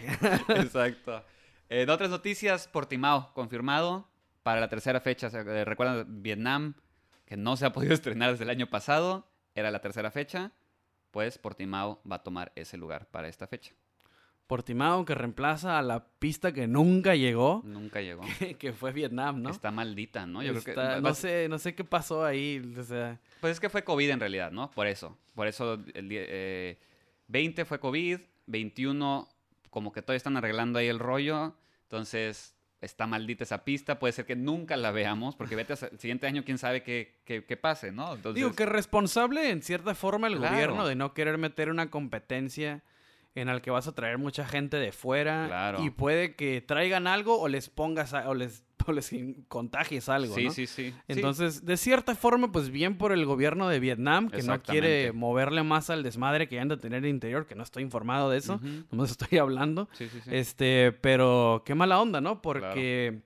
exacto. 0.55 1.21
En 1.69 1.89
otras 1.89 2.09
noticias, 2.09 2.67
Portimao 2.67 3.33
confirmado 3.33 4.07
para 4.43 4.59
la 4.59 4.69
tercera 4.69 5.01
fecha. 5.01 5.27
Eh, 5.33 5.65
recuerdan 5.65 6.21
Vietnam, 6.21 6.75
que 7.25 7.37
no 7.37 7.57
se 7.57 7.65
ha 7.65 7.71
podido 7.71 7.93
estrenar 7.95 8.31
desde 8.31 8.43
el 8.43 8.49
año 8.49 8.67
pasado, 8.67 9.27
era 9.55 9.71
la 9.71 9.79
tercera 9.79 10.11
fecha. 10.11 10.51
Pues 11.11 11.37
Portimao 11.37 12.01
va 12.09 12.17
a 12.17 12.23
tomar 12.23 12.51
ese 12.55 12.77
lugar 12.77 13.07
para 13.07 13.27
esta 13.27 13.47
fecha. 13.47 13.73
Portimao 14.47 15.05
que 15.05 15.15
reemplaza 15.15 15.79
a 15.79 15.81
la 15.81 16.05
pista 16.19 16.51
que 16.51 16.67
nunca 16.67 17.15
llegó. 17.15 17.61
Nunca 17.65 18.01
llegó. 18.01 18.21
Que, 18.59 18.73
fue 18.73 18.91
Vietnam, 18.91 19.41
¿no? 19.41 19.49
Está 19.49 19.71
maldita, 19.71 20.27
¿no? 20.27 20.43
Yo 20.43 20.53
creo 20.61 20.75
que, 20.75 21.01
no, 21.01 21.15
sé, 21.15 21.47
no 21.49 21.57
sé 21.57 21.73
qué 21.73 21.83
pasó 21.83 22.23
ahí. 22.23 22.61
Pues 23.41 23.53
es 23.53 23.59
que 23.59 23.69
fue 23.69 23.83
COVID 23.83 24.11
en 24.11 24.19
realidad, 24.19 24.51
¿no? 24.51 24.69
Por 24.71 24.85
eso. 24.85 25.17
Por 25.33 25.47
eso 25.47 25.79
el 25.95 26.09
eh, 26.11 26.77
20 27.27 27.65
fue 27.65 27.79
COVID, 27.79 28.19
21 28.45 29.27
como 29.75 29.91
que 29.91 30.01
todavía 30.01 30.15
están 30.15 30.37
arreglando 30.37 30.79
ahí 30.79 30.87
el 30.87 30.99
rollo. 30.99 31.53
Entonces 31.81 32.55
está 32.79 33.07
maldita 33.07 33.43
esa 33.43 33.65
pista. 33.65 33.99
Puede 33.99 34.13
ser 34.13 34.25
que 34.25 34.37
nunca 34.37 34.77
la 34.77 34.91
veamos, 34.91 35.35
porque 35.35 35.57
vete 35.57 35.73
al 35.73 35.99
siguiente 35.99 36.27
año, 36.27 36.45
quién 36.45 36.57
sabe 36.57 36.81
qué, 36.81 37.19
qué, 37.25 37.57
pase, 37.57 37.91
¿no? 37.91 38.15
Digo 38.15 38.53
que 38.53 38.65
responsable 38.65 39.49
en 39.49 39.61
cierta 39.61 39.93
forma 39.93 40.27
el 40.27 40.37
gobierno 40.37 40.87
de 40.87 40.95
no 40.95 41.13
querer 41.13 41.37
meter 41.37 41.69
una 41.69 41.91
competencia 41.91 42.83
en 43.35 43.49
el 43.49 43.61
que 43.61 43.69
vas 43.69 43.87
a 43.87 43.93
traer 43.93 44.17
mucha 44.17 44.45
gente 44.45 44.77
de 44.77 44.91
fuera 44.91 45.75
y 45.83 45.89
puede 45.89 46.35
que 46.35 46.61
traigan 46.61 47.05
algo 47.05 47.39
o 47.39 47.47
les 47.47 47.69
pongas 47.69 48.13
o 48.13 48.33
les 48.33 48.65
o 48.87 48.91
les 48.91 49.11
contagies 49.47 50.09
algo, 50.09 50.35
sí, 50.35 50.49
Sí, 50.49 50.67
sí, 50.67 50.93
Entonces, 51.07 51.65
de 51.65 51.77
cierta 51.77 52.15
forma, 52.15 52.51
pues 52.51 52.69
bien 52.69 52.97
por 52.97 53.11
el 53.11 53.25
gobierno 53.25 53.67
de 53.67 53.79
Vietnam, 53.79 54.29
que 54.29 54.43
no 54.43 54.61
quiere 54.61 55.11
moverle 55.11 55.63
más 55.63 55.89
al 55.89 56.03
desmadre 56.03 56.47
que 56.47 56.59
han 56.59 56.67
de 56.67 56.77
tener 56.77 57.03
el 57.03 57.09
interior, 57.09 57.45
que 57.45 57.55
no 57.55 57.63
estoy 57.63 57.83
informado 57.83 58.29
de 58.29 58.37
eso, 58.37 58.59
no 58.91 59.03
estoy 59.03 59.37
hablando. 59.37 59.89
Sí, 59.93 60.07
sí, 60.09 60.19
sí. 60.23 60.29
Este, 60.31 60.91
pero 60.91 61.63
qué 61.65 61.75
mala 61.75 61.99
onda, 61.99 62.21
¿no? 62.21 62.41
Porque, 62.41 63.23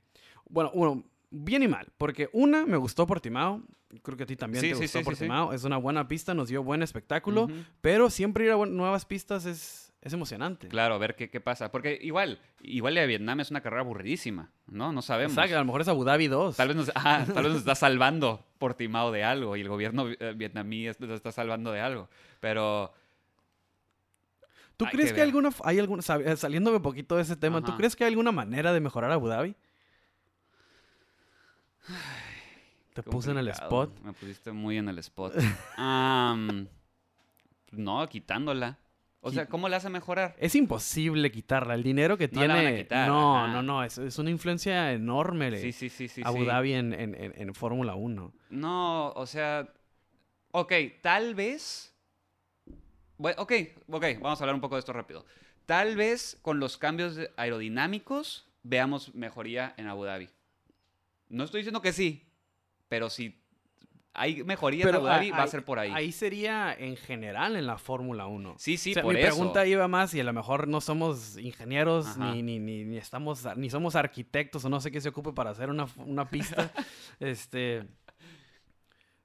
bueno, 0.50 0.72
uno, 0.74 1.04
bien 1.30 1.64
y 1.64 1.68
mal, 1.68 1.92
porque 1.98 2.30
una, 2.34 2.66
me 2.66 2.78
gustó 2.78 3.06
Portimao, 3.06 3.62
creo 4.02 4.18
que 4.18 4.24
a 4.24 4.28
ti 4.28 4.36
también 4.36 4.62
te 4.62 4.74
gustó 4.74 5.02
Portimao, 5.04 5.54
es 5.54 5.64
una 5.64 5.78
buena 5.78 6.08
pista, 6.08 6.34
nos 6.34 6.50
dio 6.50 6.64
buen 6.64 6.84
espectáculo, 6.84 7.48
pero 7.82 8.10
siempre 8.10 8.46
ir 8.46 8.52
a 8.52 8.66
nuevas 8.66 9.06
pistas 9.06 9.46
es 9.46 9.89
es 10.02 10.14
emocionante. 10.14 10.70
Claro, 10.70 10.96
a 10.96 10.98
ver 10.98 11.16
qué, 11.16 11.30
qué 11.30 11.42
pasa. 11.42 11.72
Porque 11.72 12.00
igual, 12.02 12.40
igual 12.62 12.96
de 12.96 13.06
Vietnam 13.06 13.42
es 13.42 13.52
una 13.52 13.62
carrera 13.62 13.82
aburridísima, 13.82 14.50
¿no? 14.68 14.94
No 14.94 15.02
sabemos. 15.02 15.34
Exacto, 15.34 15.56
a 15.56 15.60
lo 15.60 15.66
mejor 15.66 15.82
es 15.82 15.88
Abu 15.90 16.06
Dhabi 16.06 16.28
2. 16.28 16.56
Tal 16.56 16.70
vez 16.70 16.78
nos, 16.78 16.88
tal 16.94 17.26
vez 17.26 17.48
nos 17.48 17.58
está 17.58 17.76
salvando 17.76 18.46
Portimao 18.60 19.12
de 19.12 19.26
algo 19.26 19.58
y 19.58 19.62
el 19.62 19.68
gobierno 19.68 20.08
eh, 20.08 20.34
vietnamí 20.36 20.86
nos 21.00 21.10
está 21.12 21.32
salvando 21.32 21.72
de 21.72 21.82
algo. 21.82 22.10
Pero... 22.40 22.94
¿Tú 24.78 24.86
crees 24.86 25.12
que, 25.12 25.20
hay 25.20 25.28
alguna, 25.28 25.50
hay 25.66 25.78
alguna, 25.78 26.02
eh, 26.24 26.38
saliéndome 26.38 26.78
un 26.78 26.84
poquito 26.84 27.18
de 27.18 27.24
ese 27.24 27.36
tema, 27.36 27.62
¿tú 27.62 27.76
crees 27.76 27.98
que 27.98 28.06
hay 28.06 28.12
alguna 28.12 28.32
manera 28.32 28.72
de 28.72 28.80
mejorar 28.80 29.12
Abu 29.12 29.28
Dhabi? 29.28 29.54
Te 32.94 33.04
puse 33.04 33.32
en 33.32 33.40
el 33.40 33.50
spot. 33.50 34.00
Me 34.02 34.14
pusiste 34.14 34.54
muy 34.54 34.78
en 34.78 34.88
el 34.88 35.00
spot. 35.00 35.34
no, 35.78 36.68
quitándola. 38.08 38.80
O 39.22 39.32
sea, 39.32 39.48
¿cómo 39.48 39.68
le 39.68 39.76
hace 39.76 39.90
mejorar? 39.90 40.36
Es 40.40 40.56
imposible 40.56 41.32
quitarla. 41.32 41.74
El 41.74 41.84
dinero 41.84 42.18
que 42.18 42.28
tiene. 42.28 42.88
no, 42.90 43.48
no, 43.48 43.62
no. 43.62 43.84
Es, 43.84 44.18
una 44.18 44.30
influencia 44.30 44.94
enorme. 44.94 45.58
Sí, 45.60 45.72
sí, 45.72 45.90
sí, 45.90 46.08
sí. 46.08 46.22
Abu 46.24 46.46
Dhabi 46.46 46.74
en, 46.74 46.94
en, 46.94 47.54
Fórmula 47.54 47.96
1. 47.96 48.34
No, 48.52 49.10
o 49.12 49.26
sea. 49.26 49.68
Ok, 50.52 50.74
tal 51.02 51.36
vez. 51.36 51.94
Bueno, 53.18 53.42
ok, 53.42 53.52
ok, 53.90 54.06
vamos 54.22 54.40
a 54.40 54.44
hablar 54.44 54.56
un 54.56 54.62
poco 54.62 54.76
de 54.76 54.80
esto 54.80 54.94
rápido. 54.94 55.26
Tal 55.66 55.98
vez 55.98 56.40
con 56.42 56.60
los 56.60 56.78
cambios 56.78 57.20
aerodinámicos 57.36 58.48
veamos 58.64 59.14
mejoría 59.14 59.74
en 59.78 59.88
Abu 59.88 60.06
Dhabi. 60.06 60.30
No 61.28 61.44
estoy 61.44 61.60
diciendo 61.60 61.82
que 61.82 61.94
sí, 61.94 62.32
pero 62.88 63.10
si 63.10 63.39
hay 64.14 64.42
Abu 64.42 65.06
Dhabi, 65.06 65.32
va 65.32 65.44
a 65.44 65.48
ser 65.48 65.64
por 65.64 65.80
ahí. 65.80 65.92
Ahí 65.94 66.12
sería 66.12 66.74
en 66.78 66.98
general 66.98 67.56
en 67.56 67.68
la 67.68 67.78
Fórmula 67.78 68.28
1. 68.28 68.56
Sí, 68.58 68.78
sí, 68.78 68.94
por 68.94 69.04
por 69.04 69.14
mi 69.14 69.22
pregunta 69.22 69.66
iba 69.66 69.88
más 69.88 70.14
y 70.14 70.20
a 70.20 70.24
lo 70.24 70.34
mejor 70.34 70.68
no 70.68 70.82
somos 70.82 71.38
ingenieros 71.38 72.18
ni, 72.18 72.42
ni, 72.42 72.60
ni, 72.60 72.98
estamos 72.98 73.46
ni 73.56 73.70
somos 73.70 73.96
arquitectos 73.96 74.66
o 74.66 74.70
no 74.70 74.82
sé 74.82 74.92
qué 74.92 75.00
se 75.02 75.10
ocupe 75.10 75.34
para 75.34 75.52
hacer 75.52 75.70
una, 75.70 76.30
pista. 76.30 76.72
este 77.20 77.88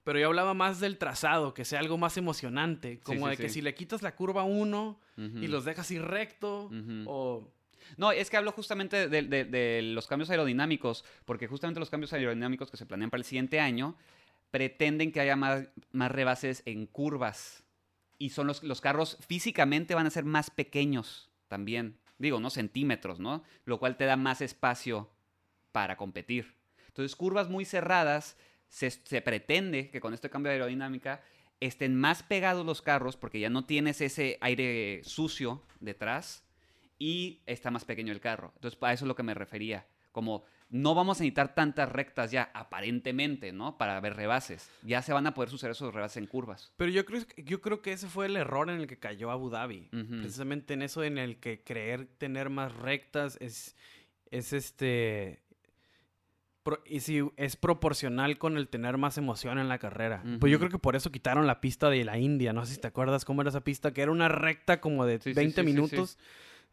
pero 0.04 0.18
yo 0.18 0.26
hablaba 0.26 0.52
más 0.52 0.80
del 0.80 0.98
trazado, 0.98 1.54
que 1.54 1.64
sea 1.64 1.80
algo 1.80 1.96
más 1.96 2.18
emocionante, 2.18 3.00
como 3.00 3.26
de 3.26 3.38
que 3.38 3.48
si 3.48 3.62
le 3.62 3.74
quitas 3.74 4.02
la 4.02 4.14
curva 4.14 4.44
1 4.44 5.00
y 5.16 5.46
los 5.46 5.64
dejas 5.64 5.90
ir 5.90 6.02
recto 6.02 6.70
o 7.06 7.48
no, 7.96 8.12
es 8.12 8.30
que 8.30 8.36
hablo 8.36 8.52
justamente 8.52 9.08
de, 9.08 9.22
de, 9.22 9.82
los 9.82 10.06
cambios 10.06 10.30
aerodinámicos, 10.30 11.04
porque 11.24 11.46
justamente 11.46 11.80
los 11.80 11.90
cambios 11.90 12.12
aerodinámicos 12.12 12.70
que 12.70 12.76
se 12.76 12.86
planean 12.86 13.10
para 13.10 13.20
el 13.20 13.24
siguiente 13.24 13.60
año 13.60 13.96
pretenden 14.54 15.10
que 15.10 15.18
haya 15.18 15.34
más, 15.34 15.66
más 15.90 16.12
rebases 16.12 16.62
en 16.64 16.86
curvas. 16.86 17.64
Y 18.18 18.30
son 18.30 18.46
los, 18.46 18.62
los 18.62 18.80
carros 18.80 19.18
físicamente 19.26 19.96
van 19.96 20.06
a 20.06 20.10
ser 20.10 20.24
más 20.24 20.48
pequeños 20.48 21.28
también. 21.48 21.98
Digo, 22.18 22.38
¿no? 22.38 22.50
Centímetros, 22.50 23.18
¿no? 23.18 23.42
Lo 23.64 23.80
cual 23.80 23.96
te 23.96 24.04
da 24.04 24.16
más 24.16 24.40
espacio 24.40 25.10
para 25.72 25.96
competir. 25.96 26.54
Entonces, 26.86 27.16
curvas 27.16 27.48
muy 27.48 27.64
cerradas, 27.64 28.36
se, 28.68 28.92
se, 28.92 29.20
pretende 29.22 29.90
que 29.90 29.98
con 29.98 30.14
este 30.14 30.30
cambio 30.30 30.50
de 30.50 30.58
aerodinámica 30.58 31.20
estén 31.58 31.98
más 31.98 32.22
pegados 32.22 32.64
los 32.64 32.80
carros 32.80 33.16
porque 33.16 33.40
ya 33.40 33.50
no 33.50 33.64
tienes 33.64 34.00
ese 34.00 34.38
aire 34.40 35.00
sucio 35.02 35.64
detrás 35.80 36.44
y 36.96 37.42
está 37.46 37.72
más 37.72 37.84
pequeño 37.84 38.12
el 38.12 38.20
carro. 38.20 38.52
Entonces, 38.54 38.80
a 38.80 38.92
eso 38.92 39.04
es 39.04 39.08
lo 39.08 39.16
que 39.16 39.24
me 39.24 39.34
refería. 39.34 39.88
Como 40.12 40.44
no 40.74 40.96
vamos 40.96 41.20
a 41.20 41.22
necesitar 41.22 41.54
tantas 41.54 41.88
rectas 41.88 42.32
ya, 42.32 42.50
aparentemente, 42.52 43.52
¿no? 43.52 43.78
Para 43.78 44.00
ver 44.00 44.16
rebases. 44.16 44.68
Ya 44.82 45.02
se 45.02 45.12
van 45.12 45.24
a 45.28 45.32
poder 45.32 45.48
suceder 45.48 45.70
esos 45.70 45.94
rebases 45.94 46.16
en 46.16 46.26
curvas. 46.26 46.72
Pero 46.76 46.90
yo 46.90 47.04
creo, 47.04 47.22
yo 47.36 47.60
creo 47.60 47.80
que 47.80 47.92
ese 47.92 48.08
fue 48.08 48.26
el 48.26 48.36
error 48.36 48.68
en 48.68 48.80
el 48.80 48.88
que 48.88 48.98
cayó 48.98 49.30
Abu 49.30 49.50
Dhabi. 49.50 49.88
Precisamente 49.92 50.74
en 50.74 50.82
eso 50.82 51.04
en 51.04 51.16
el 51.16 51.36
que 51.36 51.62
creer 51.62 52.06
tener 52.18 52.50
más 52.50 52.74
rectas 52.74 53.38
es, 53.40 53.76
es 54.32 54.52
este... 54.52 55.44
y 56.86 56.98
si 56.98 57.22
es 57.36 57.54
proporcional 57.54 58.36
con 58.36 58.56
el 58.56 58.66
tener 58.66 58.98
más 58.98 59.16
emoción 59.16 59.60
en 59.60 59.68
la 59.68 59.78
carrera. 59.78 60.24
Pues 60.40 60.50
yo 60.50 60.58
creo 60.58 60.72
que 60.72 60.80
por 60.80 60.96
eso 60.96 61.12
quitaron 61.12 61.46
la 61.46 61.60
pista 61.60 61.88
de 61.88 62.04
la 62.04 62.18
India. 62.18 62.52
No 62.52 62.66
sé 62.66 62.74
si 62.74 62.80
te 62.80 62.88
acuerdas 62.88 63.24
cómo 63.24 63.42
era 63.42 63.50
esa 63.50 63.62
pista, 63.62 63.92
que 63.92 64.02
era 64.02 64.10
una 64.10 64.28
recta 64.28 64.80
como 64.80 65.06
de 65.06 65.18
20 65.18 65.62
minutos 65.62 66.18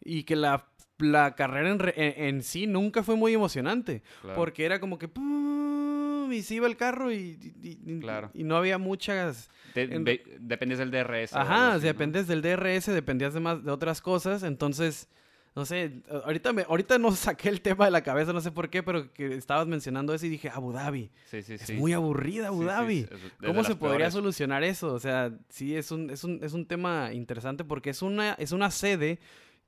y 0.03 0.23
que 0.23 0.35
la 0.35 0.70
la 1.01 1.35
carrera 1.35 1.75
en, 1.95 2.43
sí 2.43 2.67
nunca 2.67 3.03
fue 3.03 3.15
muy 3.15 3.33
emocionante. 3.33 4.01
Porque 4.35 4.65
era 4.65 4.79
como 4.79 4.97
que 4.97 5.07
¡pum! 5.07 6.31
y 6.31 6.41
se 6.43 6.55
iba 6.55 6.67
el 6.67 6.77
carro 6.77 7.11
y, 7.11 7.37
y, 7.61 8.43
no 8.43 8.55
había 8.57 8.77
muchas. 8.77 9.49
dependías 9.75 10.79
del 10.79 10.91
DRS. 10.91 11.33
Ajá, 11.35 11.79
dependes 11.79 12.27
del 12.27 12.41
DRS, 12.41 12.85
dependías 12.87 13.33
de, 13.33 13.39
más, 13.39 13.63
de 13.63 13.71
otras 13.71 14.01
cosas. 14.01 14.43
Entonces, 14.43 15.09
no 15.55 15.65
sé, 15.65 16.01
ahorita, 16.23 16.53
me, 16.53 16.61
ahorita 16.63 16.97
no 16.97 17.11
saqué 17.15 17.49
el 17.49 17.61
tema 17.61 17.85
de 17.85 17.91
la 17.91 18.01
cabeza, 18.01 18.31
no 18.31 18.39
sé 18.39 18.51
por 18.51 18.69
qué, 18.69 18.81
pero 18.83 19.11
que 19.11 19.35
estabas 19.35 19.67
mencionando 19.67 20.13
eso 20.13 20.25
y 20.25 20.29
dije, 20.29 20.49
Abu 20.49 20.71
Dhabi. 20.71 21.11
Sí, 21.25 21.41
sí, 21.43 21.55
Es 21.55 21.61
sí. 21.63 21.73
muy 21.73 21.91
aburrida 21.93 22.47
Abu 22.47 22.63
Dhabi. 22.63 22.99
es- 22.99 23.09
de 23.09 23.47
¿Cómo 23.47 23.63
se 23.65 23.75
podría 23.75 23.97
peores. 23.97 24.13
solucionar 24.13 24.63
eso? 24.63 24.93
O 24.93 24.99
sea, 24.99 25.31
sí, 25.49 25.75
es 25.75 25.91
un, 25.91 26.09
es 26.09 26.23
un, 26.23 26.39
es 26.41 26.53
un 26.53 26.65
tema 26.65 27.11
interesante 27.13 27.65
porque 27.65 27.89
es 27.89 28.01
una, 28.01 28.33
es 28.35 28.53
una 28.53 28.71
sede 28.71 29.19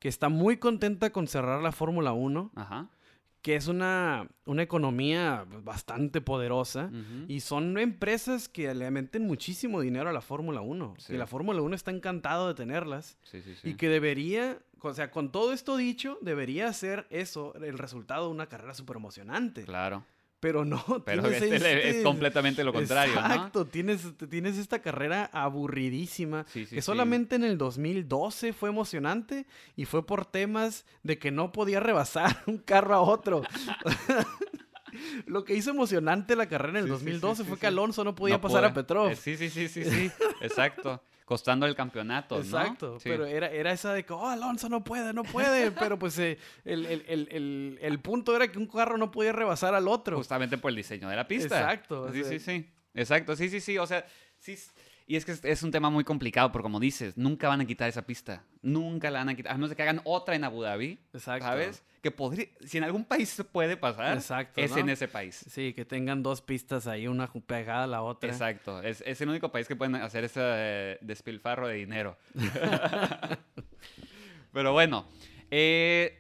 que 0.04 0.10
está 0.10 0.28
muy 0.28 0.58
contenta 0.58 1.12
con 1.12 1.30
cerrar 1.30 1.62
la 1.62 1.72
Fórmula 1.72 2.12
1, 2.12 2.52
Ajá. 2.56 2.90
que 3.42 3.56
es 3.56 3.70
una, 3.70 4.28
una 4.44 4.62
economía 4.62 5.46
bastante 5.64 6.20
poderosa. 6.20 6.92
Y 7.30 7.40
son 7.40 7.78
empresas 7.78 8.50
que 8.50 8.76
le 8.76 8.92
meten 8.92 9.26
muchísimo 9.26 9.80
dinero 9.80 10.10
a 10.10 10.12
la 10.12 10.20
Fórmula 10.20 10.60
1. 10.60 10.96
Sí. 10.98 11.14
Y 11.14 11.18
la 11.18 11.26
Fórmula 11.26 11.62
1 11.62 11.74
está 11.74 11.92
encantado 11.92 12.50
de 12.50 12.54
tenerlas. 12.54 13.18
Sí, 13.24 13.42
sí, 13.44 13.56
sí. 13.56 13.70
Y 13.70 13.76
que 13.76 13.88
debería, 13.88 14.60
o 14.82 14.94
sea, 14.94 15.10
con 15.10 15.32
todo 15.32 15.54
esto 15.54 15.78
dicho, 15.78 16.18
debería 16.20 16.74
ser 16.74 17.08
eso 17.10 17.54
el 17.56 17.78
resultado 17.78 18.26
de 18.26 18.34
una 18.34 18.48
carrera 18.48 18.74
súper 18.74 18.98
emocionante. 18.98 19.64
Claro. 19.64 20.04
Pero 20.44 20.66
no, 20.66 20.84
Pero 21.06 21.22
tienes 21.30 21.42
este 21.42 21.56
este- 21.56 21.90
es 22.00 22.04
completamente 22.04 22.66
lo 22.66 22.74
contrario, 22.74 23.16
¿no? 23.16 23.22
Exacto, 23.22 23.66
tienes, 23.66 24.02
tienes 24.30 24.58
esta 24.58 24.82
carrera 24.82 25.30
aburridísima. 25.32 26.46
Sí, 26.50 26.66
sí, 26.66 26.76
que 26.76 26.82
sí. 26.82 26.86
solamente 26.86 27.38
en 27.38 27.46
el 27.46 27.58
2012 27.58 28.52
fue 28.52 28.68
emocionante 28.68 29.46
y 29.78 29.86
fue 29.86 30.06
por 30.06 30.26
temas 30.26 30.86
de 31.02 31.18
que 31.18 31.32
no 31.32 31.54
podía 31.54 31.80
rebasar 31.80 32.44
un 32.46 32.58
carro 32.58 32.94
a 32.94 33.00
otro. 33.00 33.42
Lo 35.26 35.44
que 35.46 35.56
hizo 35.56 35.72
emocionante 35.72 36.36
la 36.36 36.48
carrera 36.48 36.80
en 36.80 36.86
el 36.86 36.92
Sí, 36.92 36.98
sí, 37.00 37.00
sí, 37.00 37.06
2012 37.06 37.44
sí, 37.44 37.50
fue 37.50 37.58
que 37.58 37.68
Alonso 37.68 38.04
no 38.04 38.14
podía 38.14 38.36
No 38.36 38.42
pasar 38.42 38.66
a. 38.66 38.74
Petrov. 38.74 39.10
Eh, 39.12 39.16
Sí, 39.16 39.38
sí, 39.38 39.50
sí, 39.50 39.70
sí, 39.70 39.86
sí. 39.86 40.12
Exacto. 40.42 41.02
Costando 41.26 41.66
el 41.66 41.76
campeonato, 41.76 42.36
¿no? 42.36 42.42
Exacto, 42.42 43.00
Sí. 43.00 43.10
pero 43.10 43.26
era, 43.26 43.50
era 43.50 43.72
esa 43.72 43.94
de 43.94 44.04
que, 44.06 44.12
oh, 44.14 44.28
Alonso 44.28 44.68
no 44.70 44.84
puede, 44.84 45.14
no 45.14 45.24
puede, 45.24 45.72
pero 45.96 45.98
pues 45.98 46.18
eh, 46.20 46.38
el, 46.66 46.86
el- 46.86 47.06
el- 47.08 47.28
el- 47.32 47.80
el 47.82 48.00
punto 48.00 48.36
era 48.36 48.52
que 48.52 48.58
un 48.60 48.68
carro 48.68 48.98
no 48.98 49.10
podía 49.12 49.32
rebasar 49.32 49.74
al 49.74 49.88
otro. 49.88 50.18
Justamente 50.18 50.58
por 50.58 50.70
el 50.70 50.76
diseño 50.76 51.08
de 51.10 51.16
la 51.16 51.28
pista. 51.28 51.60
Exacto, 51.60 52.02
o 52.04 52.12
Sí, 52.12 52.24
sea- 52.24 52.30
sí, 52.32 52.40
sí. 52.40 52.70
Exacto, 52.94 53.36
sí, 53.36 53.50
sí, 53.50 53.60
sí. 53.62 53.78
O 53.78 53.88
sea, 53.88 54.06
sí. 54.38 54.56
Y 55.06 55.18
es 55.18 55.26
que 55.26 55.36
es, 55.44 55.64
un 55.64 55.72
tema 55.72 55.90
muy 55.90 56.04
complicado, 56.04 56.52
porque 56.52 56.64
como 56.64 56.80
dices, 56.80 57.18
nunca 57.18 57.50
van 57.50 57.60
a 57.60 57.66
quitar 57.66 57.90
esa 57.90 58.04
pista. 58.04 58.44
Nunca 58.62 59.12
la 59.12 59.20
van 59.20 59.30
a 59.30 59.36
quitar. 59.36 59.52
A 59.52 59.56
menos 59.56 59.70
de 59.70 59.76
que 59.76 59.84
hagan 59.84 60.02
otra 60.06 60.36
en 60.36 60.46
Abu 60.46 60.62
Dhabi. 60.62 61.00
Exacto. 61.14 61.46
¿Sabes? 61.46 61.84
Que 62.02 62.12
podría. 62.12 62.48
Si 62.66 62.78
en 62.78 62.86
algún 62.86 63.04
país 63.04 63.30
se 63.30 63.44
puede 63.44 63.76
pasar, 63.76 64.16
Exacto, 64.16 64.62
es 64.62 64.72
¿no? 64.72 64.78
en 64.78 64.90
ese 64.90 65.08
país. 65.08 65.44
Sí, 65.50 65.74
que 65.74 65.84
tengan 65.84 66.24
dos 66.24 66.42
pistas 66.42 66.88
ahí, 66.88 67.08
una 67.08 67.32
pegada 67.32 67.84
a 67.84 67.88
la 67.88 68.02
otra. 68.02 68.30
Exacto. 68.30 68.82
Es, 68.82 69.04
es 69.06 69.20
el 69.22 69.30
único 69.30 69.52
país 69.52 69.68
que 69.68 69.76
pueden 69.76 69.96
hacer 69.96 70.24
ese 70.24 70.40
eh, 70.42 70.98
despilfarro 71.02 71.68
de 71.68 71.76
dinero. 71.76 72.18
Pero 74.54 74.72
bueno. 74.72 75.06
eh, 75.52 76.20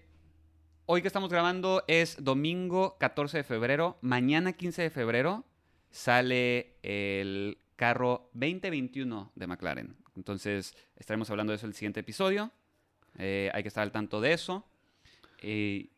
hoy 0.86 1.01
que 1.01 1.07
estamos 1.07 1.29
grabando 1.29 1.84
es 1.88 2.21
domingo 2.21 2.97
14 2.99 3.38
de 3.38 3.43
febrero. 3.43 3.97
Mañana 4.01 4.53
15 4.53 4.81
de 4.81 4.89
febrero 4.89 5.45
sale 5.89 6.75
el 6.81 7.57
carro 7.76 8.30
2021 8.34 9.32
de 9.36 9.47
McLaren. 9.47 9.95
Entonces 10.15 10.76
estaremos 10.95 11.30
hablando 11.30 11.51
de 11.51 11.57
eso 11.57 11.65
en 11.65 11.71
el 11.71 11.76
siguiente 11.76 11.99
episodio. 12.01 12.51
Eh, 13.17 13.49
hay 13.53 13.61
que 13.63 13.67
estar 13.67 13.84
al 13.84 13.91
tanto 13.91 14.21
de 14.21 14.34
eso. 14.34 14.65
Eh, 15.41 15.89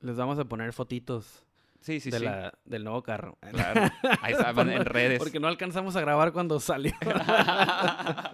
Les 0.00 0.16
vamos 0.16 0.38
a 0.38 0.44
poner 0.44 0.72
fotitos 0.72 1.44
sí, 1.80 2.00
sí, 2.00 2.10
de 2.10 2.18
sí. 2.18 2.24
la- 2.24 2.52
del 2.64 2.84
nuevo 2.84 3.02
carro. 3.02 3.36
Claro. 3.40 3.90
Ahí 4.20 4.32
estaban 4.32 4.70
en 4.70 4.84
redes. 4.84 5.18
Porque 5.18 5.40
no 5.40 5.48
alcanzamos 5.48 5.96
a 5.96 6.00
grabar 6.00 6.32
cuando 6.32 6.60
salió. 6.60 6.92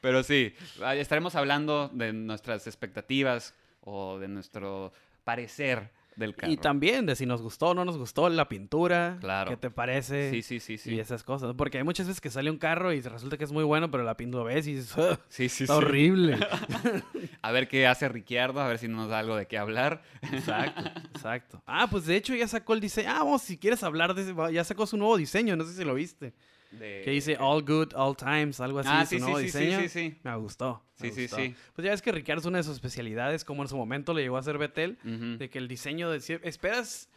Pero 0.00 0.22
sí, 0.22 0.54
estaremos 0.94 1.34
hablando 1.34 1.88
de 1.88 2.12
nuestras 2.12 2.66
expectativas 2.66 3.54
o 3.82 4.18
de 4.18 4.28
nuestro 4.28 4.92
parecer 5.24 5.90
del 6.18 6.34
carro. 6.36 6.52
y 6.52 6.56
también 6.56 7.06
de 7.06 7.16
si 7.16 7.24
nos 7.26 7.40
gustó 7.40 7.68
o 7.68 7.74
no 7.74 7.84
nos 7.84 7.96
gustó 7.96 8.28
la 8.28 8.48
pintura. 8.48 9.16
Claro. 9.20 9.50
¿Qué 9.50 9.56
te 9.56 9.70
parece? 9.70 10.30
Sí, 10.30 10.42
sí, 10.42 10.60
sí, 10.60 10.76
sí. 10.78 10.94
Y 10.94 11.00
esas 11.00 11.22
cosas. 11.22 11.54
Porque 11.56 11.78
hay 11.78 11.84
muchas 11.84 12.06
veces 12.06 12.20
que 12.20 12.28
sale 12.30 12.50
un 12.50 12.58
carro 12.58 12.92
y 12.92 13.00
resulta 13.00 13.36
que 13.38 13.44
es 13.44 13.52
muy 13.52 13.64
bueno, 13.64 13.90
pero 13.90 14.02
la 14.04 14.16
pintura 14.16 14.44
ves 14.44 14.66
y 14.66 14.74
dices, 14.74 14.96
"Ugh, 14.96 15.18
Sí, 15.28 15.48
sí, 15.48 15.64
está 15.64 15.78
sí. 15.78 15.84
horrible. 15.84 16.36
A 17.42 17.52
ver 17.52 17.68
qué 17.68 17.86
hace 17.86 18.08
Ricciardo, 18.08 18.60
a 18.60 18.68
ver 18.68 18.78
si 18.78 18.88
nos 18.88 19.08
da 19.08 19.20
algo 19.20 19.36
de 19.36 19.46
qué 19.46 19.56
hablar. 19.58 20.02
exacto, 20.22 20.82
exacto. 21.14 21.62
Ah, 21.66 21.86
pues 21.90 22.04
de 22.06 22.16
hecho 22.16 22.34
ya 22.34 22.48
sacó 22.48 22.74
el 22.74 22.80
diseño. 22.80 23.08
Ah, 23.10 23.18
vamos, 23.20 23.42
si 23.42 23.56
quieres 23.56 23.82
hablar 23.82 24.14
de 24.14 24.22
ese, 24.22 24.34
ya 24.52 24.64
sacó 24.64 24.86
su 24.86 24.96
nuevo 24.96 25.16
diseño, 25.16 25.56
no 25.56 25.64
sé 25.64 25.72
si 25.74 25.84
lo 25.84 25.94
viste. 25.94 26.34
De- 26.70 27.02
Que 27.04 27.10
dice 27.12 27.36
All 27.40 27.62
Good, 27.64 27.94
All 27.94 28.16
Times, 28.16 28.60
algo 28.60 28.80
así, 28.80 28.88
Ah, 28.92 29.04
su 29.04 29.10
sí, 29.10 29.16
sí, 29.16 29.20
nuevo 29.22 29.38
sí, 29.38 29.44
diseño. 29.44 29.80
sí, 29.80 29.88
sí. 29.88 30.18
Me 30.22 30.36
gustó. 30.36 30.82
me 31.00 31.08
Sí, 31.08 31.14
sí, 31.14 31.22
gustó. 31.22 31.36
sí. 31.36 31.54
Pues 31.74 31.84
ya 31.84 31.90
ves 31.92 32.02
que 32.02 32.12
Ricciardo 32.12 32.40
es 32.40 32.46
una 32.46 32.58
de 32.58 32.64
sus 32.64 32.74
especialidades, 32.74 33.44
como 33.44 33.62
en 33.62 33.68
su 33.68 33.76
momento 33.76 34.12
le 34.14 34.22
llegó 34.22 34.36
a 34.36 34.40
hacer 34.40 34.58
Vettel, 34.58 34.98
Ujú. 35.04 35.38
de 35.38 35.48
que 35.48 35.58
el 35.58 35.66
diseño 35.68 36.10
de... 36.10 36.18
Esperas... 36.42 37.08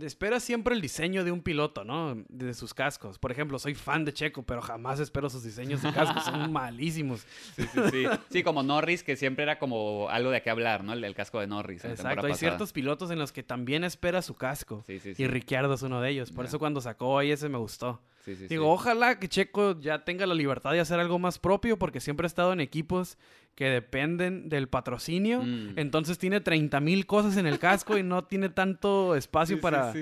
Esperas 0.00 0.44
siempre 0.44 0.76
el 0.76 0.80
diseño 0.80 1.24
de 1.24 1.32
un 1.32 1.40
piloto, 1.42 1.82
¿no? 1.82 2.14
De 2.28 2.54
sus 2.54 2.72
cascos. 2.72 3.18
Por 3.18 3.32
ejemplo, 3.32 3.58
soy 3.58 3.74
fan 3.74 4.04
de 4.04 4.12
Checo, 4.12 4.44
pero 4.44 4.62
jamás 4.62 5.00
espero 5.00 5.28
sus 5.28 5.42
diseños 5.42 5.82
de 5.82 5.92
cascos. 5.92 6.22
Son 6.24 6.52
malísimos. 6.52 7.26
Sí, 7.56 7.64
sí, 7.64 7.80
sí. 7.90 8.04
Sí, 8.30 8.42
como 8.44 8.62
Norris, 8.62 9.02
que 9.02 9.16
siempre 9.16 9.42
era 9.42 9.58
como 9.58 10.08
algo 10.08 10.30
de 10.30 10.40
qué 10.40 10.50
hablar, 10.50 10.84
¿no? 10.84 10.92
El, 10.92 11.02
el 11.02 11.16
casco 11.16 11.40
de 11.40 11.48
Norris. 11.48 11.84
Exacto. 11.84 12.26
Hay 12.26 12.34
ciertos 12.34 12.72
pilotos 12.72 13.10
en 13.10 13.18
los 13.18 13.32
que 13.32 13.42
también 13.42 13.82
espera 13.82 14.22
su 14.22 14.34
casco. 14.36 14.84
Sí, 14.86 15.00
sí, 15.00 15.16
sí. 15.16 15.22
Y 15.24 15.26
Ricciardo 15.26 15.74
es 15.74 15.82
uno 15.82 16.00
de 16.00 16.10
ellos. 16.10 16.30
Por 16.30 16.44
eso 16.44 16.60
cuando 16.60 16.80
sacó 16.80 17.18
ahí 17.18 17.32
ese 17.32 17.48
me 17.48 17.58
gustó. 17.58 18.00
Sí, 18.28 18.36
sí, 18.36 18.46
Digo, 18.48 18.64
sí. 18.64 18.70
ojalá 18.70 19.18
que 19.18 19.28
Checo 19.28 19.80
ya 19.80 20.04
tenga 20.04 20.26
la 20.26 20.34
libertad 20.34 20.72
de 20.72 20.80
hacer 20.80 21.00
algo 21.00 21.18
más 21.18 21.38
propio 21.38 21.78
porque 21.78 22.00
siempre 22.00 22.26
ha 22.26 22.28
estado 22.28 22.52
en 22.52 22.60
equipos 22.60 23.16
que 23.54 23.70
dependen 23.70 24.48
del 24.48 24.68
patrocinio. 24.68 25.42
Mm. 25.42 25.78
Entonces 25.78 26.18
tiene 26.18 26.40
30 26.40 26.78
mil 26.80 27.06
cosas 27.06 27.36
en 27.38 27.46
el 27.46 27.58
casco 27.58 27.96
y 27.96 28.02
no 28.02 28.24
tiene 28.28 28.50
tanto 28.50 29.16
espacio 29.16 29.60
para, 29.60 29.92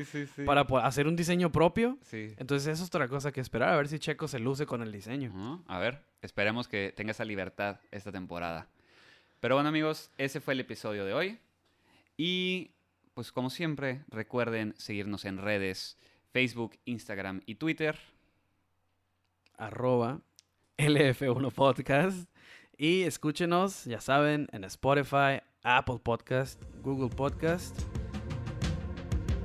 para 0.45 0.63
hacer 0.85 1.07
un 1.07 1.17
diseño 1.17 1.53
propio. 1.53 1.99
Entonces 2.11 2.67
eso 2.67 2.83
es 2.83 2.89
otra 2.89 3.09
cosa 3.09 3.33
que 3.33 3.41
esperar, 3.41 3.71
a 3.71 3.77
ver 3.77 3.89
si 3.89 3.99
Checo 3.99 4.29
se 4.29 4.41
luce 4.41 4.67
con 4.67 4.83
el 4.83 4.93
diseño. 4.93 5.65
A 5.69 5.79
ver, 5.79 6.03
esperemos 6.21 6.69
que 6.69 6.93
tenga 6.97 7.13
esa 7.13 7.25
libertad 7.25 7.81
esta 7.91 8.13
temporada. 8.13 8.69
Pero 9.41 9.55
bueno 9.55 9.69
amigos, 9.69 10.11
ese 10.19 10.41
fue 10.41 10.55
el 10.55 10.61
episodio 10.61 11.05
de 11.05 11.15
hoy. 11.15 11.39
Y 12.17 12.73
pues 13.15 13.33
como 13.33 13.49
siempre, 13.49 14.03
recuerden 14.09 14.75
seguirnos 14.77 15.25
en 15.25 15.39
redes, 15.39 15.97
Facebook, 16.33 16.77
Instagram 16.85 17.41
y 17.47 17.55
Twitter. 17.55 17.99
Arroba 19.59 20.21
LF1 20.79 21.53
Podcast. 21.53 22.29
Y 22.77 23.03
escúchenos, 23.03 23.85
ya 23.85 24.01
saben, 24.01 24.49
en 24.53 24.65
Spotify, 24.65 25.41
Apple 25.63 25.99
Podcast, 26.03 26.63
Google 26.83 27.09
Podcast. 27.09 27.81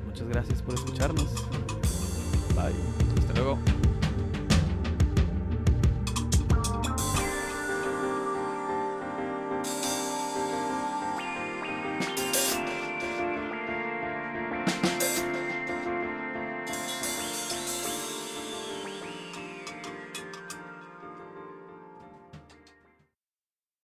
Muchas 0.05 0.27
gracias 0.27 0.61
por 0.61 0.73
escucharnos. 0.75 1.33
Bye. 2.55 2.73
Hasta 3.19 3.33
luego. 3.35 3.57